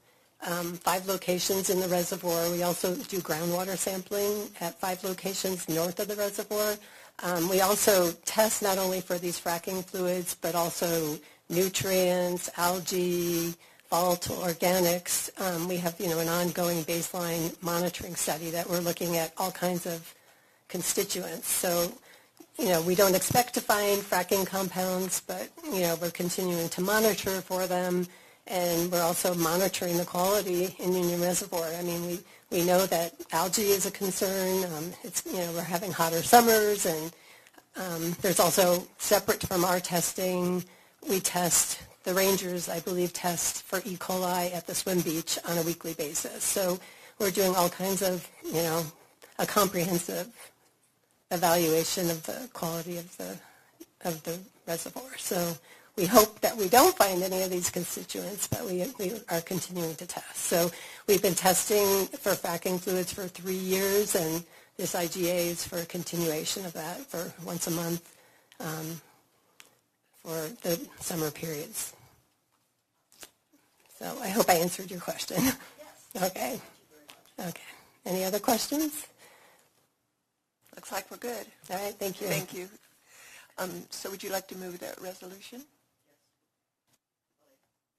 um, 0.47 0.73
five 0.73 1.07
locations 1.07 1.69
in 1.69 1.79
the 1.79 1.87
reservoir. 1.87 2.49
We 2.51 2.63
also 2.63 2.95
do 2.95 3.19
groundwater 3.19 3.77
sampling 3.77 4.49
at 4.59 4.79
five 4.79 5.03
locations 5.03 5.69
north 5.69 5.99
of 5.99 6.07
the 6.07 6.15
reservoir. 6.15 6.75
Um, 7.21 7.47
We 7.49 7.61
also 7.61 8.11
test 8.25 8.61
not 8.61 8.77
only 8.77 9.01
for 9.01 9.17
these 9.17 9.39
fracking 9.39 9.85
fluids, 9.85 10.35
but 10.35 10.55
also 10.55 11.17
nutrients, 11.49 12.49
algae, 12.57 13.53
volatile 13.89 14.37
organics. 14.37 15.29
Um, 15.39 15.67
We 15.67 15.77
have, 15.77 15.99
you 15.99 16.09
know, 16.09 16.19
an 16.19 16.27
ongoing 16.27 16.83
baseline 16.83 17.55
monitoring 17.61 18.15
study 18.15 18.49
that 18.51 18.69
we're 18.69 18.79
looking 18.79 19.17
at 19.17 19.31
all 19.37 19.51
kinds 19.51 19.85
of 19.85 20.13
constituents. 20.67 21.47
So, 21.47 21.91
you 22.57 22.69
know, 22.69 22.81
we 22.81 22.95
don't 22.95 23.15
expect 23.15 23.53
to 23.55 23.61
find 23.61 24.01
fracking 24.01 24.45
compounds, 24.45 25.21
but, 25.21 25.49
you 25.65 25.81
know, 25.81 25.97
we're 26.01 26.11
continuing 26.11 26.69
to 26.69 26.81
monitor 26.81 27.41
for 27.41 27.65
them, 27.67 28.07
and 28.47 28.91
we're 28.91 29.01
also 29.01 29.33
monitoring 29.33 29.97
the 29.97 30.05
quality 30.05 30.75
in 30.79 30.93
Union 30.93 31.21
Reservoir. 31.21 31.67
I 31.79 31.81
mean, 31.81 32.05
we, 32.05 32.19
we 32.51 32.63
know 32.63 32.85
that 32.85 33.13
algae 33.31 33.63
is 33.63 33.85
a 33.85 33.91
concern. 33.91 34.65
Um, 34.65 34.93
It's, 35.03 35.23
you 35.25 35.37
know, 35.37 35.51
we're 35.53 35.61
having 35.61 35.91
hotter 35.91 36.21
summers, 36.21 36.85
and 36.85 37.11
um, 37.75 38.15
there's 38.21 38.39
also, 38.39 38.85
separate 38.97 39.41
from 39.41 39.65
our 39.65 39.79
testing, 39.79 40.63
we 41.09 41.19
test, 41.19 41.79
the 42.03 42.13
rangers, 42.13 42.69
I 42.69 42.81
believe, 42.81 43.13
test 43.13 43.63
for 43.63 43.81
E. 43.83 43.95
coli 43.97 44.53
at 44.53 44.67
the 44.67 44.75
swim 44.75 45.01
beach 45.01 45.39
on 45.47 45.57
a 45.57 45.63
weekly 45.63 45.93
basis. 45.93 46.43
So 46.43 46.79
we're 47.17 47.31
doing 47.31 47.55
all 47.55 47.69
kinds 47.69 48.01
of, 48.01 48.27
you 48.45 48.61
know, 48.61 48.85
a 49.39 49.45
comprehensive 49.45 50.27
evaluation 51.33 52.09
of 52.09 52.23
the 52.25 52.49
quality 52.53 52.97
of 52.97 53.17
the, 53.17 53.37
of 54.05 54.23
the 54.23 54.37
reservoir. 54.67 55.17
So 55.17 55.55
we 55.95 56.05
hope 56.05 56.39
that 56.41 56.55
we 56.55 56.69
don't 56.69 56.95
find 56.95 57.21
any 57.21 57.41
of 57.43 57.49
these 57.49 57.69
constituents, 57.69 58.47
but 58.47 58.65
we, 58.65 58.85
we 58.99 59.13
are 59.29 59.41
continuing 59.41 59.95
to 59.95 60.05
test. 60.05 60.37
So 60.37 60.71
we've 61.07 61.21
been 61.21 61.35
testing 61.35 62.07
for 62.17 62.31
fracking 62.31 62.79
fluids 62.79 63.13
for 63.13 63.27
three 63.27 63.53
years, 63.55 64.15
and 64.15 64.43
this 64.77 64.95
IGA 64.95 65.47
is 65.51 65.65
for 65.65 65.79
a 65.79 65.85
continuation 65.85 66.65
of 66.65 66.73
that 66.73 66.97
for 67.01 67.31
once 67.45 67.67
a 67.67 67.71
month 67.71 68.15
um, 68.59 69.01
for 70.23 70.49
the 70.61 70.79
summer 70.99 71.29
periods. 71.29 71.93
So 73.99 74.17
I 74.21 74.29
hope 74.29 74.49
I 74.49 74.55
answered 74.55 74.89
your 74.89 74.99
question. 74.99 75.37
Yes. 75.43 76.23
Okay. 76.31 76.59
Okay. 77.39 77.61
Any 78.05 78.23
other 78.23 78.39
questions? 78.39 79.07
Looks 80.75 80.91
like 80.91 81.09
we're 81.11 81.17
good. 81.17 81.45
All 81.69 81.77
right, 81.77 81.93
thank 81.93 82.21
you. 82.21 82.27
Thank 82.27 82.53
you. 82.53 82.67
Um, 83.57 83.83
So 83.89 84.09
would 84.09 84.23
you 84.23 84.31
like 84.31 84.47
to 84.47 84.57
move 84.57 84.79
that 84.79 84.99
resolution? 85.01 85.61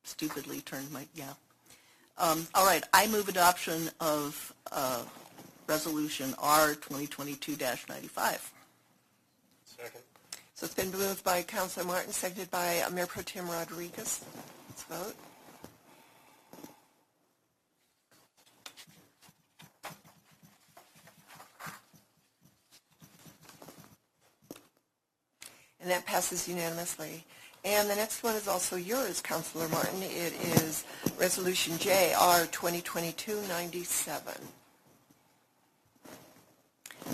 Stupidly 0.02 0.60
turned 0.60 0.90
my, 0.92 1.06
yeah. 1.14 1.32
Um, 2.18 2.46
All 2.54 2.66
right, 2.66 2.84
I 2.92 3.06
move 3.06 3.28
adoption 3.28 3.90
of 4.00 4.52
uh, 4.72 5.02
Resolution 5.66 6.34
R 6.38 6.74
2022-95. 6.74 8.50
Second. 9.64 10.00
So 10.54 10.66
it's 10.66 10.74
been 10.74 10.90
moved 10.92 11.24
by 11.24 11.42
Councilor 11.42 11.86
Martin, 11.86 12.12
seconded 12.12 12.50
by 12.50 12.80
uh, 12.86 12.90
Mayor 12.90 13.06
Pro 13.06 13.22
Tem 13.22 13.48
Rodriguez. 13.48 14.24
Let's 14.68 14.82
vote. 14.84 15.14
And 25.84 25.92
that 25.92 26.04
passes 26.04 26.48
unanimously. 26.48 27.22
And 27.64 27.88
the 27.88 27.94
next 27.94 28.24
one 28.24 28.34
is 28.34 28.48
also 28.48 28.74
yours, 28.74 29.20
Councilor 29.20 29.68
Martin. 29.68 30.02
It 30.02 30.32
is 30.58 30.84
Resolution 31.16 31.78
JR 31.78 32.48
2022-97. 32.50 34.40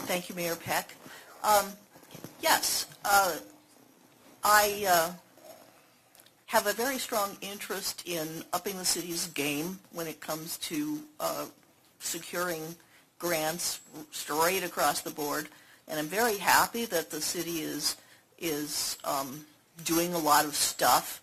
Thank 0.07 0.29
you, 0.31 0.35
Mayor 0.35 0.57
Peck. 0.57 0.95
Um, 1.45 1.66
Yes, 2.41 2.87
uh, 3.05 3.37
I 4.43 4.87
uh, 4.89 5.12
have 6.47 6.66
a 6.66 6.73
very 6.73 6.99
strong 6.99 7.37
interest 7.43 8.03
in 8.07 8.45
upping 8.53 8.79
the 8.79 8.85
city's 8.85 9.27
game 9.29 9.79
when 9.93 10.07
it 10.07 10.21
comes 10.21 10.57
to 10.59 11.01
uh, 11.18 11.47
securing 11.99 12.62
grants 13.18 13.81
straight 14.11 14.64
across 14.64 15.03
the 15.03 15.11
board, 15.11 15.49
and 15.87 15.99
I'm 15.99 16.07
very 16.07 16.39
happy 16.39 16.87
that 16.87 17.11
the 17.11 17.21
city 17.21 17.61
is 17.61 17.97
is 18.41 18.97
um, 19.05 19.45
doing 19.84 20.14
a 20.14 20.18
lot 20.18 20.45
of 20.45 20.55
stuff. 20.55 21.20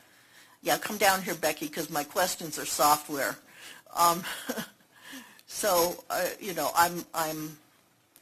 Yeah, 0.62 0.78
come 0.78 0.98
down 0.98 1.22
here, 1.22 1.36
Becky, 1.36 1.68
because 1.68 1.90
my 1.90 2.04
questions 2.04 2.58
are 2.60 2.66
software. 2.66 3.38
Um, 3.96 4.24
so, 5.48 6.04
uh, 6.10 6.26
you 6.40 6.54
know, 6.54 6.72
I'm 6.76 7.06
I'm 7.14 7.58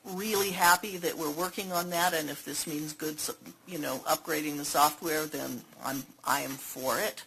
really 0.04 0.52
happy 0.52 0.98
that 0.98 1.18
we're 1.18 1.32
working 1.32 1.72
on 1.72 1.90
that, 1.90 2.14
and 2.14 2.30
if 2.30 2.46
this 2.46 2.68
means 2.68 2.94
good, 2.94 3.18
you 3.68 3.80
know, 3.80 3.98
upgrading 4.08 4.58
the 4.58 4.66
software, 4.66 5.26
then 5.26 5.62
I'm, 5.84 6.04
I 6.24 6.42
am 6.42 6.52
for 6.52 7.00
it. 7.00 7.24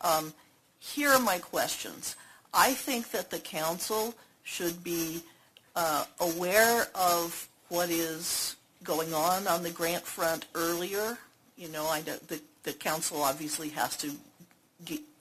Um, 0.00 0.34
Here 0.80 1.10
are 1.10 1.20
my 1.20 1.38
questions. 1.38 2.16
I 2.52 2.72
think 2.72 3.10
that 3.12 3.30
the 3.30 3.38
council 3.38 4.14
should 4.42 4.82
be 4.82 5.22
uh, 5.76 6.04
aware 6.18 6.88
of 6.94 7.48
what 7.68 7.90
is 7.90 8.56
going 8.84 9.12
on 9.14 9.46
on 9.46 9.62
the 9.62 9.70
grant 9.70 10.04
front 10.04 10.46
earlier. 10.54 11.18
You 11.56 11.68
know, 11.68 11.86
I, 11.86 12.02
the, 12.02 12.40
the 12.62 12.72
council 12.72 13.22
obviously 13.22 13.68
has 13.70 13.96
to 13.98 14.12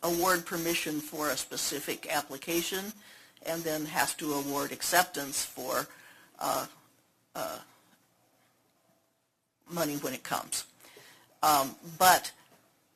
award 0.04 0.46
permission 0.46 1.00
for 1.00 1.30
a 1.30 1.38
specific 1.38 2.08
application, 2.14 2.94
and 3.46 3.64
then 3.64 3.86
has 3.86 4.14
to 4.16 4.34
award 4.34 4.72
acceptance 4.72 5.44
for 5.44 5.88
uh, 6.40 6.68
money 9.72 9.96
when 9.98 10.14
it 10.14 10.24
comes. 10.24 10.66
Um, 11.44 11.76
But 11.98 12.32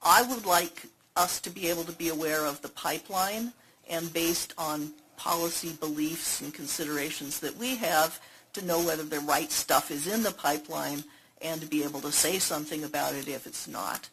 I 0.03 0.21
would 0.21 0.45
like 0.45 0.85
us 1.15 1.39
to 1.41 1.49
be 1.49 1.67
able 1.69 1.83
to 1.83 1.91
be 1.91 2.09
aware 2.09 2.45
of 2.45 2.61
the 2.61 2.69
pipeline 2.69 3.53
and 3.89 4.13
based 4.13 4.53
on 4.57 4.91
policy 5.17 5.73
beliefs 5.79 6.41
and 6.41 6.53
considerations 6.53 7.39
that 7.39 7.55
we 7.57 7.75
have 7.75 8.19
to 8.53 8.65
know 8.65 8.83
whether 8.83 9.03
the 9.03 9.19
right 9.21 9.51
stuff 9.51 9.91
is 9.91 10.07
in 10.07 10.23
the 10.23 10.31
pipeline 10.31 11.03
and 11.41 11.61
to 11.61 11.67
be 11.67 11.83
able 11.83 12.01
to 12.01 12.11
say 12.11 12.39
something 12.39 12.83
about 12.83 13.15
it 13.15 13.27
if 13.27 13.47
it's 13.47 13.67
not. 13.67 14.09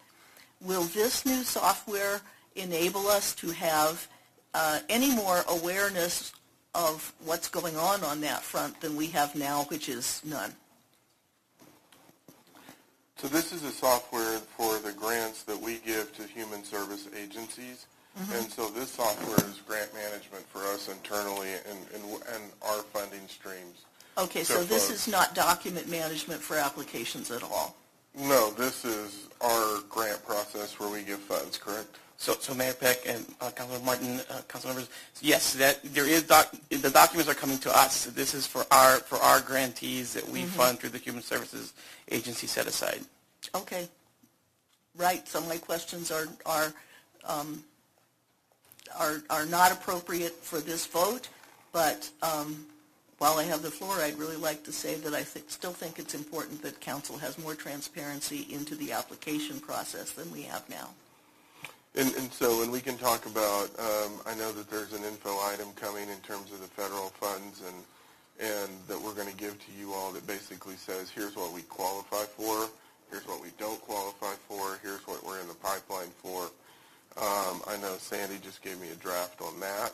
Will 0.60 0.84
this 0.84 1.24
new 1.26 1.42
software 1.42 2.20
enable 2.56 3.06
us 3.08 3.34
to 3.36 3.50
have 3.50 4.08
uh, 4.54 4.80
any 4.88 5.14
more 5.14 5.44
awareness 5.48 6.32
of 6.74 7.12
what's 7.24 7.48
going 7.48 7.76
on 7.76 8.02
on 8.02 8.20
that 8.22 8.42
front 8.42 8.80
than 8.80 8.96
we 8.96 9.06
have 9.08 9.34
now, 9.34 9.64
which 9.64 9.88
is 9.88 10.22
none? 10.24 10.52
So 13.16 13.26
this 13.26 13.52
is 13.52 13.64
a 13.64 13.72
software 13.72 14.38
for 14.38 14.78
the 14.78 14.92
grants 14.92 15.42
that 15.44 15.60
we 15.60 15.78
give 15.78 16.14
to 16.16 16.22
human 16.22 16.64
service 16.64 17.08
agencies. 17.20 17.86
And 18.34 18.50
so 18.50 18.68
this 18.68 18.90
software 18.90 19.48
is 19.48 19.60
grant 19.66 19.94
management 19.94 20.44
for 20.48 20.60
us 20.66 20.88
internally 20.88 21.50
and, 21.68 21.78
and, 21.94 22.02
and 22.34 22.42
our 22.62 22.82
funding 22.82 23.26
streams. 23.28 23.84
Okay, 24.18 24.42
so 24.42 24.54
So 24.54 24.64
this 24.64 24.86
far- 24.86 24.94
is 24.94 25.08
not 25.08 25.34
document 25.34 25.88
management 25.88 26.42
for 26.42 26.56
applications 26.56 27.30
at 27.30 27.42
all? 27.42 27.76
No, 28.16 28.50
this 28.50 28.84
is 28.84 29.28
our 29.40 29.80
grant 29.88 30.24
process 30.26 30.78
where 30.80 30.88
we 30.88 31.02
give 31.02 31.20
funds, 31.20 31.56
correct? 31.56 31.98
So, 32.16 32.36
so 32.40 32.52
Mayor 32.52 32.72
Peck 32.74 33.06
and 33.06 33.24
uh, 33.40 33.50
Councilor 33.52 33.78
Martin, 33.84 34.20
uh, 34.28 34.40
council 34.48 34.70
members, 34.70 34.88
yes, 35.20 35.52
that 35.54 35.80
there 35.94 36.06
is 36.06 36.24
doc, 36.24 36.52
the 36.68 36.90
documents 36.90 37.30
are 37.30 37.34
coming 37.34 37.58
to 37.58 37.70
us. 37.78 38.06
This 38.06 38.34
is 38.34 38.44
for 38.44 38.66
our 38.72 38.96
for 38.96 39.18
our 39.18 39.40
grantees 39.40 40.14
that 40.14 40.28
we 40.28 40.42
fund 40.42 40.80
through 40.80 40.90
the 40.90 40.98
Human 40.98 41.22
Services 41.22 41.74
Agency 42.10 42.48
set 42.48 42.66
aside. 42.66 43.02
Okay. 43.54 43.88
Right, 44.96 45.28
so 45.28 45.40
my 45.42 45.58
questions 45.58 46.10
are, 46.10 46.26
are, 46.44 46.74
um, 47.24 47.62
are, 48.98 49.22
are 49.30 49.46
not 49.46 49.70
appropriate 49.70 50.32
for 50.32 50.58
this 50.58 50.86
vote, 50.86 51.28
but, 51.72 52.10
um, 52.20 52.66
while 53.18 53.38
I 53.38 53.44
have 53.44 53.62
the 53.62 53.70
floor, 53.70 53.94
I'd 53.96 54.18
really 54.18 54.36
like 54.36 54.62
to 54.64 54.72
say 54.72 54.94
that 54.94 55.12
I 55.12 55.22
thi- 55.24 55.42
still 55.48 55.72
think 55.72 55.98
it's 55.98 56.14
important 56.14 56.62
that 56.62 56.80
council 56.80 57.18
has 57.18 57.36
more 57.38 57.54
transparency 57.54 58.46
into 58.50 58.76
the 58.76 58.92
application 58.92 59.58
process 59.58 60.12
than 60.12 60.30
we 60.30 60.42
have 60.42 60.68
now. 60.70 60.90
And, 61.96 62.14
and 62.14 62.32
so, 62.32 62.62
and 62.62 62.70
we 62.70 62.80
can 62.80 62.96
talk 62.96 63.26
about, 63.26 63.70
um, 63.78 64.20
I 64.24 64.34
know 64.36 64.52
that 64.52 64.70
there's 64.70 64.92
an 64.92 65.02
info 65.02 65.30
item 65.42 65.66
coming 65.74 66.08
in 66.08 66.18
terms 66.18 66.52
of 66.52 66.60
the 66.60 66.68
federal 66.68 67.08
funds 67.08 67.62
and, 67.66 67.76
and 68.38 68.70
that 68.86 69.00
we're 69.00 69.14
going 69.14 69.28
to 69.28 69.36
give 69.36 69.58
to 69.66 69.72
you 69.76 69.92
all 69.94 70.12
that 70.12 70.24
basically 70.26 70.76
says, 70.76 71.10
here's 71.10 71.34
what 71.34 71.52
we 71.52 71.62
qualify 71.62 72.22
for, 72.22 72.68
here's 73.10 73.26
what 73.26 73.42
we 73.42 73.48
don't 73.58 73.80
qualify 73.80 74.34
for, 74.46 74.78
here's 74.80 75.04
what 75.08 75.26
we're 75.26 75.40
in 75.40 75.48
the 75.48 75.54
pipeline 75.54 76.10
for. 76.22 76.50
Um, 77.20 77.62
I 77.66 77.76
know 77.80 77.96
Sandy 77.98 78.36
just 78.42 78.62
gave 78.62 78.80
me 78.80 78.88
a 78.90 78.94
draft 78.94 79.40
on 79.40 79.58
that. 79.60 79.92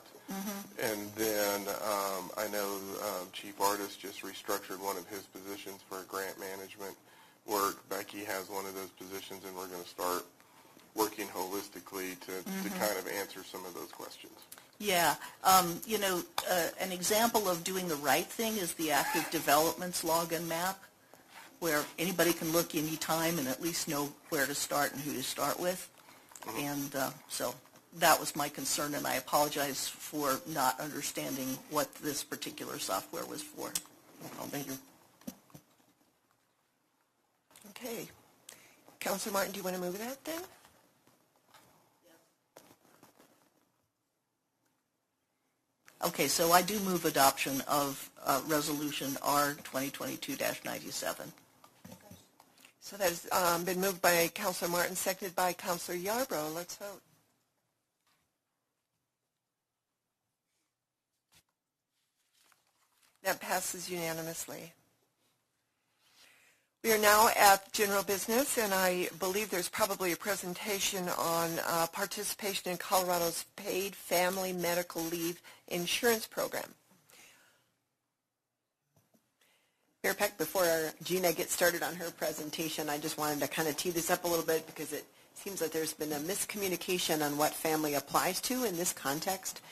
And 0.83 1.12
then 1.16 1.61
um, 1.68 2.31
I 2.37 2.49
know 2.51 2.79
um, 3.03 3.29
Chief 3.33 3.61
Artist 3.61 4.01
just 4.01 4.22
restructured 4.22 4.81
one 4.81 4.97
of 4.97 5.07
his 5.09 5.20
positions 5.20 5.81
for 5.89 6.03
grant 6.09 6.39
management 6.41 6.97
work. 7.47 7.87
Becky 7.89 8.25
has 8.25 8.49
one 8.49 8.66
of 8.66 8.75
those 8.75 8.91
positions, 8.91 9.45
and 9.45 9.55
we're 9.57 9.66
going 9.68 9.83
to 9.83 9.89
start 9.89 10.25
working 10.95 11.27
holistically 11.29 12.18
to, 12.20 12.33
to 12.62 12.68
kind 12.79 12.97
of 12.99 13.09
answer 13.18 13.43
some 13.45 13.64
of 13.66 13.75
those 13.75 13.93
questions. 13.93 14.33
Yeah, 14.79 15.14
um, 15.45 15.81
you 15.87 15.99
know, 15.99 16.22
uh, 16.51 16.68
an 16.81 16.91
example 16.91 17.49
of 17.49 17.62
doing 17.62 17.89
the 17.89 17.97
right 17.97 18.27
thing 18.27 18.57
is 18.57 18.75
the 18.75 18.91
active 18.91 19.29
developments 19.31 20.03
login 20.03 20.47
map, 20.49 20.83
where 21.61 21.85
anybody 21.99 22.33
can 22.33 22.53
look 22.53 22.75
anytime 22.75 23.39
and 23.39 23.47
at 23.49 23.62
least 23.62 23.89
know 23.89 24.12
where 24.31 24.47
to 24.47 24.55
start 24.55 24.93
and 24.93 25.01
who 25.01 25.12
to 25.12 25.22
start 25.22 25.61
with. 25.61 25.89
And 26.59 26.95
uh, 26.95 27.11
so 27.29 27.55
that 27.99 28.19
was 28.19 28.35
my 28.37 28.49
concern, 28.49 28.95
and 28.95 29.07
I 29.07 29.15
apologize 29.15 29.89
for 29.89 30.41
not 30.49 30.79
understanding 30.81 31.59
what 31.71 31.95
this 31.97 32.23
particular 32.23 32.79
software 32.79 33.25
was 33.25 33.43
for. 33.43 33.73
Oh, 34.41 34.45
thank 34.45 34.67
you. 34.67 34.79
Okay. 37.71 38.09
Counselor 39.01 39.33
Martin, 39.33 39.53
do 39.53 39.59
you 39.59 39.65
want 39.65 39.77
to 39.77 39.83
move 39.83 39.99
that 39.99 40.25
then? 40.25 40.41
Okay, 46.05 46.29
so 46.29 46.53
I 46.53 46.61
do 46.61 46.79
move 46.81 47.07
adoption 47.07 47.63
of 47.67 48.11
uh, 48.27 48.41
Resolution 48.47 49.17
R 49.23 49.57
2022-97. 49.65 51.29
So 52.85 52.99
that 52.99 53.09
has 53.09 53.26
um, 53.32 53.64
been 53.64 53.80
moved 53.80 54.03
by 54.03 54.30
Councillor 54.35 54.70
Martin, 54.70 54.95
seconded 54.95 55.35
by 55.35 55.55
Councillor 55.55 55.97
Yarbrough. 55.97 56.55
Let's 56.55 56.76
vote. 56.76 57.01
That 63.22 63.41
passes 63.41 63.89
unanimously. 63.89 64.74
We 66.82 66.93
are 66.93 66.99
now 66.99 67.30
at 67.39 67.72
general 67.72 68.03
business, 68.03 68.59
and 68.59 68.74
I 68.74 69.09
believe 69.18 69.49
there's 69.49 69.70
probably 69.70 70.12
a 70.12 70.16
presentation 70.16 71.09
on 71.09 71.53
uh, 71.66 71.87
participation 71.91 72.70
in 72.70 72.76
Colorado's 72.76 73.47
paid 73.57 73.97
family 73.97 74.53
medical 74.53 75.01
leave 75.01 75.41
insurance 75.68 76.26
program. 76.26 76.74
Mayor 80.05 80.13
Peck, 80.13 80.37
before 80.37 80.93
Gina 81.03 81.33
gets 81.33 81.55
started 81.55 81.83
on 81.83 81.95
her 81.95 82.11
presentation, 82.11 82.91
I 82.91 82.99
just 82.99 83.17
wanted 83.17 83.41
to 83.41 83.49
kind 83.49 83.69
of 83.69 83.77
tee 83.79 83.89
this 83.89 84.11
up 84.11 84.25
a 84.25 84.29
little 84.29 84.45
bit 84.45 84.67
because 84.67 84.93
it 84.93 85.07
seems 85.35 85.63
like 85.63 85.71
there's 85.71 85.95
been 85.95 86.13
a 86.13 86.17
miscommunication 86.17 87.25
on 87.25 87.39
what 87.39 87.55
FAMLI 87.55 87.97
applies 87.97 88.39
to 88.43 88.65
in 88.65 88.77
this 88.77 88.93
context. 88.93 89.63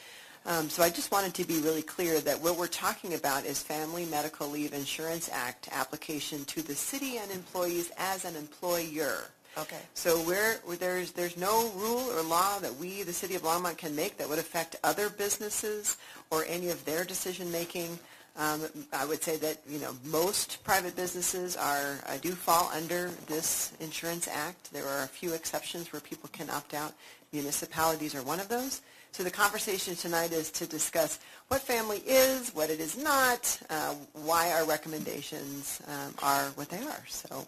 Um, 0.47 0.71
so 0.71 0.83
I 0.83 0.89
just 0.89 1.13
wanted 1.13 1.35
to 1.35 1.45
be 1.45 1.59
really 1.61 1.83
clear 1.83 2.19
that 2.21 2.41
what 2.41 2.57
we're 2.57 2.67
talking 2.67 3.13
about 3.13 3.45
is 3.45 3.63
Family 3.63 4.07
Medical 4.07 4.49
Leave 4.49 4.73
Insurance 4.73 5.29
Act 5.31 5.69
application 5.71 6.47
to 6.47 6.63
the 6.63 6.75
city 6.75 7.19
and 7.19 7.31
employees 7.31 7.93
as 7.99 8.25
an 8.25 8.35
employer. 8.35 9.25
Okay. 9.59 9.77
So 9.93 10.19
we're, 10.23 10.61
there's, 10.79 11.13
there's 11.13 11.37
no 11.37 11.71
rule 11.77 12.11
or 12.11 12.23
law 12.23 12.59
that 12.61 12.75
we, 12.77 13.03
the 13.03 13.13
city 13.13 13.35
of 13.35 13.43
Longmont, 13.43 13.77
can 13.77 13.95
make 13.95 14.17
that 14.17 14.31
would 14.31 14.39
affect 14.39 14.77
other 14.83 15.11
businesses 15.11 15.99
or 16.31 16.47
any 16.49 16.71
of 16.71 16.83
their 16.87 17.05
decision-making. 17.05 17.99
Um, 18.37 18.63
I 18.93 19.05
would 19.05 19.23
say 19.23 19.37
that, 19.37 19.59
you 19.69 19.79
know, 19.79 19.95
most 20.05 20.65
private 20.65 20.97
businesses 20.97 21.55
are, 21.57 21.99
uh, 22.07 22.17
do 22.21 22.33
fall 22.33 22.71
under 22.75 23.11
this 23.27 23.73
insurance 23.79 24.27
act. 24.27 24.73
There 24.73 24.87
are 24.87 25.03
a 25.03 25.07
few 25.07 25.35
exceptions 25.35 25.93
where 25.93 26.01
people 26.01 26.31
can 26.33 26.49
opt 26.49 26.73
out. 26.73 26.95
Municipalities 27.33 28.15
are 28.15 28.23
one 28.23 28.41
of 28.41 28.49
those. 28.49 28.81
So 29.13 29.23
the 29.23 29.31
conversation 29.31 29.95
tonight 29.95 30.33
is 30.33 30.51
to 30.53 30.67
discuss 30.67 31.19
what 31.49 31.61
FAMLI 31.61 32.01
is, 32.07 32.55
what 32.55 32.71
it 32.71 32.81
is 32.81 32.97
not, 32.97 33.61
uh, 33.69 33.95
why 34.15 34.51
our 34.53 34.65
recommendations 34.65 35.83
um, 35.87 36.15
are 36.23 36.45
what 36.55 36.71
they 36.71 36.83
are. 36.83 37.05
So 37.09 37.47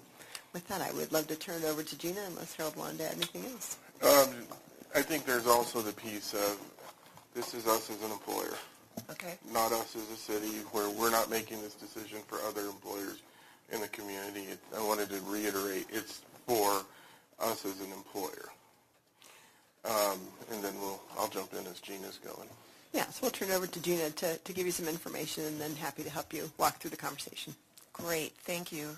with 0.53 0.69
that, 0.69 0.83
I 0.83 0.93
would 0.93 1.11
love 1.11 1.27
to 1.29 1.37
turn 1.37 1.63
it 1.63 1.65
over 1.65 1.83
to 1.83 1.99
Gina 1.99 2.21
unless 2.27 2.55
Harold 2.55 2.77
wanted 2.77 2.99
to 2.99 3.05
add 3.07 3.13
anything 3.15 3.45
else. 3.47 3.79
Um, 4.03 4.35
I 4.95 5.01
think 5.01 5.25
there's 5.25 5.47
also 5.47 5.81
the 5.81 5.95
piece 5.95 6.35
of, 6.35 6.61
this 7.35 7.55
is 7.55 7.67
us 7.67 7.89
as 7.89 8.03
an 8.03 8.11
employer, 8.11 8.55
Okay. 9.11 9.35
not 9.53 9.73
us 9.73 9.97
as 9.97 10.09
a 10.11 10.17
city, 10.17 10.59
where 10.73 10.89
we're 10.91 11.11
not 11.11 11.31
making 11.31 11.61
this 11.63 11.75
decision 11.75 12.19
for 12.27 12.39
other 12.49 12.63
employers 12.67 13.21
in 13.73 13.81
the 13.81 13.89
community. 13.89 14.43
It- 14.43 14.59
I 14.77 14.83
wanted 14.83 15.11
to 15.11 15.21
reiterate, 15.23 15.87
it's 15.91 16.21
for 16.47 16.85
us 17.41 17.65
as 17.65 17.81
an 17.81 17.93
employer. 17.93 18.49
Um, 19.85 20.19
and 20.51 20.63
then 20.63 20.73
we'll, 20.81 21.01
I'll 21.19 21.29
jump 21.29 21.53
in 21.53 21.67
as 21.67 21.79
Gina's 21.81 22.19
going. 22.25 22.49
Yeah, 22.93 23.07
so 23.11 23.21
we'll 23.23 23.31
turn 23.33 23.51
it 23.51 23.55
over 23.55 23.67
to 23.67 23.81
Gina 23.83 24.11
to, 24.11 24.37
to 24.39 24.53
give 24.53 24.65
you 24.67 24.73
some 24.73 24.89
information 24.89 25.45
and 25.45 25.61
then 25.61 25.75
happy 25.77 26.03
to 26.05 26.11
help 26.11 26.33
you 26.33 26.51
walk 26.59 26.79
through 26.79 26.91
the 26.91 26.97
conversation. 26.97 27.55
Great. 27.93 28.33
Thank 28.45 28.73
you. 28.73 28.97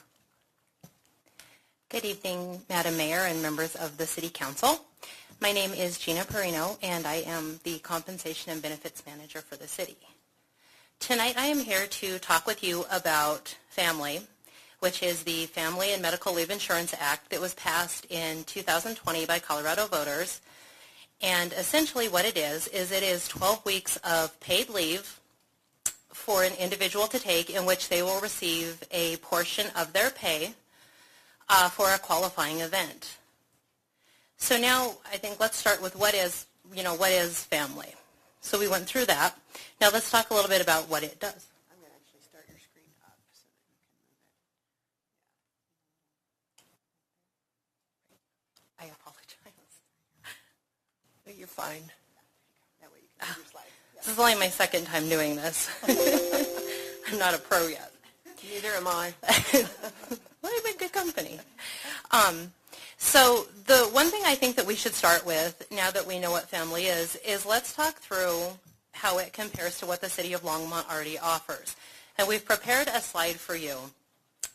Good 1.88 2.04
evening, 2.04 2.60
Madam 2.68 2.96
Mayor 2.96 3.20
and 3.20 3.40
members 3.40 3.74
of 3.76 3.96
the 3.96 4.06
City 4.06 4.28
Council. 4.28 4.80
My 5.38 5.52
name 5.52 5.72
is 5.72 5.98
Gina 5.98 6.22
Perino, 6.22 6.78
and 6.82 7.06
I 7.06 7.16
am 7.16 7.60
the 7.62 7.78
Compensation 7.80 8.52
and 8.52 8.62
Benefits 8.62 9.04
Manager 9.04 9.42
for 9.42 9.56
the 9.56 9.68
city. 9.68 9.98
Tonight, 10.98 11.34
I 11.36 11.46
am 11.46 11.60
here 11.60 11.86
to 11.86 12.18
talk 12.18 12.46
with 12.46 12.64
you 12.64 12.86
about 12.90 13.54
FAMLI, 13.76 14.22
which 14.80 15.02
is 15.02 15.24
the 15.24 15.44
Family 15.46 15.92
and 15.92 16.00
Medical 16.00 16.32
Leave 16.32 16.50
Insurance 16.50 16.94
Act 16.98 17.28
that 17.28 17.40
was 17.40 17.52
passed 17.52 18.06
in 18.08 18.44
2020 18.44 19.26
by 19.26 19.38
Colorado 19.38 19.86
voters. 19.86 20.40
And 21.20 21.52
essentially 21.52 22.08
what 22.08 22.24
it 22.24 22.38
is, 22.38 22.66
is 22.68 22.90
it 22.90 23.02
is 23.02 23.28
12 23.28 23.62
weeks 23.66 23.98
of 23.98 24.40
paid 24.40 24.70
leave 24.70 25.20
for 26.14 26.44
an 26.44 26.54
individual 26.54 27.08
to 27.08 27.18
take 27.18 27.50
in 27.50 27.66
which 27.66 27.90
they 27.90 28.02
will 28.02 28.20
receive 28.20 28.82
a 28.90 29.16
portion 29.18 29.66
of 29.76 29.92
their 29.92 30.08
pay 30.08 30.54
uh, 31.50 31.68
for 31.68 31.92
a 31.92 31.98
qualifying 31.98 32.60
event. 32.60 33.18
So 34.36 34.58
now 34.58 34.94
I 35.12 35.16
think 35.16 35.40
let's 35.40 35.56
start 35.56 35.82
with 35.82 35.96
what 35.96 36.14
is, 36.14 36.46
you 36.74 36.82
know, 36.82 36.94
what 36.94 37.10
is 37.10 37.46
FAMLI. 37.50 37.94
So 38.40 38.58
we 38.58 38.68
went 38.68 38.86
through 38.86 39.06
that. 39.06 39.34
Now 39.80 39.90
let's 39.92 40.10
talk 40.10 40.30
a 40.30 40.34
little 40.34 40.48
bit 40.48 40.62
about 40.62 40.88
what 40.88 41.02
it 41.02 41.18
does. 41.18 41.46
I'm 41.70 41.80
going 41.80 41.90
to 41.90 41.96
actually 41.96 42.22
start 42.22 42.44
your 42.48 42.60
screen 42.60 42.86
up 43.02 43.18
so 43.32 43.42
that 43.50 43.58
you 43.58 43.74
can 46.54 46.68
move 48.06 48.14
it. 48.14 48.22
Yeah. 48.78 48.86
I 48.86 48.94
apologize. 48.94 49.36
You're 51.36 51.48
fine. 51.48 51.82
That 52.80 52.92
way 52.92 52.98
you 53.02 53.08
can 53.18 53.28
move 53.28 53.36
your 53.38 53.46
slide. 53.46 53.62
This 53.96 54.12
is 54.14 54.18
only 54.20 54.36
my 54.36 54.48
second 54.48 54.84
time 54.86 55.08
doing 55.08 55.34
this. 55.34 55.68
I'm 57.10 57.18
not 57.18 57.34
a 57.34 57.38
pro 57.38 57.66
yet. 57.66 57.92
Neither 58.48 58.68
am 58.68 58.86
I. 58.86 59.12
well, 59.52 60.52
I'm 60.54 60.66
in 60.66 60.76
good 60.78 60.92
company. 60.92 61.40
Um, 62.12 62.52
so 62.98 63.46
the 63.66 63.88
one 63.92 64.10
thing 64.10 64.22
I 64.24 64.34
think 64.34 64.56
that 64.56 64.66
we 64.66 64.74
should 64.74 64.94
start 64.94 65.26
with, 65.26 65.66
now 65.70 65.90
that 65.90 66.06
we 66.06 66.18
know 66.18 66.30
what 66.30 66.50
FAMLI 66.50 66.84
is, 66.84 67.16
is 67.16 67.44
let's 67.44 67.74
talk 67.74 67.96
through 67.96 68.42
how 68.92 69.18
it 69.18 69.32
compares 69.32 69.78
to 69.78 69.86
what 69.86 70.00
the 70.00 70.08
city 70.08 70.32
of 70.32 70.42
Longmont 70.42 70.90
already 70.90 71.18
offers. 71.18 71.76
And 72.18 72.26
we've 72.26 72.44
prepared 72.44 72.88
a 72.88 73.00
slide 73.00 73.36
for 73.36 73.54
you 73.54 73.76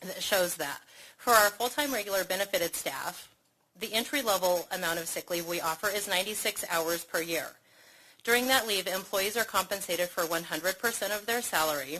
that 0.00 0.22
shows 0.22 0.56
that. 0.56 0.80
For 1.16 1.30
our 1.30 1.50
full-time 1.50 1.92
regular 1.92 2.24
benefited 2.24 2.74
staff, 2.74 3.28
the 3.78 3.94
entry-level 3.94 4.66
amount 4.72 4.98
of 4.98 5.06
sick 5.06 5.30
leave 5.30 5.46
we 5.46 5.60
offer 5.60 5.88
is 5.88 6.08
96 6.08 6.64
hours 6.68 7.04
per 7.04 7.22
year. 7.22 7.46
During 8.24 8.48
that 8.48 8.66
leave, 8.66 8.86
employees 8.86 9.36
are 9.36 9.44
compensated 9.44 10.08
for 10.08 10.24
100% 10.24 11.16
of 11.16 11.26
their 11.26 11.42
salary, 11.42 11.98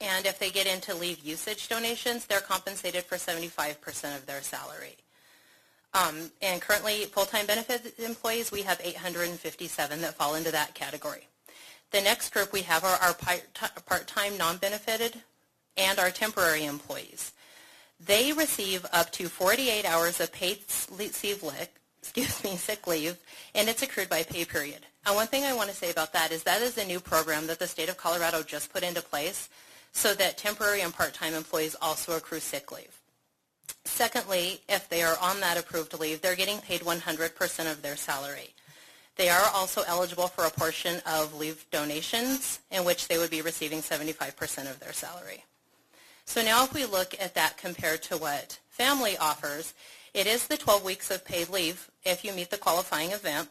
and 0.00 0.26
if 0.26 0.38
they 0.38 0.50
get 0.50 0.66
into 0.66 0.94
leave 0.94 1.22
usage 1.24 1.68
donations, 1.68 2.26
they're 2.26 2.40
compensated 2.40 3.04
for 3.04 3.16
75% 3.16 4.16
of 4.16 4.26
their 4.26 4.42
salary. 4.42 4.96
Um, 5.94 6.30
and 6.40 6.60
currently, 6.60 7.04
full-time 7.04 7.46
benefit 7.46 7.94
employees, 7.98 8.50
we 8.50 8.62
have 8.62 8.80
857 8.82 10.00
that 10.00 10.14
fall 10.14 10.34
into 10.34 10.50
that 10.50 10.74
category. 10.74 11.28
The 11.90 12.00
next 12.00 12.32
group 12.32 12.52
we 12.52 12.62
have 12.62 12.84
are 12.84 12.96
our 13.02 13.14
part-time 13.84 14.38
non-benefited 14.38 15.20
and 15.76 15.98
our 15.98 16.10
temporary 16.10 16.64
employees. 16.64 17.32
They 18.04 18.32
receive 18.32 18.86
up 18.92 19.12
to 19.12 19.28
48 19.28 19.84
hours 19.84 20.18
of 20.18 20.32
paid 20.32 20.60
leave, 20.90 21.70
excuse 22.00 22.42
me, 22.44 22.56
sick 22.56 22.86
leave, 22.86 23.18
and 23.54 23.68
it's 23.68 23.82
accrued 23.82 24.08
by 24.08 24.22
pay 24.22 24.46
period. 24.46 24.86
And 25.04 25.14
one 25.14 25.26
thing 25.26 25.44
I 25.44 25.54
want 25.54 25.68
to 25.68 25.76
say 25.76 25.90
about 25.90 26.12
that 26.14 26.32
is 26.32 26.42
that 26.44 26.62
is 26.62 26.78
a 26.78 26.86
new 26.86 27.00
program 27.00 27.46
that 27.48 27.58
the 27.58 27.66
state 27.66 27.88
of 27.88 27.98
Colorado 27.98 28.42
just 28.42 28.72
put 28.72 28.82
into 28.82 29.02
place 29.02 29.50
so 29.92 30.14
that 30.14 30.38
temporary 30.38 30.80
and 30.80 30.94
part-time 30.94 31.34
employees 31.34 31.76
also 31.82 32.16
accrue 32.16 32.40
sick 32.40 32.72
leave. 32.72 33.01
Secondly, 33.84 34.60
if 34.68 34.88
they 34.88 35.02
are 35.02 35.16
on 35.20 35.40
that 35.40 35.58
approved 35.58 35.98
leave, 35.98 36.20
they're 36.20 36.36
getting 36.36 36.58
paid 36.58 36.82
100% 36.82 37.70
of 37.70 37.82
their 37.82 37.96
salary. 37.96 38.54
They 39.16 39.28
are 39.28 39.50
also 39.52 39.82
eligible 39.86 40.28
for 40.28 40.44
a 40.44 40.50
portion 40.50 41.00
of 41.06 41.34
leave 41.34 41.66
donations 41.70 42.60
in 42.70 42.84
which 42.84 43.08
they 43.08 43.18
would 43.18 43.30
be 43.30 43.42
receiving 43.42 43.80
75% 43.80 44.70
of 44.70 44.80
their 44.80 44.92
salary. 44.92 45.44
So 46.24 46.42
now 46.42 46.64
if 46.64 46.72
we 46.72 46.86
look 46.86 47.14
at 47.20 47.34
that 47.34 47.58
compared 47.58 48.02
to 48.04 48.16
what 48.16 48.58
FAMLI 48.78 49.16
offers, 49.20 49.74
it 50.14 50.26
is 50.26 50.46
the 50.46 50.56
12 50.56 50.84
weeks 50.84 51.10
of 51.10 51.24
paid 51.24 51.48
leave 51.50 51.90
if 52.04 52.24
you 52.24 52.32
meet 52.32 52.50
the 52.50 52.56
qualifying 52.56 53.10
event. 53.10 53.48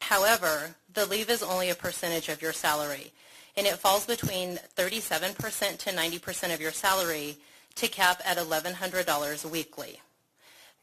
However, 0.00 0.74
the 0.92 1.06
leave 1.06 1.30
is 1.30 1.42
only 1.42 1.70
a 1.70 1.74
percentage 1.74 2.28
of 2.28 2.42
your 2.42 2.52
salary, 2.52 3.12
and 3.56 3.66
it 3.66 3.78
falls 3.78 4.06
between 4.06 4.58
37% 4.76 5.78
to 5.78 5.90
90% 5.90 6.54
of 6.54 6.60
your 6.60 6.72
salary 6.72 7.36
to 7.76 7.88
cap 7.88 8.22
at 8.24 8.36
$1,100 8.36 9.44
weekly. 9.50 10.00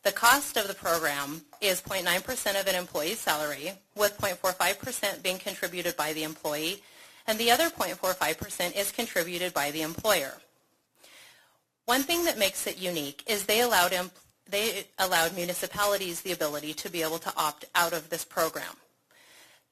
The 0.03 0.11
cost 0.11 0.55
of 0.55 0.67
the 0.67 0.73
program 0.73 1.41
is 1.59 1.81
0.9% 1.81 2.59
of 2.59 2.67
an 2.67 2.75
employee's 2.75 3.19
salary, 3.19 3.73
with 3.95 4.17
0.45% 4.17 5.21
being 5.21 5.37
contributed 5.37 5.97
by 5.97 6.13
the 6.13 6.23
employee, 6.23 6.81
and 7.27 7.37
the 7.37 7.51
other 7.51 7.69
0.45% 7.69 8.77
is 8.77 8.91
contributed 8.91 9.53
by 9.53 9.71
the 9.71 9.81
employer. 9.81 10.33
One 11.85 12.03
thing 12.03 12.23
that 12.25 12.37
makes 12.37 12.65
it 12.65 12.77
unique 12.77 13.23
is 13.27 13.45
they 13.45 13.61
allowed, 13.61 13.93
they 14.47 14.85
allowed 14.97 15.35
municipalities 15.35 16.21
the 16.21 16.31
ability 16.31 16.73
to 16.75 16.89
be 16.89 17.01
able 17.01 17.19
to 17.19 17.33
opt 17.35 17.65
out 17.75 17.93
of 17.93 18.09
this 18.09 18.23
program. 18.23 18.77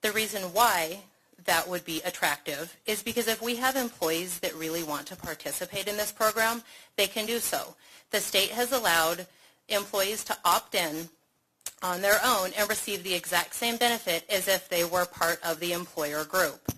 The 0.02 0.12
reason 0.12 0.42
why 0.54 1.04
that 1.48 1.68
would 1.68 1.84
be 1.84 2.02
attractive 2.06 2.78
is 2.86 3.02
because 3.02 3.28
if 3.28 3.42
we 3.42 3.56
have 3.56 3.76
employees 3.76 4.40
that 4.40 4.54
really 4.56 4.84
want 4.84 5.08
to 5.08 5.16
participate 5.16 5.88
in 5.88 5.98
this 5.98 6.12
program, 6.12 6.62
they 6.96 7.08
can 7.08 7.26
do 7.26 7.40
so. 7.40 7.76
The 8.12 8.20
state 8.20 8.52
has 8.52 8.72
allowed 8.72 9.26
employees 9.68 10.24
to 10.26 10.38
opt 10.46 10.76
in 10.76 11.10
on 11.82 12.02
their 12.02 12.20
own 12.24 12.52
and 12.58 12.70
receive 12.70 13.04
the 13.04 13.14
exact 13.14 13.56
same 13.56 13.78
benefit 13.78 14.26
as 14.30 14.48
if 14.48 14.70
they 14.70 14.84
were 14.84 15.06
part 15.06 15.40
of 15.44 15.60
the 15.60 15.74
employer 15.74 16.24
group. 16.24 16.72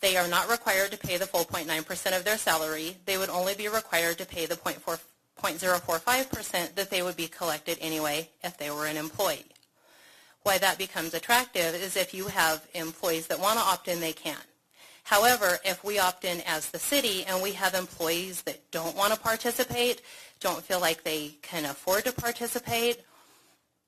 They 0.00 0.16
are 0.16 0.28
not 0.28 0.50
required 0.50 0.92
to 0.92 0.98
pay 0.98 1.16
the 1.16 1.26
full 1.26 1.44
0.9% 1.44 2.16
of 2.16 2.24
their 2.24 2.38
salary. 2.38 2.96
They 3.06 3.18
would 3.18 3.28
only 3.28 3.54
be 3.54 3.68
required 3.68 4.18
to 4.18 4.26
pay 4.26 4.46
the 4.46 4.56
0.4 4.56 5.00
0.045% 5.42 6.74
that 6.74 6.90
they 6.90 7.02
would 7.02 7.16
be 7.16 7.26
collected 7.26 7.78
anyway 7.80 8.28
if 8.44 8.56
they 8.58 8.70
were 8.70 8.86
an 8.86 8.96
employee. 8.96 9.46
Why 10.42 10.58
that 10.58 10.78
becomes 10.78 11.14
attractive 11.14 11.74
is 11.74 11.96
if 11.96 12.14
you 12.14 12.28
have 12.28 12.66
employees 12.74 13.26
that 13.26 13.38
want 13.40 13.58
to 13.58 13.64
opt 13.64 13.88
in, 13.88 14.00
they 14.00 14.12
can. 14.12 14.36
However, 15.04 15.58
if 15.64 15.82
we 15.82 15.98
opt 15.98 16.24
in 16.24 16.40
as 16.42 16.70
the 16.70 16.78
city 16.78 17.24
and 17.24 17.42
we 17.42 17.52
have 17.52 17.74
employees 17.74 18.42
that 18.42 18.70
don't 18.70 18.96
want 18.96 19.12
to 19.12 19.18
participate, 19.18 20.02
don't 20.40 20.62
feel 20.62 20.80
like 20.80 21.02
they 21.02 21.36
can 21.42 21.64
afford 21.64 22.04
to 22.04 22.12
participate, 22.12 23.00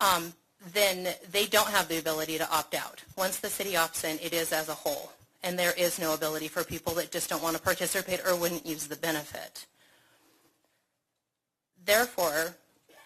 um, 0.00 0.32
then 0.72 1.14
they 1.30 1.46
don't 1.46 1.68
have 1.68 1.88
the 1.88 1.98
ability 1.98 2.38
to 2.38 2.50
opt 2.52 2.74
out. 2.74 3.02
Once 3.16 3.38
the 3.38 3.48
city 3.48 3.72
opts 3.72 4.04
in, 4.04 4.18
it 4.20 4.32
is 4.32 4.52
as 4.52 4.68
a 4.68 4.74
whole, 4.74 5.12
and 5.42 5.58
there 5.58 5.74
is 5.78 5.98
no 5.98 6.14
ability 6.14 6.48
for 6.48 6.64
people 6.64 6.92
that 6.94 7.10
just 7.10 7.30
don't 7.30 7.42
want 7.42 7.56
to 7.56 7.62
participate 7.62 8.20
or 8.26 8.36
wouldn't 8.36 8.66
use 8.66 8.86
the 8.86 8.96
benefit. 8.96 9.66
Therefore, 11.84 12.54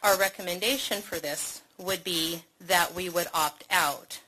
our 0.02 0.18
recommendation 0.18 1.00
for 1.00 1.18
this 1.18 1.62
would 1.78 2.04
be 2.04 2.42
that 2.60 2.94
we 2.94 3.08
would 3.08 3.26
opt 3.34 3.64
out 3.70 4.20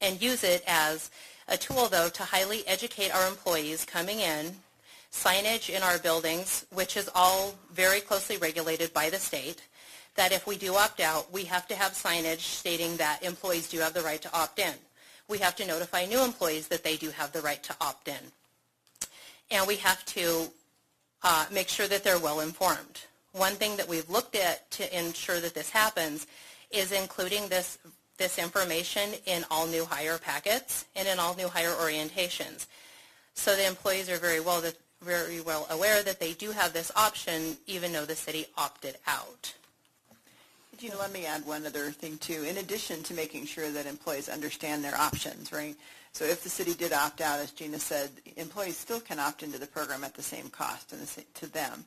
and 0.00 0.20
use 0.20 0.42
it 0.42 0.62
as 0.66 1.10
a 1.48 1.56
tool, 1.56 1.88
though, 1.88 2.08
to 2.08 2.22
highly 2.22 2.66
educate 2.66 3.14
our 3.14 3.28
employees 3.28 3.84
coming 3.84 4.20
in, 4.20 4.56
signage 5.12 5.68
in 5.68 5.82
our 5.82 5.98
buildings, 5.98 6.66
which 6.72 6.96
is 6.96 7.10
all 7.14 7.54
very 7.72 8.00
closely 8.00 8.36
regulated 8.36 8.92
by 8.92 9.10
the 9.10 9.18
state, 9.18 9.62
that 10.16 10.32
if 10.32 10.46
we 10.46 10.56
do 10.56 10.74
opt 10.74 11.00
out, 11.00 11.32
we 11.32 11.44
have 11.44 11.66
to 11.68 11.74
have 11.74 11.92
signage 11.92 12.40
stating 12.40 12.96
that 12.96 13.22
employees 13.22 13.68
do 13.68 13.78
have 13.78 13.94
the 13.94 14.02
right 14.02 14.22
to 14.22 14.34
opt 14.34 14.58
in. 14.58 14.74
We 15.28 15.38
have 15.38 15.56
to 15.56 15.66
notify 15.66 16.06
new 16.06 16.22
employees 16.22 16.68
that 16.68 16.84
they 16.84 16.96
do 16.96 17.10
have 17.10 17.32
the 17.32 17.40
right 17.40 17.62
to 17.62 17.74
opt 17.80 18.08
in. 18.08 18.32
And 19.50 19.66
we 19.66 19.76
have 19.76 20.04
to 20.06 20.48
uh, 21.22 21.46
make 21.52 21.68
sure 21.68 21.88
that 21.88 22.04
they're 22.04 22.18
well 22.18 22.40
informed. 22.40 23.02
One 23.32 23.54
thing 23.54 23.76
that 23.76 23.88
we've 23.88 24.08
looked 24.10 24.36
at 24.36 24.70
to 24.72 24.98
ensure 24.98 25.40
that 25.40 25.54
this 25.54 25.70
happens 25.70 26.26
is 26.72 26.92
including 26.92 27.48
this 27.48 27.78
this 28.18 28.38
information 28.38 29.10
in 29.26 29.44
all 29.50 29.66
new 29.66 29.84
hire 29.84 30.18
packets 30.18 30.84
and 30.94 31.08
in 31.08 31.18
all 31.18 31.34
new 31.34 31.48
hire 31.48 31.70
orientations. 31.70 32.66
So 33.34 33.56
the 33.56 33.66
employees 33.66 34.08
are 34.10 34.18
very 34.18 34.40
well 34.40 34.62
very 35.00 35.40
well 35.40 35.66
aware 35.70 36.02
that 36.02 36.20
they 36.20 36.32
do 36.32 36.52
have 36.52 36.72
this 36.72 36.92
option 36.94 37.56
even 37.66 37.92
though 37.92 38.04
the 38.04 38.14
city 38.14 38.46
opted 38.56 38.96
out. 39.06 39.54
Gina, 40.78 40.96
let 40.98 41.12
me 41.12 41.26
add 41.26 41.46
one 41.46 41.66
other 41.66 41.90
thing 41.90 42.18
too. 42.18 42.44
In 42.44 42.58
addition 42.58 43.02
to 43.04 43.14
making 43.14 43.46
sure 43.46 43.70
that 43.70 43.86
employees 43.86 44.28
understand 44.28 44.82
their 44.82 44.96
options, 44.96 45.52
right? 45.52 45.76
So 46.12 46.24
if 46.24 46.42
the 46.42 46.48
city 46.48 46.74
did 46.74 46.92
opt 46.92 47.20
out, 47.20 47.40
as 47.40 47.52
Gina 47.52 47.78
said, 47.78 48.10
employees 48.36 48.76
still 48.76 49.00
can 49.00 49.18
opt 49.18 49.42
into 49.42 49.58
the 49.58 49.66
program 49.66 50.04
at 50.04 50.14
the 50.14 50.22
same 50.22 50.48
cost 50.48 50.92
and 50.92 51.00
the, 51.00 51.24
to 51.34 51.46
them. 51.52 51.84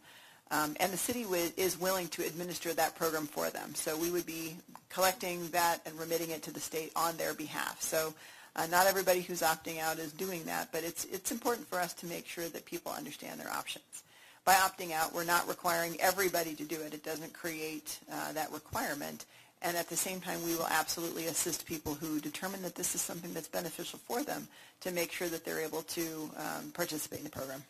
Um, 0.52 0.76
and 0.80 0.94
the 0.94 0.98
city 0.98 1.26
is 1.58 1.80
willing 1.80 2.08
to 2.10 2.26
administer 2.26 2.74
that 2.74 2.96
program 2.96 3.26
for 3.26 3.50
them. 3.50 3.74
So 3.74 3.98
we 3.98 4.12
would 4.12 4.26
be 4.26 4.58
collecting 4.90 5.50
that 5.50 5.80
and 5.86 5.98
remitting 6.00 6.30
it 6.30 6.44
to 6.44 6.52
the 6.52 6.60
state 6.60 6.92
on 6.96 7.18
their 7.18 7.34
behalf. 7.34 7.82
So 7.82 8.14
uh, 8.56 8.68
not 8.68 8.88
everybody 8.88 9.22
who's 9.22 9.42
opting 9.42 9.80
out 9.80 9.98
is 10.00 10.12
doing 10.12 10.44
that, 10.46 10.72
but 10.72 10.84
it's, 10.84 11.06
it's 11.06 11.32
important 11.32 11.68
for 11.68 11.80
us 11.80 11.94
to 11.96 12.06
make 12.06 12.28
sure 12.28 12.48
that 12.48 12.64
people 12.66 12.92
understand 12.92 13.40
their 13.40 13.52
options. 13.52 14.04
By 14.46 14.54
opting 14.54 14.92
out, 14.92 15.14
we're 15.14 15.24
not 15.24 15.48
requiring 15.48 16.00
everybody 16.00 16.54
to 16.54 16.64
do 16.64 16.80
it. 16.82 16.94
It 16.94 17.04
doesn't 17.04 17.34
create 17.34 17.98
uh, 18.12 18.32
that 18.34 18.52
requirement. 18.52 19.26
And 19.64 19.76
at 19.76 19.90
the 19.90 19.98
same 19.98 20.22
time, 20.22 20.44
we 20.46 20.56
will 20.56 20.68
absolutely 20.68 21.26
assist 21.26 21.66
people 21.66 21.96
who 21.96 22.20
determine 22.20 22.62
that 22.62 22.76
this 22.76 22.94
is 22.94 23.02
something 23.02 23.34
that's 23.34 23.48
beneficial 23.48 24.00
for 24.08 24.22
them 24.22 24.48
to 24.82 24.92
make 24.92 25.12
sure 25.12 25.28
that 25.28 25.44
they're 25.44 25.62
able 25.62 25.82
to 25.82 26.30
um, 26.38 26.72
participate 26.72 27.20
in 27.20 27.26
the 27.26 27.32
program. 27.32 27.64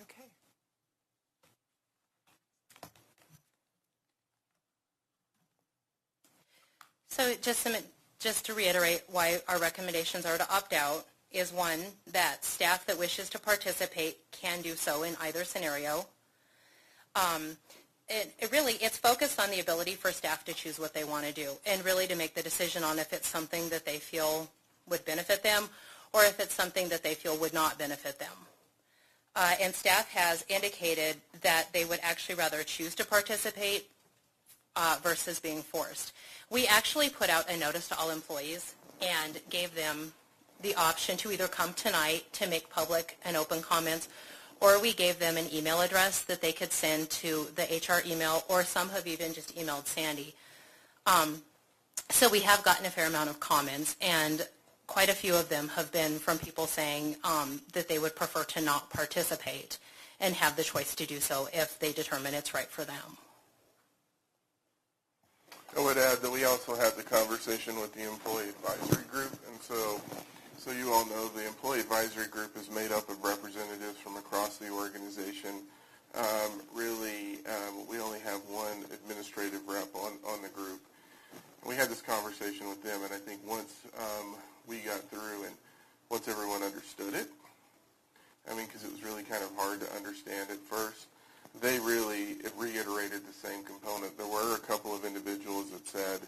Okay. 0.00 0.22
So 7.12 7.34
just 7.42 7.68
just 8.20 8.46
to 8.46 8.54
reiterate 8.54 9.02
why 9.08 9.42
our 9.46 9.58
recommendations 9.58 10.24
are 10.24 10.38
to 10.38 10.50
opt 10.50 10.72
out 10.72 11.04
is 11.30 11.52
one, 11.52 11.80
that 12.10 12.42
staff 12.42 12.86
that 12.86 12.98
wishes 12.98 13.28
to 13.28 13.38
participate 13.38 14.16
can 14.30 14.62
do 14.62 14.74
so 14.74 15.02
in 15.02 15.14
either 15.20 15.44
scenario. 15.44 16.06
Um, 17.14 17.58
it, 18.08 18.34
it 18.38 18.50
really, 18.50 18.78
it's 18.80 18.96
focused 18.96 19.38
on 19.38 19.50
the 19.50 19.60
ability 19.60 19.94
for 19.94 20.10
staff 20.10 20.42
to 20.46 20.54
choose 20.54 20.78
what 20.78 20.94
they 20.94 21.04
want 21.04 21.26
to 21.26 21.34
do 21.34 21.50
and 21.66 21.84
really 21.84 22.06
to 22.06 22.16
make 22.16 22.34
the 22.34 22.42
decision 22.42 22.82
on 22.82 22.98
if 22.98 23.12
it's 23.12 23.28
something 23.28 23.68
that 23.68 23.84
they 23.84 23.98
feel 23.98 24.48
would 24.88 25.04
benefit 25.04 25.42
them 25.42 25.68
or 26.14 26.24
if 26.24 26.40
it's 26.40 26.54
something 26.54 26.88
that 26.88 27.02
they 27.02 27.12
feel 27.12 27.36
would 27.36 27.52
not 27.52 27.76
benefit 27.76 28.18
them. 28.18 28.32
Uh, 29.36 29.52
and 29.60 29.74
staff 29.74 30.10
has 30.10 30.46
indicated 30.48 31.16
that 31.42 31.66
they 31.74 31.84
would 31.84 32.00
actually 32.02 32.36
rather 32.36 32.62
choose 32.62 32.94
to 32.94 33.04
participate 33.04 33.90
uh, 34.76 34.98
versus 35.02 35.40
being 35.40 35.62
forced. 35.62 36.12
We 36.50 36.66
actually 36.66 37.08
put 37.08 37.30
out 37.30 37.50
a 37.50 37.56
notice 37.56 37.88
to 37.88 37.98
all 37.98 38.10
employees 38.10 38.74
and 39.00 39.40
gave 39.50 39.74
them 39.74 40.12
the 40.60 40.74
option 40.76 41.16
to 41.18 41.32
either 41.32 41.48
come 41.48 41.72
tonight 41.74 42.32
to 42.34 42.46
make 42.46 42.70
public 42.70 43.18
and 43.24 43.36
open 43.36 43.62
comments, 43.62 44.08
or 44.60 44.80
we 44.80 44.92
gave 44.92 45.18
them 45.18 45.36
an 45.36 45.52
email 45.52 45.80
address 45.80 46.22
that 46.22 46.40
they 46.40 46.52
could 46.52 46.72
send 46.72 47.10
to 47.10 47.48
the 47.56 47.62
HR 47.64 48.06
email, 48.06 48.44
or 48.48 48.62
some 48.62 48.88
have 48.90 49.06
even 49.06 49.32
just 49.32 49.56
emailed 49.56 49.86
Sandy. 49.86 50.34
Um, 51.06 51.42
so 52.10 52.28
we 52.28 52.40
have 52.40 52.62
gotten 52.62 52.86
a 52.86 52.90
fair 52.90 53.06
amount 53.06 53.28
of 53.28 53.40
comments, 53.40 53.96
and 54.00 54.46
quite 54.86 55.08
a 55.08 55.14
few 55.14 55.34
of 55.34 55.48
them 55.48 55.68
have 55.68 55.90
been 55.90 56.18
from 56.18 56.38
people 56.38 56.66
saying 56.66 57.16
um, 57.24 57.60
that 57.72 57.88
they 57.88 57.98
would 57.98 58.14
prefer 58.14 58.44
to 58.44 58.60
not 58.60 58.90
participate 58.90 59.78
and 60.20 60.34
have 60.34 60.54
the 60.54 60.62
choice 60.62 60.94
to 60.94 61.06
do 61.06 61.18
so 61.18 61.48
if 61.52 61.78
they 61.78 61.92
determine 61.92 62.34
it's 62.34 62.54
right 62.54 62.68
for 62.68 62.84
them. 62.84 63.16
I 65.76 65.80
would 65.80 65.96
add 65.96 66.18
that 66.18 66.30
we 66.30 66.44
also 66.44 66.76
had 66.76 66.96
the 66.96 67.02
conversation 67.02 67.76
with 67.76 67.94
the 67.94 68.04
employee 68.04 68.50
advisory 68.50 69.04
group, 69.10 69.32
and 69.48 69.60
so, 69.62 70.00
so 70.58 70.70
you 70.70 70.92
all 70.92 71.06
know, 71.06 71.28
the 71.28 71.46
employee 71.46 71.80
advisory 71.80 72.28
group 72.28 72.56
is 72.58 72.70
made 72.70 72.92
up 72.92 73.08
of 73.08 73.24
representatives 73.24 73.96
from 73.96 74.16
across 74.16 74.58
the 74.58 74.68
organization. 74.68 75.64
Um, 76.14 76.60
really, 76.74 77.40
um, 77.48 77.88
we 77.88 77.98
only 78.00 78.20
have 78.20 78.40
one 78.52 78.84
administrative 78.92 79.66
rep 79.66 79.88
on, 79.94 80.12
on 80.28 80.42
the 80.42 80.50
group. 80.50 80.80
We 81.66 81.74
had 81.74 81.88
this 81.88 82.02
conversation 82.02 82.68
with 82.68 82.82
them, 82.82 83.02
and 83.04 83.14
I 83.14 83.18
think 83.18 83.40
once 83.48 83.72
um, 83.98 84.36
we 84.66 84.78
got 84.80 85.00
through 85.08 85.44
and 85.46 85.54
once 86.10 86.28
everyone 86.28 86.62
understood 86.62 87.14
it, 87.14 87.28
I 88.50 88.54
mean, 88.54 88.66
because 88.66 88.84
it 88.84 88.92
was 88.92 89.02
really 89.02 89.22
kind 89.22 89.42
of 89.42 89.50
hard 89.56 89.80
to 89.80 89.96
understand 89.96 90.50
at 90.50 90.58
first, 90.58 91.06
they 91.60 91.78
really 91.78 92.36
reiterated 92.56 93.22
the 93.26 93.32
same 93.32 93.62
component. 93.64 94.16
There 94.16 94.26
were 94.26 94.56
a 94.56 94.60
couple 94.60 94.94
of 94.94 95.04
individuals 95.04 95.70
that 95.70 95.86
said, 95.86 96.20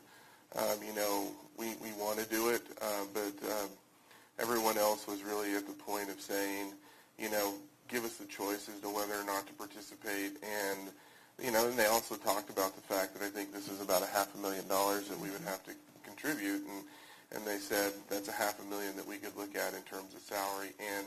um, 0.57 0.79
you 0.87 0.95
know, 0.95 1.29
we, 1.57 1.75
we 1.83 1.93
want 1.99 2.19
to 2.19 2.27
do 2.27 2.51
it, 2.51 2.63
uh, 2.83 3.05
but 3.13 3.51
um, 3.51 3.69
everyone 4.39 4.79
else 4.79 5.07
was 5.07 5.23
really 5.23 5.55
at 5.55 5.67
the 5.67 5.73
point 5.73 6.11
of 6.11 6.21
saying, 6.21 6.73
you 7.19 7.31
know, 7.31 7.55
give 7.89 8.05
us 8.05 8.17
the 8.17 8.27
choice 8.27 8.69
as 8.69 8.81
to 8.81 8.89
whether 8.89 9.15
or 9.15 9.25
not 9.25 9.47
to 9.47 9.53
participate. 9.55 10.33
And, 10.43 10.91
you 11.43 11.51
know, 11.51 11.67
and 11.67 11.79
they 11.79 11.87
also 11.87 12.17
talked 12.17 12.51
about 12.51 12.75
the 12.75 12.83
fact 12.83 13.15
that 13.15 13.25
I 13.25 13.29
think 13.29 13.53
this 13.53 13.69
is 13.69 13.81
about 13.81 14.03
a 14.03 14.07
half 14.07 14.35
a 14.35 14.39
million 14.39 14.67
dollars 14.69 15.09
that 15.09 15.19
we 15.19 15.31
would 15.31 15.43
have 15.43 15.63
to 15.65 15.73
contribute. 16.05 16.63
And, 16.67 16.85
and 17.35 17.47
they 17.47 17.59
said 17.59 17.93
that's 18.09 18.29
a 18.29 18.33
half 18.33 18.61
a 18.61 18.65
million 18.71 18.97
that 18.97 19.07
we 19.07 19.17
could 19.17 19.37
look 19.37 19.57
at 19.57 19.75
in 19.75 19.83
terms 19.83 20.15
of 20.15 20.21
salary 20.21 20.71
and 20.79 21.07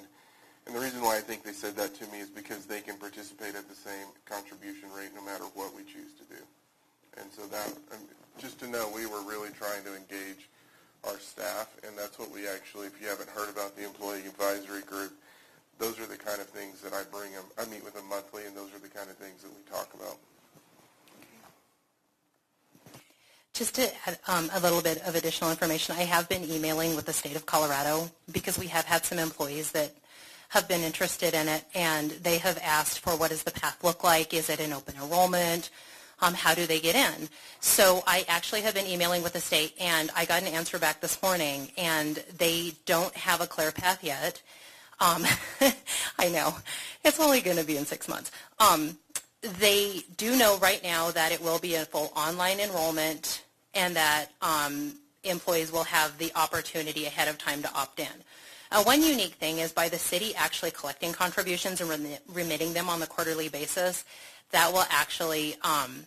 and 0.68 0.76
the 0.76 0.80
reason 0.80 1.02
why 1.02 1.16
I 1.16 1.22
think 1.22 1.44
they 1.44 1.54
said 1.54 1.76
that 1.78 1.96
to 1.96 2.06
me 2.12 2.20
is 2.20 2.30
because 2.30 2.66
they 2.66 2.82
can 2.82 2.98
participate 2.98 3.56
at 3.56 3.70
the 3.70 3.76
same 3.76 4.12
contribution 4.28 4.90
rate 4.92 5.16
no 5.16 5.24
matter 5.24 5.46
what 5.56 5.74
we 5.74 5.84
choose 5.84 6.12
to 6.20 6.26
do. 6.28 6.44
And 7.20 7.32
so 7.32 7.48
that, 7.48 7.72
just 8.38 8.60
to 8.60 8.68
know, 8.68 8.92
we 8.94 9.06
were 9.06 9.22
really 9.24 9.50
trying 9.58 9.84
to 9.86 9.96
engage 9.96 10.50
our 11.08 11.18
staff, 11.20 11.72
and 11.88 11.98
that's 11.98 12.20
what 12.20 12.32
we 12.32 12.48
actually, 12.48 12.88
if 12.88 13.02
you 13.02 13.08
haven't 13.08 13.30
heard 13.30 13.50
about 13.50 13.76
the 13.78 13.86
employee 13.86 14.28
advisory 14.28 14.82
group, 14.82 15.14
those 15.80 16.00
are 16.00 16.06
the 16.06 16.18
kind 16.18 16.42
of 16.42 16.48
things 16.48 16.82
that 16.82 16.94
I 16.94 17.04
bring 17.12 17.32
them. 17.32 17.46
I 17.58 17.66
meet 17.66 17.84
with 17.84 17.94
them 17.94 18.10
monthly, 18.10 18.46
and 18.46 18.56
those 18.56 18.74
are 18.76 18.80
the 18.80 18.90
kind 18.90 19.10
of 19.10 19.16
things 19.16 19.44
that 19.44 19.50
we 19.50 19.62
talk 19.72 19.94
about. 19.94 20.18
Just 23.54 23.76
to 23.76 23.90
add 24.06 24.20
um, 24.28 24.50
a 24.54 24.60
little 24.60 24.82
bit 24.82 25.02
of 25.08 25.16
additional 25.16 25.50
information, 25.50 25.96
I 25.98 26.04
have 26.04 26.28
been 26.30 26.44
emailing 26.44 26.96
with 26.96 27.06
the 27.06 27.14
state 27.14 27.36
of 27.36 27.46
Colorado 27.46 28.12
because 28.32 28.60
we 28.60 28.68
have 28.68 28.86
had 28.86 29.06
some 29.06 29.18
employees 29.18 29.72
that 29.72 29.96
have 30.50 30.68
been 30.68 30.82
interested 30.82 31.34
in 31.34 31.48
it, 31.48 31.66
and 31.74 32.12
they 32.12 32.38
have 32.38 32.60
asked 32.64 33.00
for 33.00 33.12
what 33.16 33.32
does 33.32 33.44
the 33.44 33.52
path 33.52 33.84
look 33.84 34.04
like? 34.04 34.34
Is 34.34 34.50
it 34.50 34.60
an 34.60 34.74
open 34.74 34.96
enrollment? 35.02 35.70
Um, 36.20 36.34
how 36.34 36.56
do 36.56 36.66
they 36.66 36.80
get 36.80 36.96
in? 36.96 37.30
So 37.60 38.02
I 38.08 38.26
actually 38.28 38.62
have 38.62 38.74
been 38.74 38.88
emailing 38.88 39.22
with 39.22 39.34
the 39.34 39.42
state, 39.42 39.74
and 39.80 40.10
I 40.16 40.26
got 40.26 40.42
an 40.42 40.48
answer 40.48 40.80
back 40.80 41.02
this 41.02 41.22
morning, 41.22 41.72
and 41.78 42.24
they 42.38 42.74
don't 42.86 43.14
have 43.16 43.42
a 43.42 43.48
clear 43.48 43.72
path 43.72 44.04
yet. 44.04 44.42
Um, 45.00 45.26
I 46.20 46.30
know. 46.30 46.56
It's 47.04 47.20
only 47.20 47.42
going 47.42 47.58
to 47.58 47.64
be 47.64 47.78
in 47.78 47.86
six 47.86 48.08
months. 48.08 48.32
Um, 48.60 48.98
they 49.60 50.04
do 50.18 50.36
know 50.36 50.58
right 50.58 50.82
now 50.82 51.12
that 51.12 51.32
it 51.32 51.42
will 51.42 51.60
be 51.60 51.76
a 51.76 51.86
full 51.86 52.12
online 52.16 52.60
enrollment 52.60 53.44
and 53.76 53.96
that 53.96 54.28
um, 54.42 54.96
employees 55.24 55.72
will 55.72 55.84
have 55.84 56.18
the 56.18 56.32
opportunity 56.36 57.06
ahead 57.06 57.28
of 57.28 57.38
time 57.38 57.62
to 57.62 57.74
opt 57.74 58.00
in. 58.00 58.08
Uh, 58.72 58.84
one 58.84 59.02
unique 59.02 59.36
thing 59.36 59.60
is 59.60 59.72
by 59.72 59.88
the 59.88 59.98
city 59.98 60.36
actually 60.36 60.72
collecting 60.72 61.14
contributions 61.14 61.82
and 61.82 61.90
remi- 61.90 62.18
remitting 62.34 62.74
them 62.74 62.90
on 62.90 63.00
the 63.00 63.08
quarterly 63.08 63.50
basis, 63.50 64.04
that 64.52 64.72
will 64.72 64.86
actually 64.90 65.56
um, 65.62 66.06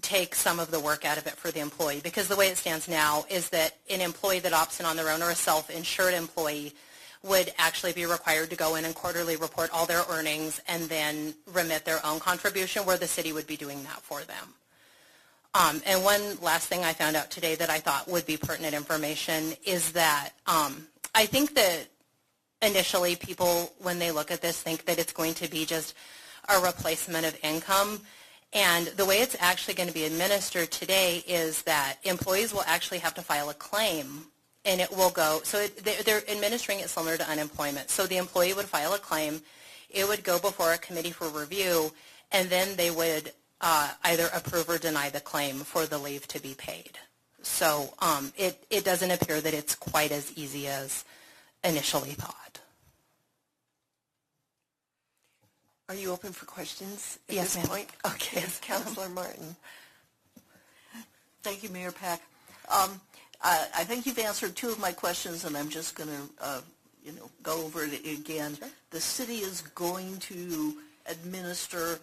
take 0.00 0.34
some 0.34 0.60
of 0.60 0.70
the 0.70 0.80
work 0.80 1.04
out 1.04 1.18
of 1.18 1.26
it 1.26 1.34
for 1.34 1.50
the 1.50 1.60
employee. 1.60 2.00
Because 2.02 2.28
the 2.28 2.36
way 2.36 2.48
it 2.48 2.56
stands 2.56 2.88
now 2.88 3.24
is 3.30 3.48
that 3.50 3.76
an 3.90 4.00
employee 4.00 4.38
that 4.40 4.52
opts 4.52 4.80
in 4.80 4.86
on 4.86 4.96
their 4.96 5.10
own 5.10 5.22
or 5.22 5.30
a 5.30 5.34
self-insured 5.34 6.14
employee 6.14 6.72
would 7.22 7.52
actually 7.58 7.92
be 7.92 8.06
required 8.06 8.48
to 8.50 8.56
go 8.56 8.76
in 8.76 8.84
and 8.84 8.94
quarterly 8.94 9.36
report 9.36 9.70
all 9.72 9.86
their 9.86 10.04
earnings 10.08 10.60
and 10.68 10.88
then 10.88 11.34
remit 11.52 11.84
their 11.84 12.04
own 12.06 12.20
contribution 12.20 12.84
where 12.84 12.96
the 12.96 13.08
city 13.08 13.32
would 13.32 13.46
be 13.46 13.56
doing 13.56 13.82
that 13.82 14.00
for 14.02 14.22
them. 14.22 14.54
Um, 15.54 15.82
and 15.86 16.04
one 16.04 16.38
last 16.40 16.68
thing 16.68 16.84
I 16.84 16.92
found 16.92 17.16
out 17.16 17.30
today 17.30 17.56
that 17.56 17.70
I 17.70 17.78
thought 17.78 18.06
would 18.06 18.26
be 18.26 18.36
pertinent 18.36 18.74
information 18.74 19.54
is 19.64 19.92
that 19.92 20.30
um, 20.46 20.86
I 21.14 21.26
think 21.26 21.54
that 21.54 21.88
initially 22.62 23.16
people, 23.16 23.72
when 23.78 23.98
they 23.98 24.10
look 24.10 24.30
at 24.30 24.40
this, 24.40 24.60
think 24.60 24.84
that 24.86 24.98
it's 24.98 25.12
going 25.12 25.34
to 25.34 25.48
be 25.48 25.64
just 25.64 25.94
a 26.48 26.60
replacement 26.60 27.26
of 27.26 27.38
income. 27.42 28.00
And 28.52 28.86
the 28.88 29.04
way 29.04 29.18
it's 29.18 29.36
actually 29.40 29.74
going 29.74 29.88
to 29.88 29.94
be 29.94 30.04
administered 30.04 30.70
today 30.70 31.22
is 31.26 31.62
that 31.62 31.96
employees 32.04 32.52
will 32.52 32.64
actually 32.66 32.98
have 32.98 33.14
to 33.14 33.22
file 33.22 33.50
a 33.50 33.54
claim 33.54 34.26
and 34.64 34.80
it 34.80 34.90
will 34.90 35.10
go, 35.10 35.40
so 35.44 35.60
it, 35.60 36.04
they're, 36.04 36.28
administering 36.30 36.80
it 36.80 36.90
similar 36.90 37.16
to 37.16 37.30
unemployment. 37.30 37.90
So 37.90 38.06
the 38.06 38.18
employee 38.18 38.52
would 38.52 38.66
file 38.66 38.92
a 38.92 38.98
claim, 38.98 39.40
it 39.88 40.06
would 40.06 40.24
go 40.24 40.38
before 40.38 40.72
a 40.72 40.78
committee 40.78 41.10
for 41.10 41.28
review, 41.28 41.92
and 42.32 42.50
then 42.50 42.76
they 42.76 42.90
would 42.90 43.32
uh, 43.60 43.90
either 44.04 44.28
approve 44.34 44.68
or 44.68 44.76
deny 44.76 45.08
the 45.08 45.20
claim 45.20 45.60
for 45.60 45.86
the 45.86 45.96
leave 45.96 46.28
to 46.28 46.42
be 46.42 46.54
paid. 46.54 46.98
So 47.42 47.94
um, 48.00 48.32
it, 48.36 48.62
it 48.70 48.84
doesn't 48.84 49.10
appear 49.10 49.40
that 49.40 49.54
it's 49.54 49.74
quite 49.74 50.10
as 50.12 50.32
easy 50.36 50.66
as 50.66 51.04
initially 51.64 52.10
thought. 52.10 52.60
Are 55.88 55.94
you 55.94 56.12
open 56.12 56.32
for 56.32 56.44
questions 56.44 57.18
at 57.28 57.34
Yes, 57.34 57.54
this 57.54 57.56
ma'am. 57.64 57.66
point? 57.66 57.88
Okay, 58.06 58.44
Councilor 58.60 59.08
Martin. 59.08 59.56
Thank 61.42 61.62
you, 61.62 61.70
Mayor 61.70 61.92
Peck. 61.92 62.20
Um, 62.68 63.00
I, 63.42 63.66
I 63.78 63.84
think 63.84 64.04
you've 64.04 64.18
answered 64.18 64.54
two 64.54 64.68
of 64.68 64.78
my 64.78 64.92
questions, 64.92 65.44
and 65.44 65.56
I'm 65.56 65.70
just 65.70 65.94
going 65.94 66.10
to, 66.10 66.44
uh, 66.44 66.60
you 67.04 67.12
know, 67.12 67.30
go 67.42 67.64
over 67.64 67.84
it 67.84 68.04
again. 68.06 68.58
The 68.90 69.00
city 69.00 69.36
is 69.38 69.62
going 69.74 70.18
to 70.18 70.74
administer 71.06 72.00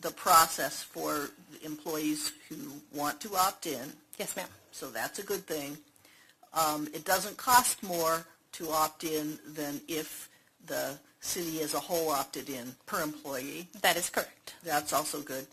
the 0.00 0.10
process 0.10 0.82
for 0.82 1.30
employees 1.62 2.32
who 2.48 2.56
want 2.92 3.20
to 3.20 3.34
opt 3.36 3.66
in, 3.66 3.92
Yes, 4.18 4.34
ma'am. 4.36 4.46
so 4.72 4.90
that's 4.90 5.18
a 5.18 5.22
good 5.22 5.46
thing. 5.46 5.76
Um, 6.54 6.88
it 6.94 7.04
doesn't 7.04 7.36
cost 7.36 7.82
more 7.82 8.24
to 8.52 8.70
opt 8.70 9.04
in 9.04 9.38
than 9.46 9.80
if 9.88 10.28
the 10.66 10.98
city 11.20 11.60
as 11.60 11.74
a 11.74 11.80
whole 11.80 12.10
opted 12.10 12.48
in 12.48 12.74
per 12.86 13.02
employee. 13.02 13.68
That 13.82 13.96
is 13.96 14.10
correct. 14.10 14.54
That's 14.64 14.92
also 14.92 15.20
good. 15.20 15.46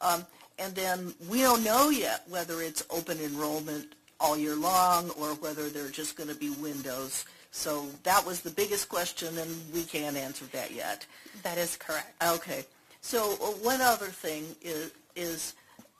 Um, 0.00 0.24
and 0.58 0.74
then 0.74 1.14
we 1.28 1.40
don't 1.42 1.64
know 1.64 1.90
yet 1.90 2.22
whether 2.28 2.60
it's 2.62 2.84
open 2.90 3.18
enrollment 3.20 3.94
all 4.20 4.36
year 4.36 4.54
long 4.56 5.10
or 5.10 5.28
whether 5.34 5.68
they're 5.68 5.88
just 5.90 6.16
going 6.16 6.28
to 6.28 6.34
be 6.34 6.50
windows. 6.50 7.24
So 7.50 7.86
that 8.02 8.24
was 8.26 8.40
the 8.42 8.50
biggest 8.50 8.88
question, 8.88 9.36
and 9.38 9.50
we 9.72 9.82
can't 9.84 10.16
answer 10.16 10.44
that 10.52 10.70
yet. 10.72 11.06
That 11.42 11.56
is 11.58 11.76
correct. 11.76 12.12
Okay. 12.22 12.64
So 13.06 13.34
uh, 13.34 13.52
one 13.62 13.80
other 13.80 14.06
thing 14.06 14.56
is, 14.60 14.90
is 15.14 15.54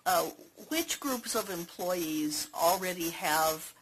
uh, 0.07 0.25
which 0.71 0.99
groups 0.99 1.37
of 1.37 1.51
employees 1.51 2.49
already 2.53 3.11
have 3.11 3.73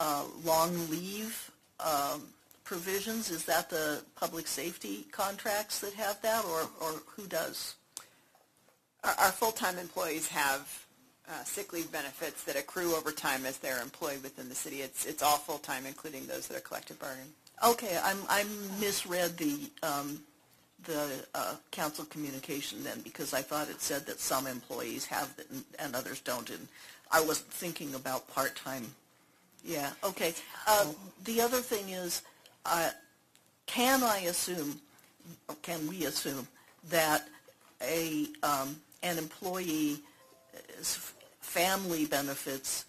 uh, 0.00 0.24
long 0.46 0.88
leave 0.88 1.50
um, 1.78 2.22
provisions? 2.64 3.30
Is 3.30 3.44
that 3.44 3.68
the 3.68 4.00
public 4.16 4.46
safety 4.46 5.04
contracts 5.12 5.80
that 5.80 5.92
have 5.92 6.22
that, 6.22 6.42
or, 6.46 6.70
or 6.80 7.02
who 7.06 7.26
does? 7.26 7.74
Our, 9.04 9.12
our 9.24 9.30
full-time 9.30 9.76
employees 9.76 10.26
have 10.28 10.86
uh, 11.28 11.44
sick 11.44 11.74
leave 11.74 11.92
benefits 11.92 12.44
that 12.44 12.56
accrue 12.56 12.94
over 12.94 13.12
time 13.12 13.44
as 13.44 13.58
they're 13.58 13.82
employed 13.82 14.22
within 14.22 14.48
the 14.48 14.54
city. 14.54 14.80
It's, 14.80 15.04
it's 15.04 15.22
all 15.22 15.36
full-time, 15.36 15.84
including 15.84 16.26
those 16.28 16.48
that 16.48 16.56
are 16.56 16.60
collective 16.60 16.98
bargaining. 16.98 17.28
Okay, 17.62 17.98
I'm, 18.02 18.20
I 18.30 18.46
misread 18.80 19.36
the, 19.36 19.70
um, 19.82 20.22
the, 20.84 21.24
uh, 21.34 21.54
council 21.70 22.04
communication 22.06 22.82
then, 22.84 23.00
because 23.02 23.34
I 23.34 23.42
thought 23.42 23.68
it 23.68 23.80
said 23.80 24.06
that 24.06 24.20
some 24.20 24.46
employees 24.46 25.06
have 25.06 25.32
it 25.38 25.46
and, 25.50 25.64
and 25.78 25.94
others 25.94 26.20
don't, 26.20 26.48
and 26.50 26.68
I 27.10 27.20
wasn't 27.20 27.50
thinking 27.50 27.94
about 27.94 28.28
part-time. 28.32 28.86
Yeah, 29.64 29.90
okay. 30.04 30.34
Uh, 30.66 30.86
the 31.24 31.40
other 31.40 31.58
thing 31.58 31.90
is, 31.90 32.22
uh, 32.64 32.90
can 33.66 34.02
I 34.02 34.20
assume, 34.20 34.80
or 35.48 35.56
can 35.62 35.86
we 35.86 36.06
assume, 36.06 36.46
that 36.88 37.28
a, 37.82 38.26
um, 38.42 38.76
an 39.02 39.18
employee's 39.18 40.00
FAMLI 41.42 42.08
benefits 42.08 42.84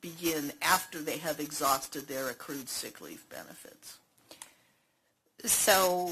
begin 0.00 0.52
after 0.62 1.00
they 1.00 1.18
have 1.18 1.40
exhausted 1.40 2.06
their 2.06 2.28
accrued 2.28 2.68
sick 2.68 3.00
leave 3.00 3.28
benefits? 3.28 3.98
So 5.44 6.10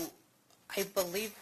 I 0.77 0.83
believe 0.83 1.35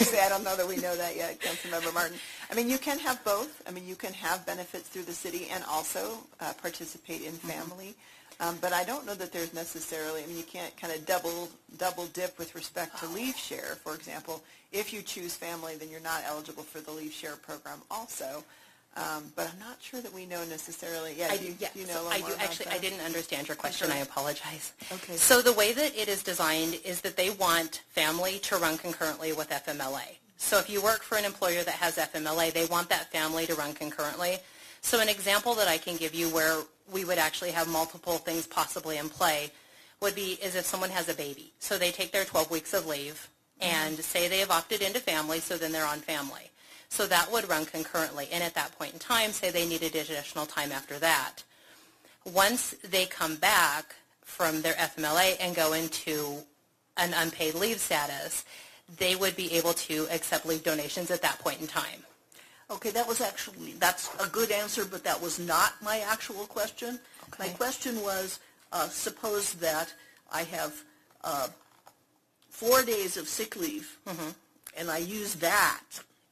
Say, 0.00 0.20
I 0.20 0.28
don't 0.28 0.44
know 0.44 0.56
that 0.56 0.66
we 0.66 0.76
know 0.76 0.96
that 0.96 1.14
yet, 1.14 1.40
Councilmember 1.40 1.92
Martin. 1.94 2.16
I 2.50 2.54
mean, 2.54 2.68
you 2.68 2.78
can 2.78 2.98
have 2.98 3.22
both. 3.24 3.62
I 3.66 3.70
mean, 3.70 3.86
you 3.86 3.94
can 3.94 4.12
have 4.14 4.44
benefits 4.46 4.88
through 4.88 5.04
the 5.04 5.12
city 5.12 5.48
and 5.52 5.62
also 5.68 6.18
uh, 6.40 6.52
participate 6.60 7.22
in 7.22 7.32
FAMLI. 7.34 7.94
Um, 8.40 8.56
but 8.60 8.72
I 8.72 8.84
don't 8.84 9.04
know 9.06 9.14
that 9.14 9.32
there's 9.32 9.52
necessarily, 9.52 10.22
I 10.22 10.26
mean, 10.26 10.36
you 10.36 10.44
can't 10.44 10.76
kind 10.76 10.92
of 10.92 11.04
double, 11.06 11.48
double 11.76 12.06
dip 12.06 12.38
with 12.38 12.54
respect 12.54 12.98
to 13.00 13.06
leave 13.08 13.36
share, 13.36 13.76
for 13.82 13.94
example. 13.94 14.42
If 14.72 14.92
you 14.92 15.02
choose 15.02 15.36
FAMLI, 15.36 15.78
then 15.78 15.90
you're 15.90 16.00
not 16.00 16.22
eligible 16.26 16.62
for 16.62 16.80
the 16.80 16.92
leave 16.92 17.12
share 17.12 17.36
program 17.36 17.80
also. 17.90 18.44
Um, 18.96 19.32
but 19.36 19.48
I'm 19.52 19.58
not 19.60 19.76
sure 19.80 20.00
that 20.00 20.12
we 20.12 20.26
know 20.26 20.44
necessarily. 20.46 21.14
Yeah, 21.16 21.28
I 21.30 21.36
do 21.36 21.46
you, 21.46 21.54
yeah, 21.60 21.68
you 21.74 21.86
know 21.86 22.06
a 22.06 22.08
I 22.08 22.16
little 22.16 22.18
do 22.18 22.22
more 22.24 22.32
about 22.34 22.44
actually. 22.44 22.66
I 22.66 22.78
didn't 22.78 23.00
understand 23.00 23.46
your 23.46 23.56
question. 23.56 23.92
I 23.92 23.98
apologize. 23.98 24.72
Okay. 24.90 25.14
So 25.14 25.40
the 25.40 25.52
way 25.52 25.72
that 25.72 25.96
it 25.96 26.08
is 26.08 26.22
designed 26.22 26.80
is 26.84 27.00
that 27.02 27.16
they 27.16 27.30
want 27.30 27.82
FAMLI 27.96 28.42
to 28.42 28.56
run 28.56 28.76
concurrently 28.76 29.32
with 29.32 29.50
FMLA. 29.50 30.16
So 30.36 30.58
if 30.58 30.70
you 30.70 30.82
work 30.82 31.02
for 31.02 31.16
an 31.16 31.24
employer 31.24 31.62
that 31.62 31.74
has 31.74 31.96
FMLA, 31.96 32.52
they 32.52 32.66
want 32.66 32.88
that 32.88 33.12
FAMLI 33.12 33.46
to 33.46 33.54
run 33.54 33.72
concurrently. 33.72 34.38
So 34.80 35.00
an 35.00 35.08
example 35.08 35.54
that 35.54 35.68
I 35.68 35.78
can 35.78 35.96
give 35.96 36.14
you 36.14 36.28
where 36.30 36.62
we 36.92 37.04
would 37.04 37.18
actually 37.18 37.50
have 37.50 37.68
multiple 37.68 38.18
things 38.18 38.46
possibly 38.46 38.98
in 38.98 39.08
play 39.08 39.50
would 40.00 40.14
be 40.14 40.38
is 40.42 40.54
if 40.54 40.64
someone 40.64 40.90
has 40.90 41.08
a 41.08 41.14
baby. 41.14 41.52
So 41.58 41.76
they 41.76 41.90
take 41.90 42.12
their 42.12 42.24
12 42.24 42.50
weeks 42.50 42.72
of 42.72 42.86
leave 42.86 43.28
and 43.60 43.98
say 43.98 44.28
they 44.28 44.38
have 44.38 44.50
opted 44.52 44.80
into 44.80 45.00
FAMLI, 45.00 45.40
so 45.40 45.56
then 45.58 45.72
they're 45.72 45.86
on 45.86 46.00
FAMLI. 46.00 46.48
So 46.88 47.06
that 47.06 47.30
would 47.30 47.48
run 47.48 47.66
concurrently. 47.66 48.28
And 48.32 48.42
at 48.42 48.54
that 48.54 48.76
point 48.78 48.94
in 48.94 48.98
time, 48.98 49.32
say 49.32 49.50
they 49.50 49.68
needed 49.68 49.94
additional 49.94 50.46
time 50.46 50.72
after 50.72 50.98
that. 50.98 51.42
Once 52.24 52.74
they 52.82 53.06
come 53.06 53.36
back 53.36 53.94
from 54.22 54.62
their 54.62 54.74
FMLA 54.74 55.36
and 55.40 55.54
go 55.54 55.72
into 55.72 56.38
an 56.96 57.12
unpaid 57.14 57.54
leave 57.54 57.78
status, 57.78 58.44
they 58.96 59.16
would 59.16 59.36
be 59.36 59.52
able 59.52 59.74
to 59.74 60.06
accept 60.10 60.46
leave 60.46 60.64
donations 60.64 61.10
at 61.10 61.22
that 61.22 61.38
point 61.38 61.60
in 61.60 61.66
time. 61.66 62.02
Okay, 62.70 62.90
that 62.90 63.06
was 63.06 63.20
actually, 63.20 63.72
that's 63.78 64.14
a 64.22 64.28
good 64.28 64.50
answer, 64.50 64.84
but 64.84 65.04
that 65.04 65.20
was 65.20 65.38
not 65.38 65.74
my 65.82 66.00
actual 66.00 66.46
question. 66.46 66.98
My 67.38 67.48
question 67.48 68.02
was, 68.02 68.40
uh, 68.72 68.88
suppose 68.88 69.54
that 69.54 69.92
I 70.32 70.42
have 70.44 70.82
uh, 71.24 71.48
four 72.50 72.82
days 72.82 73.16
of 73.16 73.26
sick 73.26 73.56
leave, 73.56 73.96
and 74.76 74.90
I 74.90 74.98
use 74.98 75.34
that 75.36 75.82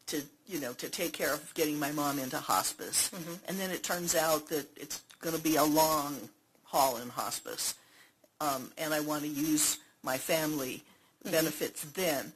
to, 0.07 0.23
you 0.47 0.61
know, 0.61 0.73
to 0.75 0.89
take 0.89 1.13
care 1.13 1.33
of 1.33 1.53
getting 1.55 1.79
my 1.79 1.91
mom 1.93 2.19
into 2.19 2.39
hospice. 2.39 3.11
And 3.49 3.59
then 3.59 3.71
it 3.71 3.83
turns 3.83 4.15
out 4.15 4.49
that 4.49 4.67
it's 4.77 5.03
going 5.21 5.35
to 5.37 5.43
be 5.43 5.57
a 5.57 5.65
long 5.65 6.17
haul 6.65 6.97
in 6.99 7.09
hospice, 7.09 7.75
um, 8.41 8.71
and 8.77 8.93
I 8.93 9.01
want 9.01 9.23
to 9.23 9.29
use 9.29 9.79
my 10.03 10.17
FAMLI 10.19 10.83
benefits 11.25 11.83
then. 11.95 12.33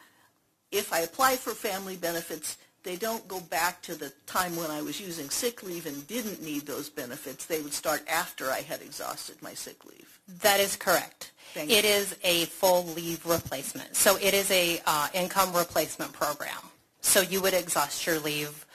If 0.73 0.93
I 0.93 1.01
apply 1.01 1.37
for 1.37 1.51
FAMLI 1.53 2.01
benefits, 2.01 2.57
they 2.83 2.97
don't 2.97 3.27
go 3.29 3.41
back 3.41 3.83
to 3.83 3.95
the 3.95 4.13
time 4.27 4.57
when 4.57 4.71
I 4.71 4.81
was 4.81 5.01
using 5.01 5.29
sick 5.29 5.63
leave 5.63 5.87
and 5.87 6.07
didn't 6.07 6.43
need 6.43 6.67
those 6.67 6.89
benefits. 6.89 7.45
They 7.45 7.61
would 7.61 7.75
start 7.75 8.03
after 8.09 8.51
I 8.51 8.61
had 8.63 8.81
exhausted 8.81 9.43
my 9.43 9.53
sick 9.53 9.85
leave. 9.85 10.19
That 10.41 10.61
is 10.61 10.77
correct. 10.77 11.33
Thank 11.53 11.71
It 11.71 11.85
you. 11.85 11.91
is 11.91 12.17
a 12.25 12.45
full 12.47 12.87
leave 12.87 13.27
replacement. 13.27 13.97
So 13.97 14.17
it 14.17 14.33
is 14.33 14.51
a 14.51 14.81
uh, 14.87 15.09
income 15.13 15.53
replacement 15.55 16.13
program. 16.13 16.70
So 17.01 17.21
you 17.21 17.41
would 17.41 17.55
exhaust 17.55 18.07
your 18.07 18.19
leave 18.19 18.67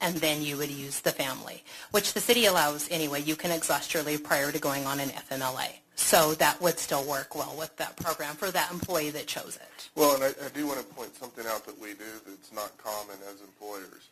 and 0.00 0.16
then 0.16 0.42
you 0.42 0.56
would 0.56 0.70
use 0.70 1.00
the 1.00 1.12
FAMLI, 1.12 1.62
which 1.90 2.12
the 2.12 2.20
city 2.20 2.46
allows 2.46 2.88
anyway. 2.90 3.22
You 3.22 3.36
can 3.36 3.50
exhaust 3.50 3.94
your 3.94 4.02
leave 4.02 4.24
prior 4.24 4.52
to 4.52 4.58
going 4.58 4.86
on 4.86 5.00
an 5.00 5.10
FMLA. 5.10 5.68
So 5.96 6.34
that 6.34 6.60
would 6.60 6.78
still 6.78 7.04
work 7.04 7.34
well 7.34 7.54
with 7.56 7.76
that 7.76 7.96
program 7.96 8.34
for 8.34 8.50
that 8.50 8.72
employee 8.72 9.10
that 9.10 9.26
chose 9.26 9.56
it. 9.56 9.88
Well, 9.94 10.14
and 10.16 10.24
I, 10.24 10.28
I 10.44 10.48
do 10.52 10.66
want 10.66 10.80
to 10.80 10.94
point 10.94 11.14
something 11.14 11.46
out 11.46 11.64
that 11.66 11.80
we 11.80 11.94
do 11.94 12.10
that's 12.26 12.52
not 12.52 12.76
common 12.78 13.16
as 13.32 13.40
employers. 13.40 14.08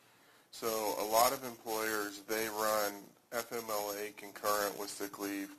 So 0.52 0.94
a 1.00 1.04
lot 1.04 1.32
of 1.32 1.44
employers, 1.44 2.20
they 2.28 2.46
run 2.48 2.92
FMLA 3.32 4.16
concurrent 4.16 4.78
with 4.78 4.90
sick 4.90 5.18
leave 5.18 5.50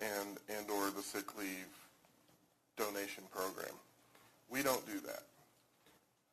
and, 0.00 0.38
and 0.48 0.68
or 0.70 0.90
the 0.90 1.02
sick 1.02 1.38
leave 1.38 1.68
donation 2.76 3.24
program. 3.30 3.74
We 4.50 4.62
don't 4.62 4.84
do 4.86 4.98
that. 5.06 5.22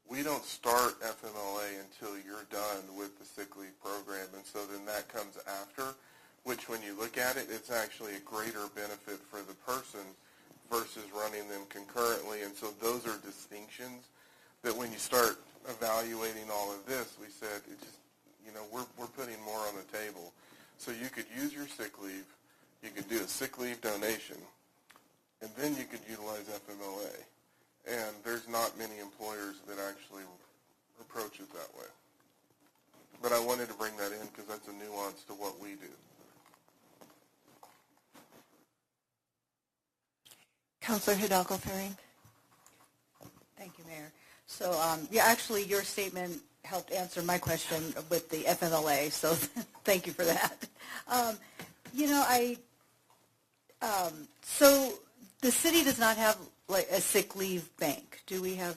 We 0.09 0.23
don't 0.23 0.43
start 0.43 0.99
FMLA 1.01 1.85
until 1.85 2.17
you're 2.25 2.47
done 2.49 2.97
with 2.97 3.19
the 3.19 3.25
sick 3.25 3.55
leave 3.55 3.79
program, 3.79 4.25
and 4.33 4.43
so 4.43 4.65
then 4.65 4.83
that 4.87 5.07
comes 5.07 5.37
after, 5.61 5.93
which 6.45 6.67
when 6.67 6.81
you 6.81 6.97
look 6.97 7.19
at 7.19 7.37
it, 7.37 7.45
it's 7.51 7.69
actually 7.69 8.15
a 8.15 8.19
greater 8.25 8.65
benefit 8.73 9.19
for 9.29 9.37
the 9.45 9.53
person 9.69 10.01
versus 10.71 11.05
running 11.13 11.47
them 11.47 11.61
concurrently, 11.69 12.41
and 12.41 12.55
so 12.55 12.73
those 12.81 13.05
are 13.05 13.21
distinctions 13.23 14.09
that 14.63 14.75
when 14.75 14.91
you 14.91 14.97
start 14.97 15.37
evaluating 15.69 16.49
all 16.51 16.73
of 16.73 16.83
this, 16.87 17.15
we 17.21 17.27
said, 17.27 17.61
it 17.69 17.79
just, 17.79 18.01
you 18.43 18.51
know, 18.51 18.65
we're, 18.73 18.89
we're 18.97 19.13
putting 19.13 19.39
more 19.45 19.59
on 19.59 19.75
the 19.75 19.97
table. 19.97 20.33
So 20.79 20.89
you 20.89 21.09
could 21.09 21.25
use 21.37 21.53
your 21.53 21.67
sick 21.67 22.01
leave, 22.01 22.25
you 22.81 22.89
could 22.89 23.07
do 23.09 23.19
a 23.19 23.27
sick 23.27 23.59
leave 23.59 23.79
donation, 23.81 24.37
and 25.43 25.51
then 25.55 25.75
you 25.77 25.83
could 25.85 26.01
utilize 26.09 26.49
FMLA. 26.49 27.13
And 27.87 28.15
there's 28.23 28.47
not 28.47 28.77
many 28.77 28.99
employers 28.99 29.55
that 29.67 29.77
actually 29.79 30.23
approach 30.99 31.39
it 31.39 31.51
that 31.53 31.73
way. 31.77 31.87
But 33.21 33.31
I 33.31 33.39
wanted 33.39 33.67
to 33.69 33.73
bring 33.73 33.95
that 33.97 34.11
in 34.11 34.27
because 34.27 34.45
that's 34.45 34.67
a 34.67 34.73
nuance 34.73 35.23
to 35.23 35.33
what 35.33 35.59
we 35.59 35.69
do. 35.69 35.89
Counselor 40.89 41.17
Hidalgo 41.17 41.53
Fahring? 41.53 41.95
Thank 43.55 43.77
you, 43.77 43.83
Mayor. 43.87 44.11
So, 44.47 44.71
um, 44.81 45.07
yeah, 45.11 45.25
actually, 45.25 45.63
your 45.65 45.83
statement 45.83 46.41
helped 46.63 46.91
answer 46.91 47.21
my 47.21 47.37
question 47.37 47.93
with 48.09 48.27
the 48.31 48.37
FMLA, 48.37 49.11
so 49.11 49.33
thank 49.83 50.07
you 50.07 50.13
for 50.13 50.25
that. 50.25 50.67
Um, 51.07 51.37
you 51.93 52.07
know, 52.07 52.25
I, 52.27 52.57
um, 53.83 54.27
so 54.41 54.93
the 55.41 55.51
city 55.51 55.83
does 55.83 55.99
not 55.99 56.17
have 56.17 56.39
like 56.67 56.87
a 56.89 56.99
sick 56.99 57.35
leave 57.35 57.69
bank, 57.77 58.23
do 58.25 58.41
we 58.41 58.55
have? 58.55 58.75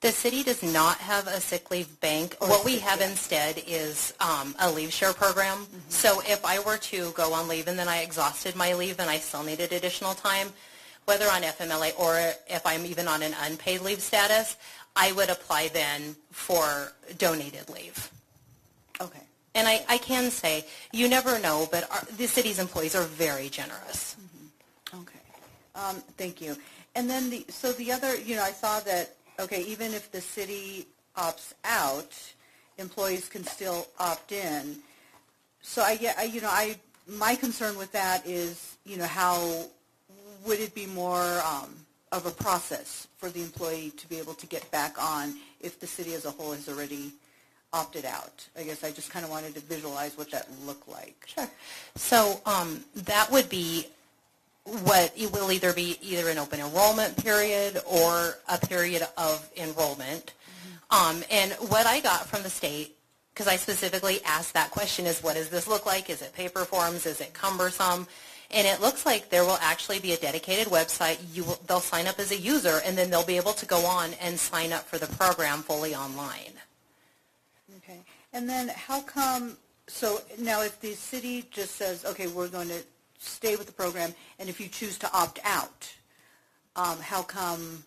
The 0.00 0.10
city 0.10 0.42
does 0.42 0.64
not 0.64 0.96
have 0.98 1.28
a 1.28 1.40
sick 1.40 1.70
leave 1.70 2.00
bank. 2.00 2.36
Or 2.40 2.48
What 2.48 2.64
we 2.64 2.78
have 2.80 3.00
instead 3.00 3.62
is 3.68 4.14
um, 4.18 4.56
a 4.58 4.68
leave 4.68 4.92
share 4.92 5.12
program. 5.12 5.68
So 5.90 6.20
if 6.26 6.44
I 6.44 6.58
were 6.58 6.76
to 6.76 7.12
go 7.12 7.32
on 7.32 7.46
leave 7.46 7.68
and 7.68 7.78
then 7.78 7.88
I 7.88 8.02
exhausted 8.02 8.56
my 8.56 8.74
leave 8.74 8.98
and 8.98 9.08
I 9.08 9.18
still 9.18 9.44
needed 9.44 9.72
additional 9.72 10.12
time, 10.14 10.48
whether 11.04 11.26
on 11.26 11.42
FMLA 11.42 11.98
or 11.98 12.16
if 12.48 12.62
I'm 12.64 12.84
even 12.86 13.08
on 13.08 13.22
an 13.22 13.34
unpaid 13.42 13.80
leave 13.82 14.00
status, 14.00 14.56
I 14.96 15.12
would 15.12 15.30
apply 15.30 15.68
then 15.68 16.16
for 16.30 16.92
donated 17.18 17.68
leave. 17.68 18.10
Okay. 19.00 19.20
And 19.54 19.68
I, 19.68 19.84
I 19.88 19.98
can 19.98 20.30
say, 20.30 20.64
you 20.92 21.08
never 21.08 21.38
know, 21.38 21.68
but 21.70 21.88
our, 21.90 22.04
the 22.16 22.26
city's 22.26 22.58
employees 22.58 22.94
are 22.94 23.04
very 23.04 23.48
generous. 23.48 24.16
Okay. 24.92 25.18
Um, 25.74 25.96
Thank 26.16 26.40
you. 26.40 26.56
And 26.94 27.08
then 27.10 27.30
the, 27.30 27.44
so 27.48 27.72
the 27.72 27.90
other, 27.92 28.16
you 28.16 28.36
know, 28.36 28.42
I 28.42 28.52
saw 28.52 28.80
that, 28.80 29.14
okay, 29.40 29.62
even 29.64 29.92
if 29.94 30.10
the 30.12 30.20
city 30.20 30.86
opts 31.16 31.52
out, 31.64 32.14
employees 32.78 33.28
can 33.28 33.44
still 33.44 33.88
opt 33.98 34.32
in. 34.32 34.76
So 35.60 35.82
I 35.82 35.98
I- 36.18 36.24
you 36.24 36.40
know, 36.40 36.50
I, 36.50 36.76
my 37.06 37.34
concern 37.34 37.76
with 37.76 37.92
that 37.92 38.26
is, 38.26 38.76
you 38.84 38.96
know, 38.96 39.06
how, 39.06 39.64
would 40.46 40.60
it 40.60 40.74
be 40.74 40.86
more 40.86 41.40
um, 41.44 41.74
of 42.12 42.26
a 42.26 42.30
process 42.30 43.08
for 43.18 43.28
the 43.28 43.40
employee 43.40 43.92
to 43.96 44.08
be 44.08 44.18
able 44.18 44.34
to 44.34 44.46
get 44.46 44.70
back 44.70 45.02
on 45.02 45.34
if 45.60 45.80
the 45.80 45.86
city 45.86 46.14
as 46.14 46.24
a 46.24 46.30
whole 46.30 46.52
has 46.52 46.68
already 46.68 47.12
opted 47.72 48.04
out? 48.04 48.46
I 48.58 48.62
guess 48.62 48.84
I 48.84 48.90
just 48.90 49.10
kind 49.10 49.24
of 49.24 49.30
wanted 49.30 49.54
to 49.54 49.60
visualize 49.60 50.16
what 50.16 50.30
that 50.30 50.48
looked 50.66 50.88
like. 50.88 51.26
Sure. 51.26 51.48
So 51.96 52.40
um, 52.46 52.84
that 52.94 53.30
would 53.30 53.48
be 53.48 53.86
what 54.82 55.12
it 55.16 55.30
will 55.32 55.52
either 55.52 55.72
be 55.72 55.98
either 56.00 56.28
an 56.30 56.38
open 56.38 56.60
enrollment 56.60 57.22
period 57.22 57.80
or 57.86 58.38
a 58.48 58.58
period 58.58 59.06
of 59.16 59.48
enrollment. 59.56 60.32
Um, 60.90 61.22
and 61.30 61.52
what 61.68 61.86
I 61.86 62.00
got 62.00 62.26
from 62.26 62.42
the 62.42 62.50
state, 62.50 62.96
because 63.32 63.48
I 63.48 63.56
specifically 63.56 64.20
asked 64.24 64.54
that 64.54 64.70
question, 64.70 65.06
is 65.06 65.22
what 65.22 65.34
does 65.34 65.48
this 65.48 65.66
look 65.66 65.86
like? 65.86 66.08
Is 66.08 66.22
it 66.22 66.32
paper 66.34 66.64
forms? 66.64 67.04
Is 67.04 67.20
it 67.20 67.34
cumbersome? 67.34 68.06
And 68.54 68.66
it 68.66 68.80
looks 68.80 69.04
like 69.04 69.30
there 69.30 69.44
will 69.44 69.58
actually 69.60 69.98
be 69.98 70.12
a 70.12 70.16
dedicated 70.16 70.68
website. 70.68 71.18
You 71.34 71.42
will, 71.44 71.58
they'll 71.66 71.80
sign 71.80 72.06
up 72.06 72.18
as 72.20 72.30
a 72.30 72.36
user, 72.38 72.80
and 72.84 72.96
then 72.96 73.10
they'll 73.10 73.24
be 73.26 73.36
able 73.36 73.52
to 73.54 73.66
go 73.66 73.84
on 73.84 74.14
and 74.20 74.38
sign 74.38 74.72
up 74.72 74.84
for 74.86 74.96
the 74.96 75.08
program 75.08 75.62
fully 75.62 75.94
online. 75.94 76.52
Okay. 77.78 77.98
And 78.32 78.48
then 78.48 78.68
how 78.68 79.00
come, 79.00 79.56
so 79.88 80.20
now 80.38 80.62
if 80.62 80.80
the 80.80 80.94
city 80.94 81.46
just 81.50 81.74
says, 81.74 82.04
okay, 82.04 82.28
we're 82.28 82.48
going 82.48 82.68
to 82.68 82.82
stay 83.18 83.56
with 83.56 83.66
the 83.66 83.72
program, 83.72 84.14
and 84.38 84.48
if 84.48 84.60
you 84.60 84.68
choose 84.68 84.98
to 84.98 85.12
opt 85.12 85.40
out, 85.44 85.92
um, 86.76 86.98
how 87.00 87.22
come, 87.22 87.82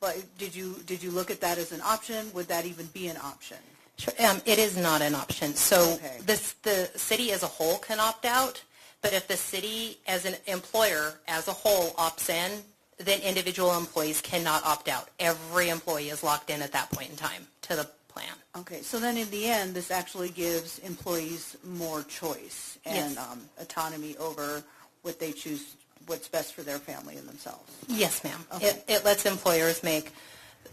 but 0.00 0.16
did 0.38 0.54
you, 0.54 0.76
did 0.86 1.02
you 1.02 1.10
look 1.10 1.30
at 1.30 1.40
that 1.42 1.58
as 1.58 1.72
an 1.72 1.80
option? 1.82 2.30
Would 2.34 2.48
that 2.48 2.64
even 2.64 2.86
be 2.86 3.08
an 3.08 3.16
option? 3.22 3.58
Sure. 3.98 4.14
Um, 4.26 4.40
it 4.46 4.58
is 4.58 4.76
not 4.76 5.02
an 5.02 5.14
option. 5.14 5.54
So 5.54 5.94
Okay. 5.94 6.18
this, 6.24 6.54
the 6.62 6.90
city 6.96 7.32
as 7.32 7.42
a 7.42 7.46
whole 7.46 7.78
can 7.78 7.98
opt 8.00 8.24
out, 8.26 8.62
but 9.06 9.14
if 9.14 9.28
the 9.28 9.36
city 9.36 9.98
as 10.08 10.24
an 10.24 10.34
employer 10.48 11.14
as 11.28 11.46
a 11.46 11.52
whole 11.52 11.90
opts 11.92 12.28
in, 12.28 12.60
then 12.98 13.20
individual 13.20 13.76
employees 13.78 14.20
cannot 14.20 14.64
opt 14.64 14.88
out. 14.88 15.10
Every 15.20 15.68
employee 15.68 16.08
is 16.08 16.24
locked 16.24 16.50
in 16.50 16.60
at 16.60 16.72
that 16.72 16.90
point 16.90 17.10
in 17.10 17.16
time 17.16 17.46
to 17.62 17.76
the 17.76 17.88
plan. 18.08 18.32
Okay, 18.58 18.80
so 18.82 18.98
then 18.98 19.16
in 19.16 19.30
the 19.30 19.46
end, 19.46 19.74
this 19.74 19.92
actually 19.92 20.30
gives 20.30 20.80
employees 20.80 21.56
more 21.62 22.02
choice 22.02 22.78
and 22.84 23.14
Yes. 23.14 23.18
um, 23.30 23.42
autonomy 23.60 24.16
over 24.16 24.64
what 25.02 25.20
they 25.20 25.30
choose, 25.30 25.76
what's 26.06 26.26
best 26.26 26.54
for 26.54 26.62
their 26.62 26.78
family 26.80 27.16
and 27.16 27.28
themselves. 27.28 27.70
Yes, 27.86 28.24
ma'am. 28.24 28.44
Okay. 28.54 28.66
It, 28.68 28.84
it 28.88 29.04
lets 29.04 29.24
employers 29.24 29.84
make 29.84 30.10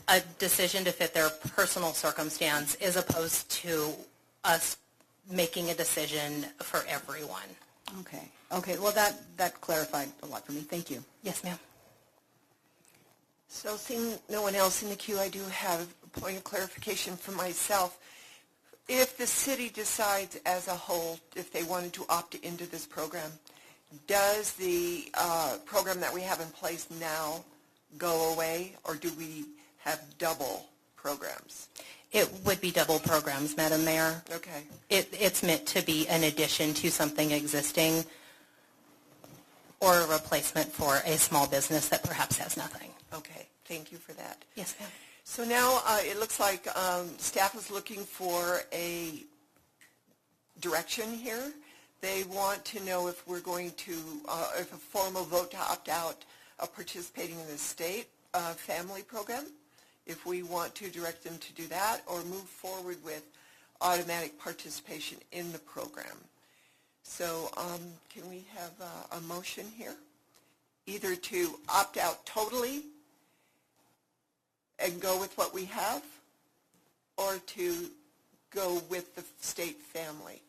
a 0.07 0.21
decision 0.39 0.83
to 0.85 0.91
fit 0.91 1.13
their 1.13 1.29
personal 1.29 1.93
circumstance 1.93 2.73
as 2.81 2.95
opposed 2.95 3.47
to 3.61 3.93
us 4.43 4.77
making 5.29 5.69
a 5.69 5.75
decision 5.75 6.45
for 6.63 6.83
everyone. 6.87 7.49
Okay, 7.99 8.27
okay, 8.51 8.77
well, 8.79 8.91
that, 8.93 9.21
that 9.37 9.59
clarified 9.61 10.09
a 10.23 10.25
lot 10.25 10.45
for 10.45 10.51
me. 10.51 10.61
Thank 10.61 10.89
you. 10.89 11.03
Yes, 11.21 11.43
ma'am. 11.43 11.59
So 13.47 13.75
seeing 13.75 14.17
no 14.29 14.41
one 14.41 14.55
else 14.55 14.81
in 14.81 14.89
the 14.89 14.95
queue, 14.95 15.19
I 15.19 15.29
do 15.29 15.43
have 15.51 15.87
a 16.03 16.19
point 16.19 16.37
of 16.37 16.43
clarification 16.43 17.15
for 17.15 17.33
myself. 17.33 17.99
If 18.89 19.15
the 19.17 19.27
city 19.27 19.69
decides 19.69 20.39
as 20.45 20.67
a 20.67 20.73
whole, 20.73 21.19
if 21.35 21.53
they 21.53 21.63
wanted 21.63 21.93
to 21.93 22.05
opt 22.09 22.35
into 22.35 22.65
this 22.65 22.85
program, 22.85 23.31
does 24.07 24.53
the 24.53 25.07
uh, 25.13 25.57
program 25.65 25.99
that 25.99 26.13
we 26.13 26.21
have 26.21 26.41
in 26.41 26.47
place 26.47 26.87
now 26.99 27.45
go 27.97 28.33
away, 28.33 28.73
or 28.85 28.95
do 28.95 29.11
we 29.17 29.45
have 29.77 30.01
double 30.17 30.65
programs? 30.95 31.67
It 32.13 32.29
would 32.45 32.61
be 32.61 32.69
double 32.69 32.99
programs, 32.99 33.57
Madam 33.57 33.83
Mayor. 33.83 34.21
Okay. 34.31 34.63
It, 34.89 35.09
it's 35.11 35.41
meant 35.41 35.65
to 35.67 35.83
be 35.83 36.07
an 36.07 36.23
addition 36.23 36.73
to 36.75 36.91
something 36.91 37.31
existing 37.31 38.05
or 39.79 39.97
a 39.99 40.07
replacement 40.07 40.71
for 40.71 41.01
a 41.05 41.17
small 41.17 41.47
business 41.47 41.89
that 41.89 42.03
perhaps 42.03 42.37
has 42.37 42.55
nothing. 42.55 42.89
Okay, 43.13 43.47
thank 43.65 43.91
you 43.91 43.97
for 43.97 44.13
that. 44.13 44.37
Yes, 44.55 44.75
ma'am. 44.79 44.89
So 45.25 45.43
now 45.43 45.81
uh, 45.85 45.99
it 46.01 46.19
looks 46.19 46.39
like 46.39 46.67
um, 46.77 47.09
staff 47.17 47.55
is 47.55 47.71
looking 47.71 48.03
for 48.03 48.61
a 48.71 49.23
direction 50.61 51.11
here. 51.11 51.51
They 52.01 52.23
want 52.25 52.63
to 52.65 52.83
know 52.83 53.07
if 53.07 53.27
we're 53.27 53.39
going 53.39 53.71
to, 53.71 53.95
uh, 54.27 54.51
if 54.59 54.73
a 54.73 54.77
formal 54.77 55.23
vote 55.23 55.51
to 55.51 55.57
opt 55.57 55.89
out 55.89 56.23
of 56.59 56.73
participating 56.75 57.39
in 57.39 57.47
the 57.47 57.57
state 57.57 58.07
uh, 58.33 58.53
FAMLI 58.67 59.07
program, 59.07 59.45
if 60.05 60.25
we 60.25 60.43
want 60.43 60.75
to 60.75 60.89
direct 60.89 61.23
them 61.23 61.37
to 61.37 61.53
do 61.53 61.67
that, 61.67 62.01
or 62.07 62.23
move 62.23 62.47
forward 62.47 62.97
with 63.03 63.23
automatic 63.81 64.39
participation 64.39 65.17
in 65.31 65.51
the 65.51 65.59
program. 65.59 66.17
So 67.03 67.49
um, 67.57 67.81
can 68.13 68.29
we 68.29 68.45
have 68.55 68.71
uh, 68.81 69.17
a 69.17 69.21
motion 69.21 69.65
here? 69.77 69.95
Either 70.85 71.15
to 71.15 71.59
opt 71.69 71.97
out 71.97 72.25
totally 72.25 72.83
and 74.79 74.99
go 74.99 75.19
with 75.19 75.37
what 75.37 75.53
we 75.53 75.65
have, 75.65 76.03
or 77.17 77.37
to 77.45 77.89
go 78.53 78.81
with 78.89 79.15
the 79.15 79.23
state 79.39 79.77
FAMLI. 79.93 80.39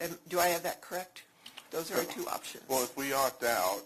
And 0.00 0.16
do 0.28 0.38
I 0.38 0.46
have 0.48 0.62
that 0.62 0.80
correct? 0.80 1.22
Those 1.70 1.90
are 1.90 1.96
our 1.96 2.04
two 2.04 2.26
options. 2.28 2.64
Well, 2.68 2.82
if 2.84 2.96
we 2.96 3.12
opt 3.12 3.42
out, 3.42 3.82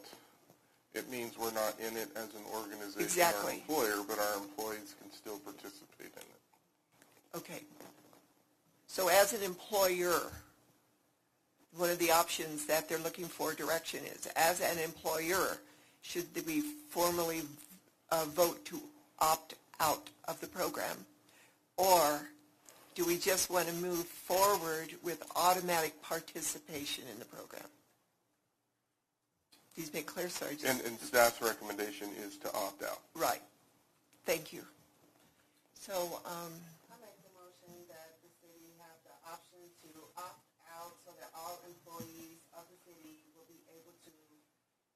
it 0.94 1.08
means 1.10 1.38
we're 1.38 1.52
not 1.52 1.74
in 1.78 1.96
it 1.96 2.08
as 2.16 2.28
an 2.34 2.44
organization 2.54 3.00
or 3.00 3.04
Exactly. 3.04 3.54
employer, 3.68 4.02
but 4.08 4.18
our 4.18 4.34
employees 4.36 4.94
can 5.00 5.12
still 5.12 5.38
participate 5.38 6.12
in 6.14 6.22
it. 6.22 7.36
Okay. 7.36 7.60
So 8.86 9.08
as 9.08 9.32
an 9.32 9.42
employer, 9.42 10.20
one 11.76 11.90
of 11.90 11.98
the 11.98 12.10
options 12.10 12.66
that 12.66 12.88
they're 12.88 12.98
looking 12.98 13.26
for 13.26 13.54
direction 13.54 14.00
is, 14.04 14.26
as 14.34 14.60
an 14.60 14.78
employer, 14.78 15.58
should 16.02 16.26
we 16.46 16.62
formally 16.88 17.42
uh, 18.10 18.24
vote 18.24 18.64
to 18.66 18.80
opt 19.20 19.54
out 19.78 20.08
of 20.26 20.40
the 20.40 20.48
program? 20.48 20.96
Or 21.76 22.20
do 22.96 23.04
we 23.04 23.16
just 23.16 23.48
want 23.48 23.68
to 23.68 23.74
move 23.74 24.04
forward 24.04 24.92
with 25.04 25.22
automatic 25.36 26.02
participation 26.02 27.04
in 27.12 27.18
the 27.20 27.24
program? 27.26 27.62
These 29.80 29.94
make 29.96 30.04
clear, 30.04 30.28
sorry. 30.28 30.56
just- 30.60 30.66
And, 30.68 30.80
and 30.84 31.00
staff's 31.00 31.40
recommendation 31.40 32.10
is 32.20 32.36
to 32.44 32.52
opt 32.52 32.82
out. 32.84 33.00
Right. 33.14 33.40
Thank 34.26 34.52
you. 34.52 34.60
So, 35.72 36.20
um, 36.28 36.52
I 36.92 37.00
make 37.00 37.16
the 37.24 37.32
motion 37.32 37.72
that 37.88 38.20
the 38.20 38.28
city 38.44 38.76
have 38.76 38.92
the 39.08 39.16
option 39.24 39.56
to 39.88 39.88
opt 40.20 40.44
out 40.76 40.92
so 41.08 41.16
that 41.16 41.32
all 41.32 41.56
employees 41.64 42.44
of 42.52 42.68
the 42.68 42.76
city 42.84 43.24
will 43.32 43.48
be 43.48 43.56
able 43.72 43.96
to 44.04 44.12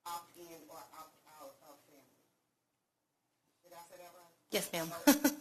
opt 0.05 0.37
in 0.37 0.61
or 0.69 0.77
opt 1.01 1.17
out 1.41 1.57
of 1.65 1.81
FAMLI. 1.89 2.21
Did 3.65 3.73
I 3.73 3.81
say 3.89 3.97
that 4.05 4.13
right? 4.13 4.37
Yes, 4.53 4.69
ma'am. 4.69 5.33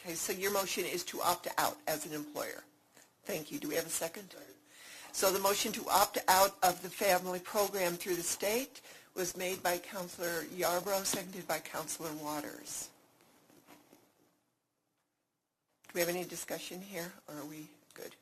Okay, 0.00 0.14
so 0.14 0.32
your 0.32 0.50
motion 0.50 0.86
is 0.86 1.04
to 1.04 1.20
opt 1.20 1.46
out 1.58 1.76
as 1.86 2.06
an 2.06 2.14
employer. 2.14 2.64
Thank 3.26 3.52
you. 3.52 3.58
Do 3.58 3.68
we 3.68 3.74
have 3.74 3.84
a 3.84 3.90
second? 3.90 4.34
So 5.12 5.32
the 5.32 5.38
motion 5.38 5.72
to 5.72 5.84
opt 5.88 6.18
out 6.28 6.56
of 6.62 6.80
the 6.82 6.88
FAMLI 6.88 7.42
program 7.44 7.94
through 7.94 8.16
the 8.16 8.22
state 8.22 8.80
was 9.14 9.36
made 9.36 9.62
by 9.62 9.78
Counselor 9.78 10.44
Yarbrough, 10.56 11.04
seconded 11.04 11.46
by 11.46 11.58
Counselor 11.58 12.10
Waters. 12.22 12.88
Do 15.88 15.94
we 15.94 16.00
have 16.00 16.08
any 16.08 16.24
discussion 16.24 16.80
here, 16.80 17.12
or 17.28 17.34
are 17.34 17.44
we 17.44 17.66
good? 17.94 18.14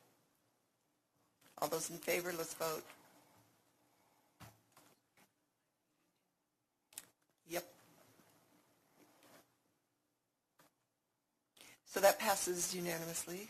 All 1.60 1.68
those 1.68 1.90
in 1.90 1.98
favor, 1.98 2.32
let's 2.36 2.54
vote. 2.54 2.82
Yep. 7.50 7.64
So 11.86 12.00
that 12.00 12.18
passes 12.18 12.74
unanimously. 12.74 13.48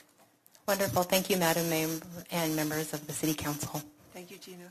Wonderful. 0.69 1.03
Thank 1.05 1.31
you, 1.31 1.39
Madam 1.39 1.71
Mayor 1.71 1.89
and 2.31 2.55
members 2.55 2.93
of 2.93 3.07
the 3.07 3.13
City 3.15 3.33
Council. 3.33 3.81
Thank 4.13 4.31
you, 4.31 4.37
Gina. 4.37 4.71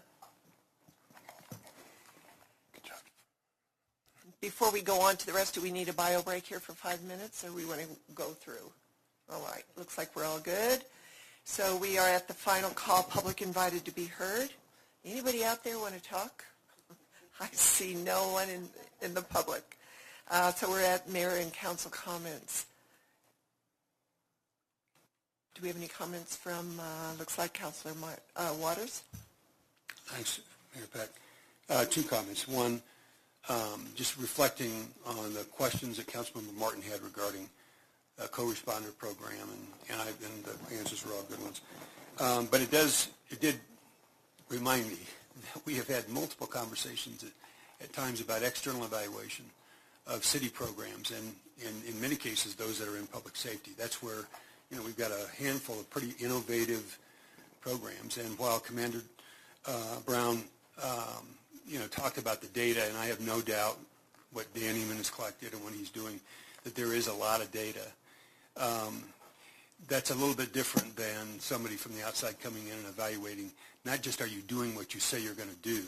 Before 4.39 4.71
we 4.71 4.83
go 4.83 5.01
on 5.01 5.17
to 5.17 5.25
the 5.25 5.33
rest, 5.33 5.55
do 5.55 5.61
we 5.61 5.71
need 5.71 5.89
a 5.89 5.93
bio 5.93 6.21
break 6.21 6.45
here 6.45 6.59
for 6.59 6.73
five 6.73 7.03
minutes, 7.05 7.43
or 7.43 7.51
we 7.51 7.65
want 7.65 7.81
to 7.81 7.87
go 8.13 8.25
through? 8.25 8.71
All 9.33 9.41
right, 9.51 9.63
looks 9.75 9.97
like 9.97 10.15
we're 10.15 10.25
all 10.25 10.37
good. 10.37 10.83
So 11.45 11.75
we 11.77 11.97
are 11.97 12.07
at 12.07 12.27
the 12.27 12.35
final 12.35 12.69
call, 12.69 13.01
public 13.01 13.41
invited 13.41 13.83
to 13.85 13.91
be 13.91 14.05
heard. 14.05 14.51
Anybody 15.03 15.43
out 15.43 15.63
there 15.63 15.79
want 15.79 15.95
to 15.95 16.03
talk? 16.07 16.45
I 17.41 17.47
see 17.53 17.95
no 17.95 18.29
one 18.33 18.49
in, 18.49 18.69
in 19.01 19.15
the 19.15 19.23
public. 19.23 19.63
Uh, 20.29 20.51
So 20.51 20.69
we're 20.69 20.83
at 20.83 21.09
mayor 21.09 21.37
and 21.37 21.51
council 21.51 21.89
comments. 21.89 22.66
Do 25.58 25.64
we 25.64 25.70
have 25.70 25.78
any 25.78 25.88
comments 25.88 26.36
from, 26.36 26.80
uh, 26.80 27.14
looks 27.18 27.39
like 27.39 27.51
Counselor 27.53 27.95
Mar- 27.95 28.20
uh, 28.36 28.53
Waters? 28.60 29.01
Thanks, 30.05 30.39
Mayor 30.76 30.86
Peck. 30.93 31.10
Uh, 31.68 31.84
Two 31.86 32.03
comments. 32.03 32.47
One, 32.47 32.80
um, 33.49 33.88
just 33.95 34.18
reflecting 34.18 34.88
on 35.03 35.34
the 35.34 35.45
questions 35.45 35.97
that 35.97 36.05
Councilmember 36.05 36.53
Martin 36.53 36.84
had 36.84 37.01
regarding 37.01 37.49
a 38.20 38.28
co-responder 38.28 38.95
program, 38.99 39.49
and 39.49 39.68
and 39.89 39.99
I, 39.99 40.05
and 40.10 40.43
the 40.45 40.78
answers 40.78 41.03
were 41.03 41.14
all 41.14 41.24
good 41.24 41.41
ones. 41.41 41.62
Um, 42.20 42.45
But 42.45 42.62
it 42.62 42.70
does, 42.70 43.08
it 43.32 43.41
did 43.41 43.60
remind 44.49 44.86
me 44.88 44.97
that 45.55 45.66
we 45.66 45.74
have 45.74 45.88
had 45.88 46.08
multiple 46.08 46.45
conversations 46.45 47.24
at, 47.24 47.32
at 47.82 47.93
times 47.93 48.22
about 48.22 48.43
external 48.43 48.84
evaluation 48.84 49.45
of 50.05 50.24
city 50.24 50.49
programs, 50.49 51.10
and 51.10 51.34
in, 51.60 51.74
in 51.91 51.99
many 51.99 52.16
cases, 52.16 52.53
those 52.53 52.78
that 52.78 52.88
are 52.88 52.97
in 52.97 53.08
public 53.08 53.36
safety. 53.36 53.72
That's 53.76 54.03
where, 54.03 54.28
you 54.70 54.78
know, 54.78 54.84
we've 54.84 54.97
got 54.97 55.11
a 55.11 55.43
handful 55.43 55.80
of 55.80 55.89
pretty 55.89 56.13
innovative 56.20 56.97
programs, 57.61 58.18
and 58.18 58.38
while 58.38 58.59
Commander 58.59 59.01
uh, 59.65 59.99
Brown, 60.05 60.43
um, 60.84 61.28
you 61.68 61.80
know, 61.80 61.88
talked 61.88 62.18
about 62.18 62.41
the 62.41 62.47
data, 62.47 62.84
and 62.88 62.97
I 62.97 63.05
have 63.05 63.20
no 63.22 63.41
doubt 63.41 63.78
what 64.32 64.53
Dan 64.53 64.76
Eman 64.76 64.97
has 64.97 65.09
collected 65.09 65.53
and 65.53 65.63
what 65.63 65.74
he's 65.74 65.89
doing, 65.89 66.20
that 66.63 66.76
there 66.76 66.93
is 66.93 67.07
a 67.07 67.13
lot 67.13 67.41
of 67.41 67.51
data. 67.51 67.86
Um, 68.57 69.03
that's 69.88 70.11
a 70.11 70.15
little 70.15 70.36
bit 70.36 70.53
different 70.53 70.95
than 70.95 71.39
somebody 71.39 71.76
from 71.76 71.95
the 71.95 72.03
outside 72.03 72.39
coming 72.39 72.65
in 72.68 72.74
and 72.74 72.88
evaluating, 72.88 73.51
not 73.86 74.01
just 74.01 74.22
are 74.22 74.28
you 74.28 74.41
doing 74.41 74.76
what 74.76 74.93
you 74.93 74.99
say 74.99 75.22
you're 75.22 75.34
going 75.34 75.49
to 75.49 75.55
do, 75.61 75.84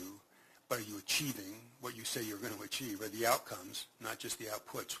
but 0.68 0.78
are 0.78 0.82
you 0.82 0.98
achieving 0.98 1.54
what 1.80 1.96
you 1.96 2.04
say 2.04 2.22
you're 2.22 2.38
going 2.38 2.54
to 2.54 2.62
achieve, 2.62 3.00
or 3.00 3.08
the 3.08 3.26
outcomes, 3.26 3.86
not 4.00 4.18
just 4.18 4.38
the 4.38 4.44
outputs. 4.46 4.98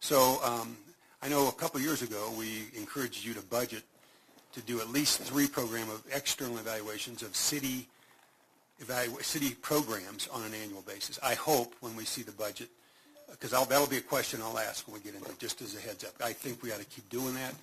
So 0.00 0.38
um, 0.44 0.76
I 1.22 1.28
know 1.28 1.48
a 1.48 1.52
couple 1.52 1.80
years 1.80 2.02
ago 2.02 2.32
we 2.38 2.66
encouraged 2.76 3.24
you 3.24 3.34
to 3.34 3.42
budget 3.42 3.82
to 4.52 4.60
do 4.62 4.80
at 4.80 4.88
least 4.88 5.20
three 5.20 5.46
program 5.46 5.90
of 5.90 6.02
external 6.12 6.58
evaluations 6.58 7.22
of 7.22 7.34
city 7.34 7.88
evalu- 8.82 9.22
city 9.22 9.54
programs 9.54 10.28
on 10.28 10.42
an 10.44 10.54
annual 10.54 10.82
basis. 10.82 11.18
I 11.22 11.34
hope 11.34 11.74
when 11.80 11.96
we 11.96 12.04
see 12.04 12.22
the 12.22 12.32
budget, 12.32 12.68
because 13.30 13.50
that'll 13.50 13.86
be 13.86 13.96
a 13.96 14.02
question 14.02 14.40
I'll 14.42 14.58
ask 14.58 14.86
when 14.86 14.94
we 14.94 15.00
get 15.00 15.14
into 15.14 15.30
it, 15.30 15.38
just 15.38 15.60
as 15.62 15.74
a 15.74 15.80
heads 15.80 16.04
up. 16.04 16.12
I 16.22 16.32
think 16.32 16.62
we 16.62 16.72
ought 16.72 16.78
to 16.78 16.84
keep 16.86 17.08
doing 17.08 17.34
that. 17.34 17.54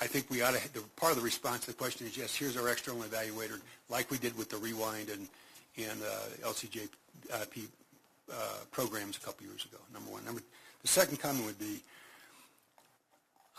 I- 0.00 0.06
think 0.06 0.30
we 0.30 0.42
ought 0.42 0.54
to, 0.54 0.72
the, 0.72 0.80
part 0.96 1.12
of 1.12 1.18
the 1.18 1.24
response 1.24 1.60
to 1.62 1.66
the 1.68 1.76
question 1.76 2.06
is, 2.06 2.16
yes, 2.16 2.34
here's 2.34 2.56
our 2.56 2.68
external 2.68 3.02
evaluator, 3.02 3.60
like 3.88 4.10
we 4.10 4.18
did 4.18 4.36
with 4.38 4.48
the 4.48 4.56
Rewind 4.56 5.10
and, 5.10 5.28
and 5.76 6.00
uh, 6.02 6.48
LCJP 6.48 6.88
uh, 8.32 8.34
programs 8.70 9.16
a 9.16 9.20
couple 9.20 9.46
years 9.46 9.64
ago, 9.64 9.78
number 9.92 10.10
one. 10.10 10.24
Number, 10.24 10.40
the 10.82 10.88
second 10.88 11.18
comment 11.18 11.44
would 11.46 11.58
be, 11.58 11.82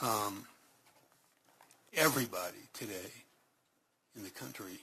um, 0.02 0.46
everybody 1.94 2.58
today 2.74 3.12
in 4.16 4.24
the 4.24 4.30
country 4.30 4.80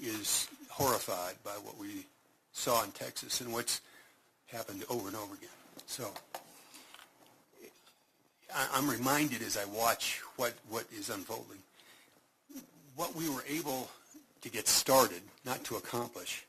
is 0.00 0.48
horrified 0.68 1.34
by 1.44 1.52
what 1.62 1.78
we 1.78 2.06
saw 2.52 2.82
in 2.84 2.90
Texas 2.92 3.40
and 3.40 3.52
what's 3.52 3.80
happened 4.46 4.84
over 4.88 5.08
and 5.08 5.16
over 5.16 5.34
again. 5.34 5.48
So 5.86 6.08
I'm 8.74 8.88
reminded 8.88 9.42
as 9.42 9.56
I 9.56 9.64
watch 9.66 10.20
what, 10.36 10.54
what 10.68 10.84
is 10.96 11.08
unfolding, 11.08 11.58
what 12.96 13.14
we 13.14 13.28
were 13.28 13.44
able 13.48 13.88
to 14.42 14.50
get 14.50 14.68
started, 14.68 15.22
not 15.44 15.64
to 15.64 15.76
accomplish, 15.76 16.44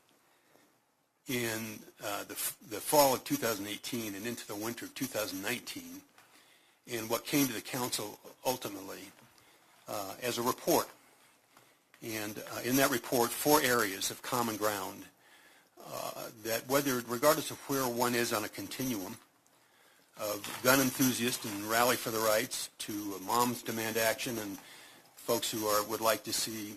in 1.28 1.78
uh, 2.04 2.24
the, 2.24 2.36
the 2.68 2.80
fall 2.80 3.14
of 3.14 3.24
2018 3.24 4.14
and 4.14 4.26
into 4.26 4.46
the 4.46 4.54
winter 4.54 4.84
of 4.84 4.94
2019, 4.94 5.82
and 6.92 7.08
what 7.08 7.24
came 7.24 7.46
to 7.46 7.52
the 7.52 7.60
council 7.60 8.18
ultimately 8.44 9.00
uh, 9.88 10.14
as 10.22 10.38
a 10.38 10.42
report. 10.42 10.88
And 12.02 12.42
uh, 12.54 12.60
in 12.64 12.76
that 12.76 12.90
report, 12.90 13.30
four 13.30 13.62
areas 13.62 14.10
of 14.10 14.20
common 14.22 14.56
ground 14.56 15.04
uh, 15.86 16.22
that 16.44 16.68
whether, 16.68 17.02
regardless 17.08 17.50
of 17.50 17.58
where 17.68 17.84
one 17.84 18.14
is 18.14 18.32
on 18.32 18.44
a 18.44 18.48
continuum 18.48 19.16
of 20.20 20.60
gun 20.62 20.80
enthusiasts 20.80 21.44
and 21.44 21.64
rally 21.64 21.96
for 21.96 22.10
the 22.10 22.18
rights 22.18 22.70
to 22.78 23.20
moms 23.26 23.62
demand 23.62 23.96
action 23.96 24.38
and 24.38 24.58
folks 25.16 25.50
who 25.50 25.66
are, 25.66 25.82
would 25.84 26.00
like 26.00 26.22
to 26.24 26.32
see, 26.32 26.74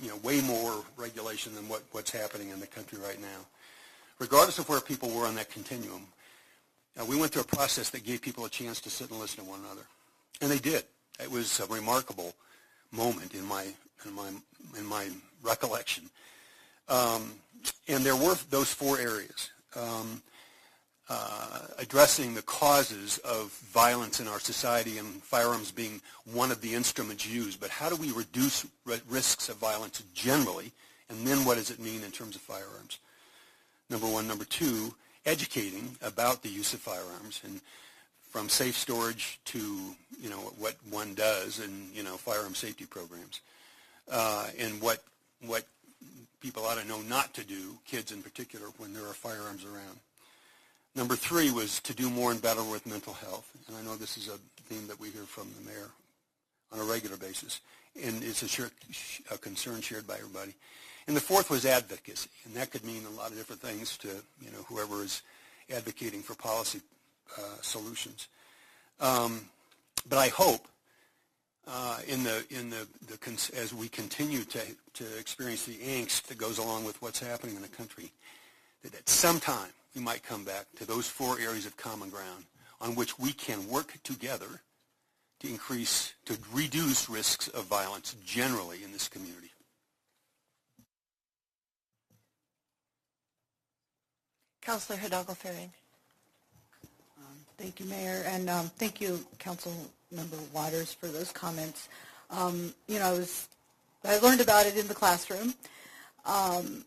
you 0.00 0.08
know, 0.08 0.16
way 0.22 0.40
more 0.42 0.84
regulation 0.96 1.54
than 1.54 1.68
what, 1.68 1.82
what's 1.92 2.10
happening 2.10 2.50
in 2.50 2.60
the 2.60 2.66
country 2.66 2.98
right 3.04 3.20
now. 3.20 3.46
Regardless 4.18 4.58
of 4.58 4.68
where 4.68 4.80
people 4.80 5.10
were 5.10 5.26
on 5.26 5.34
that 5.34 5.50
continuum, 5.50 6.06
uh, 7.00 7.04
we 7.04 7.16
went 7.16 7.32
through 7.32 7.42
a 7.42 7.56
process 7.56 7.90
that 7.90 8.04
gave 8.04 8.20
people 8.20 8.44
a 8.44 8.50
chance 8.50 8.80
to 8.80 8.90
sit 8.90 9.10
and 9.10 9.18
listen 9.18 9.44
to 9.44 9.50
one 9.50 9.60
another. 9.60 9.86
And 10.40 10.50
they 10.50 10.58
did. 10.58 10.84
It 11.20 11.30
was 11.30 11.60
a 11.60 11.66
remarkable 11.66 12.34
moment 12.90 13.34
in 13.34 13.44
my, 13.44 13.66
in 14.04 14.12
my, 14.14 14.28
in 14.78 14.86
my 14.86 15.08
recollection. 15.42 16.04
Um, 16.88 17.32
and 17.88 18.04
there 18.04 18.16
were 18.16 18.36
those 18.50 18.72
four 18.72 18.98
areas. 18.98 19.50
Um, 19.76 20.22
uh, 21.08 21.60
addressing 21.78 22.34
the 22.34 22.42
causes 22.42 23.18
of 23.18 23.50
violence 23.72 24.20
in 24.20 24.28
our 24.28 24.40
society 24.40 24.98
and 24.98 25.22
firearms 25.22 25.70
being 25.70 26.00
one 26.32 26.50
of 26.50 26.60
the 26.60 26.74
instruments 26.74 27.26
used, 27.26 27.60
but 27.60 27.68
how 27.68 27.88
do 27.88 27.96
we 27.96 28.12
reduce 28.12 28.66
ri- 28.86 29.00
risks 29.08 29.48
of 29.48 29.56
violence 29.56 30.02
generally, 30.14 30.72
and 31.10 31.26
then 31.26 31.44
what 31.44 31.56
does 31.56 31.70
it 31.70 31.78
mean 31.78 32.02
in 32.02 32.10
terms 32.10 32.36
of 32.36 32.40
firearms? 32.40 32.98
Number 33.90 34.06
one. 34.06 34.26
Number 34.26 34.44
two, 34.44 34.94
educating 35.24 35.96
about 36.02 36.42
the 36.42 36.48
use 36.48 36.74
of 36.74 36.80
firearms 36.80 37.40
and 37.44 37.60
from 38.30 38.48
safe 38.48 38.76
storage 38.76 39.38
to, 39.44 39.58
you 40.20 40.30
know, 40.30 40.38
what 40.58 40.76
one 40.90 41.14
does 41.14 41.60
in, 41.60 41.88
you 41.92 42.02
know, 42.02 42.16
firearm 42.16 42.54
safety 42.54 42.86
programs, 42.86 43.40
uh, 44.10 44.46
and 44.58 44.80
what, 44.80 45.02
what 45.46 45.64
people 46.40 46.64
ought 46.64 46.78
to 46.78 46.88
know 46.88 47.00
not 47.02 47.34
to 47.34 47.44
do, 47.44 47.76
kids 47.86 48.10
in 48.10 48.22
particular, 48.22 48.66
when 48.78 48.94
there 48.94 49.04
are 49.04 49.12
firearms 49.12 49.64
around. 49.64 49.98
Number 50.96 51.14
three 51.14 51.50
was 51.50 51.80
to 51.80 51.94
do 51.94 52.10
more 52.10 52.30
and 52.30 52.40
better 52.40 52.64
with 52.64 52.86
mental 52.86 53.12
health, 53.12 53.50
and 53.68 53.76
I 53.76 53.82
know 53.82 53.96
this 53.96 54.16
is 54.16 54.28
a 54.28 54.38
theme 54.64 54.86
that 54.88 54.98
we 54.98 55.10
hear 55.10 55.22
from 55.22 55.48
the 55.58 55.70
mayor 55.70 55.90
on 56.72 56.80
a 56.80 56.84
regular 56.84 57.16
basis, 57.16 57.60
and 58.02 58.22
it's 58.22 58.42
a, 58.42 58.48
shir- 58.48 58.70
a 59.30 59.38
concern 59.38 59.82
shared 59.82 60.06
by 60.06 60.14
everybody. 60.14 60.54
And 61.06 61.16
the 61.16 61.20
fourth 61.20 61.50
was 61.50 61.66
advocacy, 61.66 62.30
and 62.44 62.54
that 62.54 62.70
could 62.70 62.84
mean 62.84 63.02
a 63.06 63.16
lot 63.16 63.30
of 63.30 63.36
different 63.36 63.60
things 63.60 63.96
to 63.98 64.08
you 64.08 64.50
know 64.52 64.62
whoever 64.68 65.02
is 65.02 65.22
advocating 65.70 66.22
for 66.22 66.34
policy 66.34 66.80
uh, 67.38 67.60
solutions. 67.60 68.28
Um, 69.00 69.46
but 70.08 70.18
I 70.18 70.28
hope 70.28 70.68
uh, 71.66 71.98
in 72.06 72.22
the 72.22 72.44
in 72.50 72.70
the, 72.70 72.86
the 73.08 73.50
as 73.56 73.74
we 73.74 73.88
continue 73.88 74.44
to 74.44 74.60
to 74.94 75.18
experience 75.18 75.64
the 75.64 75.76
angst 75.76 76.24
that 76.24 76.38
goes 76.38 76.58
along 76.58 76.84
with 76.84 77.00
what's 77.02 77.20
happening 77.20 77.56
in 77.56 77.62
the 77.62 77.68
country, 77.68 78.12
that 78.82 78.94
at 78.94 79.08
some 79.08 79.40
time 79.40 79.70
we 79.94 80.02
might 80.02 80.22
come 80.22 80.44
back 80.44 80.66
to 80.76 80.86
those 80.86 81.08
four 81.08 81.38
areas 81.38 81.66
of 81.66 81.76
common 81.76 82.10
ground 82.10 82.44
on 82.80 82.94
which 82.94 83.18
we 83.18 83.32
can 83.32 83.68
work 83.68 83.94
together 84.02 84.60
to 85.40 85.48
increase, 85.48 86.14
to 86.24 86.36
reduce 86.52 87.08
risks 87.08 87.48
of 87.48 87.64
violence 87.64 88.16
generally 88.24 88.82
in 88.82 88.92
this 88.92 89.08
community. 89.08 89.51
Councilor 94.62 94.96
Hidalgo 94.96 95.34
Fahring. 95.34 95.70
Thank 97.62 97.78
you, 97.78 97.86
Mayor, 97.86 98.24
and 98.26 98.50
um, 98.50 98.70
thank 98.76 99.00
you, 99.00 99.24
Council 99.38 99.72
Member 100.10 100.36
Waters, 100.52 100.92
for 100.92 101.06
those 101.06 101.30
comments. 101.30 101.88
Um, 102.28 102.74
you 102.88 102.98
know, 102.98 103.04
I 103.06 103.12
was, 103.12 103.46
I 104.04 104.18
learned 104.18 104.40
about 104.40 104.66
it 104.66 104.76
in 104.76 104.88
the 104.88 104.94
classroom, 104.94 105.54
um, 106.26 106.84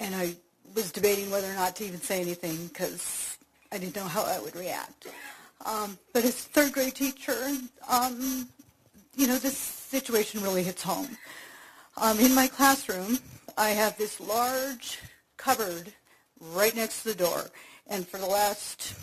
and 0.00 0.14
I 0.14 0.34
was 0.74 0.92
debating 0.92 1.30
whether 1.30 1.50
or 1.50 1.54
not 1.54 1.76
to 1.76 1.84
even 1.84 1.98
say 1.98 2.20
anything 2.20 2.66
because 2.66 3.38
I 3.72 3.78
didn't 3.78 3.96
know 3.96 4.04
how 4.04 4.24
I 4.24 4.38
would 4.40 4.54
react. 4.54 5.06
Um, 5.64 5.96
but 6.12 6.24
as 6.24 6.30
a 6.30 6.48
third 6.50 6.72
grade 6.72 6.94
teacher, 6.94 7.56
um, 7.88 8.48
you 9.16 9.26
know, 9.26 9.38
this 9.38 9.56
situation 9.56 10.42
really 10.42 10.62
hits 10.62 10.82
home. 10.82 11.16
Um, 11.96 12.18
in 12.18 12.34
my 12.34 12.48
classroom, 12.48 13.18
I 13.56 13.70
have 13.70 13.96
this 13.96 14.20
large 14.20 14.98
cupboard 15.38 15.92
right 16.52 16.74
next 16.74 17.02
to 17.02 17.10
the 17.10 17.14
door, 17.14 17.50
and 17.88 18.06
for 18.06 18.18
the 18.18 18.26
last 18.26 18.94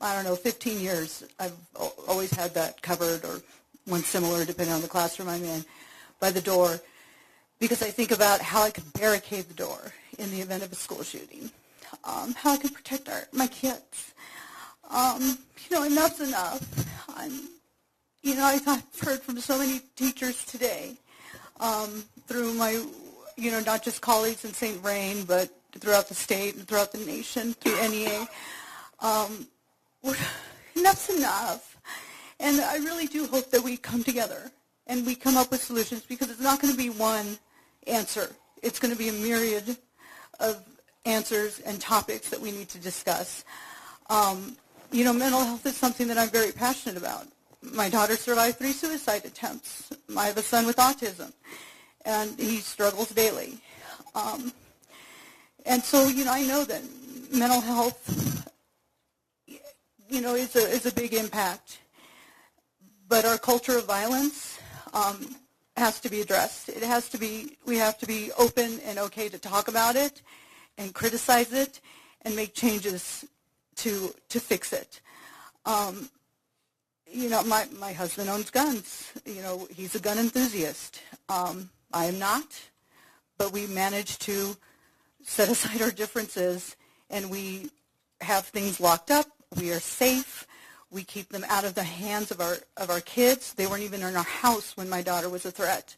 I 0.00 0.14
don't 0.14 0.24
know, 0.24 0.36
15 0.36 0.80
years, 0.80 1.24
I've 1.38 1.56
always 2.06 2.30
had 2.30 2.52
that 2.54 2.82
covered 2.82 3.24
or 3.24 3.40
one 3.86 4.02
similar, 4.02 4.44
depending 4.44 4.74
on 4.74 4.82
the 4.82 4.88
classroom 4.88 5.30
I'm 5.30 5.42
in, 5.44 5.64
by 6.20 6.30
the 6.30 6.42
door, 6.42 6.80
because 7.58 7.82
I 7.82 7.90
think 7.90 8.10
about 8.10 8.40
how 8.40 8.62
I 8.62 8.70
could 8.70 8.92
barricade 8.92 9.48
the 9.48 9.54
door 9.54 9.80
in 10.18 10.30
the 10.30 10.40
event 10.40 10.62
of 10.62 10.72
a 10.72 10.74
school 10.74 11.02
shooting, 11.02 11.50
um, 12.04 12.34
how 12.34 12.52
I 12.52 12.56
can 12.58 12.70
protect 12.70 13.08
our, 13.08 13.22
my 13.32 13.46
kids. 13.46 14.12
Um, 14.90 15.38
you 15.68 15.76
know, 15.76 15.84
enough's 15.84 16.20
enough. 16.20 16.62
I'm, 17.16 17.48
you 18.22 18.34
know, 18.34 18.44
I've 18.44 18.66
heard 19.00 19.22
from 19.22 19.38
so 19.38 19.58
many 19.58 19.80
teachers 19.96 20.44
today 20.44 20.98
um, 21.60 22.04
through 22.26 22.52
my, 22.54 22.84
you 23.36 23.50
know, 23.50 23.60
not 23.60 23.82
just 23.82 24.02
colleagues 24.02 24.44
in 24.44 24.52
St. 24.52 24.76
Vrain, 24.82 25.24
but 25.24 25.48
throughout 25.80 26.08
the 26.08 26.14
state 26.14 26.54
and 26.54 26.66
throughout 26.66 26.92
the 26.92 26.98
nation 26.98 27.54
through 27.54 27.76
NEA. 27.88 28.26
Um, 29.00 29.46
enough's 30.76 31.10
enough. 31.10 31.76
And 32.40 32.60
I 32.60 32.76
really 32.76 33.06
do 33.06 33.26
hope 33.26 33.50
that 33.50 33.62
we 33.62 33.76
come 33.76 34.02
together 34.02 34.50
and 34.86 35.06
we 35.06 35.14
come 35.14 35.36
up 35.36 35.50
with 35.50 35.62
solutions 35.62 36.04
because 36.06 36.30
it's 36.30 36.40
not 36.40 36.60
going 36.60 36.72
to 36.72 36.78
be 36.78 36.90
one 36.90 37.38
answer. 37.86 38.30
It's 38.62 38.78
going 38.78 38.92
to 38.92 38.98
be 38.98 39.08
a 39.08 39.12
myriad 39.12 39.76
of 40.40 40.62
answers 41.04 41.60
and 41.60 41.80
topics 41.80 42.30
that 42.30 42.40
we 42.40 42.50
need 42.50 42.68
to 42.70 42.78
discuss. 42.78 43.44
Um, 44.10 44.56
you 44.92 45.04
know, 45.04 45.12
mental 45.12 45.40
health 45.40 45.66
is 45.66 45.76
something 45.76 46.08
that 46.08 46.18
I'm 46.18 46.28
very 46.28 46.52
passionate 46.52 46.96
about. 46.96 47.26
My 47.62 47.88
daughter 47.88 48.16
survived 48.16 48.58
three 48.58 48.72
suicide 48.72 49.24
attempts. 49.24 49.90
I 50.16 50.26
have 50.26 50.36
a 50.36 50.42
son 50.42 50.66
with 50.66 50.76
autism, 50.76 51.32
and 52.04 52.38
he 52.38 52.58
struggles 52.58 53.08
daily. 53.08 53.58
Um, 54.14 54.52
and 55.64 55.82
so, 55.82 56.06
you 56.08 56.24
know, 56.24 56.32
I 56.32 56.42
know 56.46 56.64
that 56.64 56.82
mental 57.32 57.60
health 57.60 58.34
you 60.14 60.20
know, 60.20 60.34
is 60.34 60.54
a, 60.54 60.60
is 60.60 60.86
a 60.86 60.92
big 60.92 61.12
impact. 61.12 61.78
But 63.08 63.24
our 63.24 63.36
culture 63.38 63.76
of 63.78 63.86
violence 63.86 64.58
um, 64.92 65.36
has 65.76 66.00
to 66.00 66.08
be 66.08 66.20
addressed. 66.20 66.68
It 66.68 66.82
has 66.82 67.08
to 67.10 67.18
be, 67.18 67.56
we 67.66 67.76
have 67.78 67.98
to 67.98 68.06
be 68.06 68.30
open 68.38 68.80
and 68.86 68.98
okay 68.98 69.28
to 69.28 69.38
talk 69.38 69.68
about 69.68 69.96
it 69.96 70.22
and 70.78 70.94
criticize 70.94 71.52
it 71.52 71.80
and 72.22 72.34
make 72.36 72.54
changes 72.54 73.24
to, 73.76 74.14
to 74.28 74.40
fix 74.40 74.72
it. 74.72 75.00
Um, 75.66 76.08
you 77.10 77.28
know, 77.28 77.42
my, 77.42 77.66
my 77.78 77.92
husband 77.92 78.28
owns 78.28 78.50
guns. 78.50 79.12
You 79.26 79.42
know, 79.42 79.68
he's 79.74 79.94
a 79.94 80.00
gun 80.00 80.18
enthusiast. 80.18 81.00
Um, 81.28 81.70
I 81.92 82.06
am 82.06 82.18
not, 82.18 82.60
but 83.36 83.52
we 83.52 83.66
managed 83.66 84.22
to 84.22 84.56
set 85.24 85.48
aside 85.48 85.82
our 85.82 85.90
differences 85.90 86.76
and 87.10 87.30
we 87.30 87.70
have 88.20 88.46
things 88.46 88.80
locked 88.80 89.10
up 89.10 89.26
we 89.56 89.72
are 89.72 89.80
safe. 89.80 90.46
We 90.90 91.04
keep 91.04 91.28
them 91.28 91.44
out 91.48 91.64
of 91.64 91.74
the 91.74 91.82
hands 91.82 92.30
of 92.30 92.40
our 92.40 92.56
of 92.76 92.90
our 92.90 93.00
kids. 93.00 93.54
They 93.54 93.66
weren't 93.66 93.82
even 93.82 94.02
in 94.02 94.16
our 94.16 94.22
house 94.22 94.76
when 94.76 94.88
my 94.88 95.02
daughter 95.02 95.28
was 95.28 95.44
a 95.44 95.50
threat. 95.50 95.96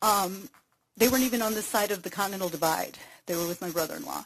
Um, 0.00 0.48
they 0.96 1.08
weren't 1.08 1.24
even 1.24 1.42
on 1.42 1.54
this 1.54 1.66
side 1.66 1.90
of 1.90 2.02
the 2.02 2.10
Continental 2.10 2.48
Divide. 2.48 2.98
They 3.26 3.36
were 3.36 3.46
with 3.46 3.60
my 3.60 3.70
brother-in-law. 3.70 4.24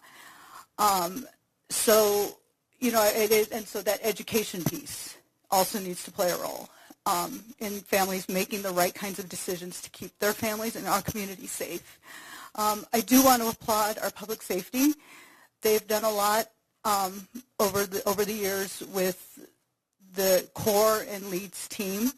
Um, 0.78 1.26
so, 1.68 2.38
you 2.80 2.92
know, 2.92 3.02
and 3.02 3.66
so 3.66 3.82
that 3.82 4.00
education 4.02 4.64
piece 4.64 5.16
also 5.50 5.78
needs 5.78 6.04
to 6.04 6.10
play 6.10 6.30
a 6.30 6.36
role 6.38 6.68
um, 7.04 7.42
in 7.60 7.80
families 7.80 8.28
making 8.28 8.62
the 8.62 8.70
right 8.70 8.94
kinds 8.94 9.18
of 9.18 9.28
decisions 9.28 9.80
to 9.82 9.90
keep 9.90 10.18
their 10.18 10.32
families 10.32 10.76
and 10.76 10.86
our 10.86 11.02
community 11.02 11.46
safe. 11.46 12.00
Um, 12.56 12.86
I 12.92 13.00
do 13.00 13.22
want 13.22 13.42
to 13.42 13.48
applaud 13.48 13.98
our 13.98 14.10
public 14.10 14.42
safety. 14.42 14.94
They've 15.60 15.86
done 15.86 16.04
a 16.04 16.10
lot 16.10 16.46
um, 16.84 17.28
over 17.60 17.84
the 17.84 18.02
over 18.08 18.24
the 18.24 18.32
years 18.32 18.82
with 18.92 19.46
the 20.14 20.48
core 20.54 21.04
and 21.10 21.26
leads 21.26 21.68
team. 21.68 22.12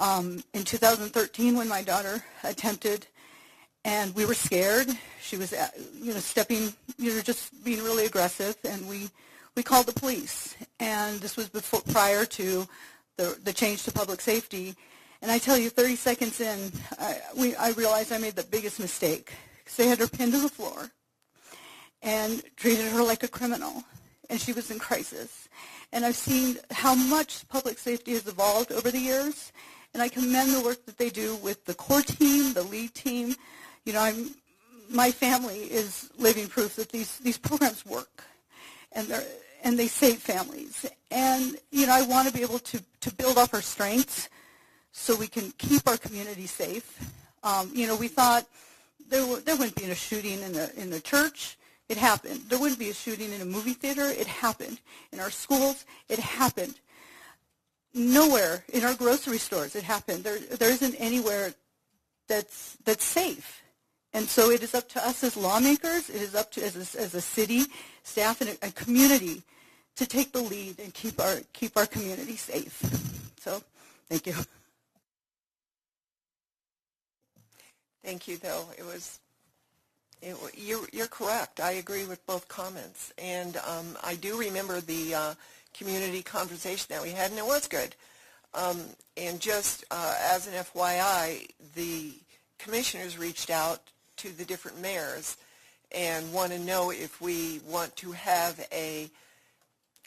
Um, 0.00 0.42
in 0.54 0.64
2013, 0.64 1.56
when 1.56 1.68
my 1.68 1.82
daughter 1.82 2.22
attempted, 2.42 3.06
and 3.84 4.14
we 4.14 4.26
were 4.26 4.34
scared, 4.34 4.88
she 5.20 5.36
was 5.36 5.52
uh, 5.52 5.68
you 6.00 6.12
know 6.14 6.20
stepping, 6.20 6.72
you 6.96 7.14
know, 7.14 7.20
just 7.20 7.64
being 7.64 7.82
really 7.82 8.06
aggressive, 8.06 8.56
and 8.64 8.88
we 8.88 9.10
we 9.56 9.62
called 9.64 9.86
the 9.86 9.92
police. 9.92 10.54
And 10.78 11.20
this 11.20 11.36
was 11.36 11.48
before 11.48 11.80
prior 11.80 12.24
to 12.26 12.68
the 13.16 13.36
the 13.42 13.52
change 13.52 13.82
to 13.84 13.92
public 13.92 14.20
safety. 14.20 14.76
And 15.22 15.32
I 15.32 15.38
tell 15.38 15.56
you, 15.56 15.70
30 15.70 15.96
seconds 15.96 16.38
in, 16.38 16.70
I, 16.98 17.16
we, 17.34 17.56
I 17.56 17.70
realized 17.70 18.12
I 18.12 18.18
made 18.18 18.36
the 18.36 18.42
biggest 18.42 18.78
mistake 18.78 19.32
because 19.64 19.76
they 19.76 19.88
had 19.88 19.98
her 19.98 20.08
pinned 20.08 20.32
to 20.32 20.38
the 20.38 20.48
floor 20.48 20.90
and 22.02 22.42
treated 22.56 22.92
her 22.92 23.02
like 23.02 23.22
a 23.22 23.28
criminal 23.28 23.82
and 24.30 24.40
she 24.40 24.52
was 24.52 24.70
in 24.70 24.78
crisis. 24.78 25.48
And 25.92 26.04
I've 26.04 26.16
seen 26.16 26.58
how 26.70 26.94
much 26.94 27.46
public 27.48 27.78
safety 27.78 28.12
has 28.12 28.26
evolved 28.26 28.72
over 28.72 28.90
the 28.90 28.98
years, 28.98 29.52
and 29.92 30.02
I 30.02 30.08
commend 30.08 30.52
the 30.52 30.60
work 30.60 30.84
that 30.86 30.98
they 30.98 31.10
do 31.10 31.36
with 31.36 31.64
the 31.64 31.74
core 31.74 32.02
team, 32.02 32.52
the 32.52 32.62
lead 32.62 32.94
team. 32.94 33.36
You 33.84 33.92
know, 33.92 34.00
I'm, 34.00 34.34
my 34.90 35.10
family 35.10 35.60
is 35.64 36.10
living 36.18 36.48
proof 36.48 36.76
that 36.76 36.90
these, 36.90 37.18
these 37.18 37.38
programs 37.38 37.86
work, 37.86 38.24
and 38.92 39.06
they're 39.08 39.24
and 39.62 39.78
they 39.78 39.86
save 39.86 40.18
families. 40.18 40.84
And 41.10 41.56
you 41.70 41.86
know, 41.86 41.94
I 41.94 42.02
want 42.02 42.28
to 42.28 42.34
be 42.34 42.42
able 42.42 42.58
to 42.58 42.82
to 43.00 43.14
build 43.14 43.38
up 43.38 43.54
our 43.54 43.62
strengths 43.62 44.28
so 44.92 45.16
we 45.16 45.26
can 45.26 45.52
keep 45.58 45.88
our 45.88 45.96
community 45.96 46.46
safe. 46.46 47.00
Um, 47.42 47.70
you 47.72 47.86
know, 47.86 47.96
we 47.96 48.08
thought 48.08 48.46
there, 49.08 49.24
there 49.40 49.56
wouldn't 49.56 49.76
be 49.76 49.90
a 49.90 49.94
shooting 49.94 50.40
in 50.40 50.52
the 50.52 50.70
in 50.80 50.90
the 50.90 51.00
church. 51.00 51.56
It 51.88 51.98
happened. 51.98 52.40
There 52.48 52.58
wouldn't 52.58 52.78
be 52.78 52.88
a 52.88 52.94
shooting 52.94 53.32
in 53.32 53.40
a 53.40 53.44
movie 53.44 53.74
theater. 53.74 54.06
It 54.06 54.26
happened. 54.26 54.80
In 55.12 55.20
our 55.20 55.30
schools, 55.30 55.84
it 56.08 56.18
happened. 56.18 56.74
Nowhere 57.92 58.64
in 58.72 58.84
our 58.84 58.94
grocery 58.94 59.38
stores, 59.38 59.76
it 59.76 59.84
happened. 59.84 60.24
There, 60.24 60.38
there 60.38 60.70
isn't 60.70 60.94
anywhere 60.94 61.54
that's 62.26 62.76
that's 62.84 63.04
safe. 63.04 63.62
And 64.14 64.28
so 64.28 64.50
it 64.50 64.62
is 64.62 64.74
up 64.74 64.88
to 64.90 65.06
us 65.06 65.24
as 65.24 65.36
lawmakers, 65.36 66.08
it 66.08 66.22
is 66.22 66.34
up 66.34 66.50
to 66.52 66.64
as 66.64 66.76
a, 66.76 67.00
as 67.00 67.14
a 67.14 67.20
city, 67.20 67.64
staff, 68.04 68.40
and 68.40 68.50
a, 68.50 68.68
a 68.68 68.70
community 68.70 69.42
to 69.96 70.06
take 70.06 70.32
the 70.32 70.40
lead 70.40 70.78
and 70.78 70.94
keep 70.94 71.20
our 71.20 71.40
keep 71.52 71.76
our 71.76 71.86
community 71.86 72.36
safe. 72.36 72.80
So, 73.40 73.62
thank 74.08 74.26
you. 74.26 74.34
Thank 78.04 78.28
you, 78.28 78.36
though. 78.36 78.66
It 78.76 78.84
was 78.84 79.18
it, 80.20 80.36
you're, 80.56 80.86
you're 80.92 81.06
correct. 81.06 81.60
I 81.60 81.72
agree 81.72 82.04
with 82.04 82.24
both 82.26 82.48
comments. 82.48 83.12
And 83.18 83.56
um, 83.58 83.96
I 84.02 84.14
do 84.14 84.38
remember 84.38 84.80
the 84.80 85.14
uh, 85.14 85.34
community 85.72 86.22
conversation 86.22 86.86
that 86.90 87.02
we 87.02 87.10
had, 87.10 87.30
and 87.30 87.38
it 87.38 87.46
was 87.46 87.66
good. 87.66 87.94
Um, 88.54 88.80
and 89.16 89.40
just 89.40 89.84
uh, 89.90 90.16
as 90.30 90.46
an 90.46 90.54
FYI, 90.54 91.48
the 91.74 92.12
commissioners 92.58 93.18
reached 93.18 93.50
out 93.50 93.80
to 94.18 94.36
the 94.36 94.44
different 94.44 94.80
mayors 94.80 95.36
and 95.92 96.32
want 96.32 96.52
to 96.52 96.58
know 96.58 96.90
if 96.90 97.20
we 97.20 97.60
want 97.66 97.94
to 97.96 98.12
have 98.12 98.66
a 98.72 99.10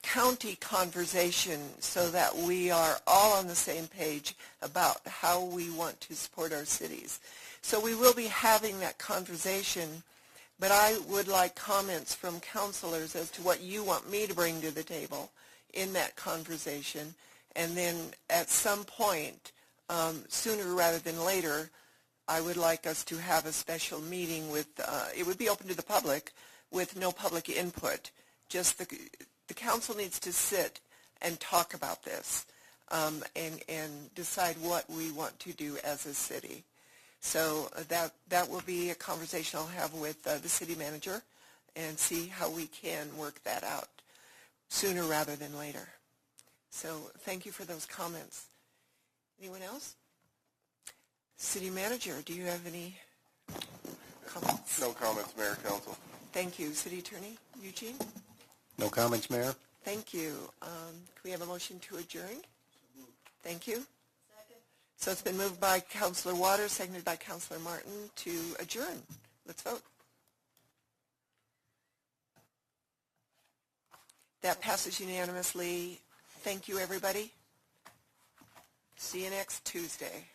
county 0.04 0.56
conversation 0.56 1.60
so 1.80 2.10
that 2.12 2.36
we 2.36 2.72
are 2.72 2.98
all 3.06 3.34
on 3.38 3.48
the 3.48 3.56
same 3.56 3.88
page 3.88 4.36
about 4.62 5.02
how 5.06 5.44
we 5.44 5.70
want 5.70 6.00
to 6.02 6.16
support 6.16 6.54
our 6.54 6.66
cities. 6.66 7.20
So 7.62 7.80
we 7.80 7.96
will 7.96 8.14
be 8.14 8.28
having 8.28 8.80
that 8.80 8.98
conversation, 8.98 10.04
but 10.60 10.72
I 10.72 10.98
would 11.08 11.28
like 11.28 11.56
comments 11.56 12.16
from 12.16 12.40
counselors 12.40 13.16
as 13.16 13.30
to 13.32 13.42
what 13.42 13.62
you 13.62 13.84
want 13.84 14.10
me 14.10 14.28
to 14.28 14.34
bring 14.34 14.62
to 14.62 14.72
the 14.72 14.84
table 14.84 15.32
in 15.74 15.94
that 15.94 16.16
conversation. 16.16 17.14
And 17.56 17.76
then 17.76 17.96
at 18.30 18.50
some 18.50 18.84
point, 18.84 19.52
um, 19.90 20.24
sooner 20.28 20.74
rather 20.74 21.00
than 21.00 21.24
later, 21.24 21.70
I 22.28 22.42
would 22.42 22.58
like 22.58 22.86
us 22.86 23.04
to 23.06 23.18
have 23.18 23.46
a 23.46 23.52
special 23.52 24.02
meeting 24.02 24.52
with, 24.52 24.68
uh, 24.86 25.08
it 25.16 25.26
would 25.26 25.38
be 25.38 25.50
open 25.50 25.68
to 25.68 25.76
the 25.76 25.84
public 25.84 26.34
with 26.72 26.98
no 26.98 27.12
public 27.12 27.50
input. 27.50 28.12
Just 28.50 28.78
the, 28.78 28.88
the 29.48 29.54
council 29.54 29.96
needs 29.96 30.20
to 30.20 30.34
sit 30.34 30.80
and 31.22 31.40
talk 31.40 31.74
about 31.74 32.04
this 32.04 32.46
um, 32.92 33.24
and, 33.36 33.62
and 33.70 34.14
decide 34.14 34.56
what 34.62 34.90
we 34.90 35.12
want 35.12 35.40
to 35.40 35.54
do 35.54 35.78
as 35.84 36.06
a 36.06 36.14
city. 36.14 36.64
So 37.28 37.70
uh, 37.76 37.84
that, 37.90 38.14
that 38.30 38.50
will 38.50 38.62
be 38.66 38.90
a 38.90 38.96
conversation 38.96 39.60
I'll 39.60 39.68
have 39.68 39.94
with 39.94 40.26
uh, 40.26 40.38
the 40.38 40.48
city 40.48 40.76
manager 40.76 41.22
and 41.76 42.00
see 42.00 42.28
how 42.28 42.50
we 42.50 42.68
can 42.68 43.06
work 43.18 43.44
that 43.44 43.66
out 43.66 43.90
sooner 44.70 45.04
rather 45.04 45.36
than 45.36 45.58
later. 45.60 45.90
So 46.70 47.12
thank 47.20 47.46
you 47.46 47.52
for 47.52 47.66
those 47.66 47.86
comments. 47.86 48.46
Anyone 49.42 49.62
else? 49.62 49.96
City 51.36 51.70
manager, 51.70 52.16
do 52.24 52.34
you 52.34 52.46
have 52.46 52.66
any 52.66 52.96
comments? 54.26 54.80
No 54.80 54.94
comments, 54.94 55.34
Mayor, 55.38 55.58
Council. 55.68 55.98
Thank 56.32 56.58
you. 56.58 56.74
City 56.74 57.00
attorney, 57.00 57.38
Eugene? 57.62 57.96
No 58.80 58.88
comments, 58.88 59.30
Mayor? 59.30 59.54
Thank 59.84 60.14
you. 60.14 60.34
Um, 60.62 60.96
Can 61.16 61.24
we 61.26 61.32
have 61.32 61.42
a 61.42 61.46
motion 61.46 61.78
to 61.90 61.98
adjourn? 61.98 62.40
Thank 63.44 63.68
you. 63.68 63.84
So 65.00 65.12
it's 65.12 65.22
been 65.22 65.38
moved 65.38 65.60
by 65.60 65.80
Councillor 65.80 66.36
Waters, 66.36 66.72
seconded 66.72 67.06
by 67.06 67.16
Councillor 67.16 67.60
Martin 67.60 68.10
to 68.18 68.32
adjourn. 68.60 69.04
Let's 69.46 69.62
vote. 69.62 69.84
That 74.42 74.60
passes 74.60 75.00
unanimously. 75.00 76.00
Thank 76.40 76.68
you, 76.68 76.80
everybody. 76.80 77.32
See 78.96 79.24
you 79.24 79.30
next 79.30 79.64
Tuesday. 79.66 80.26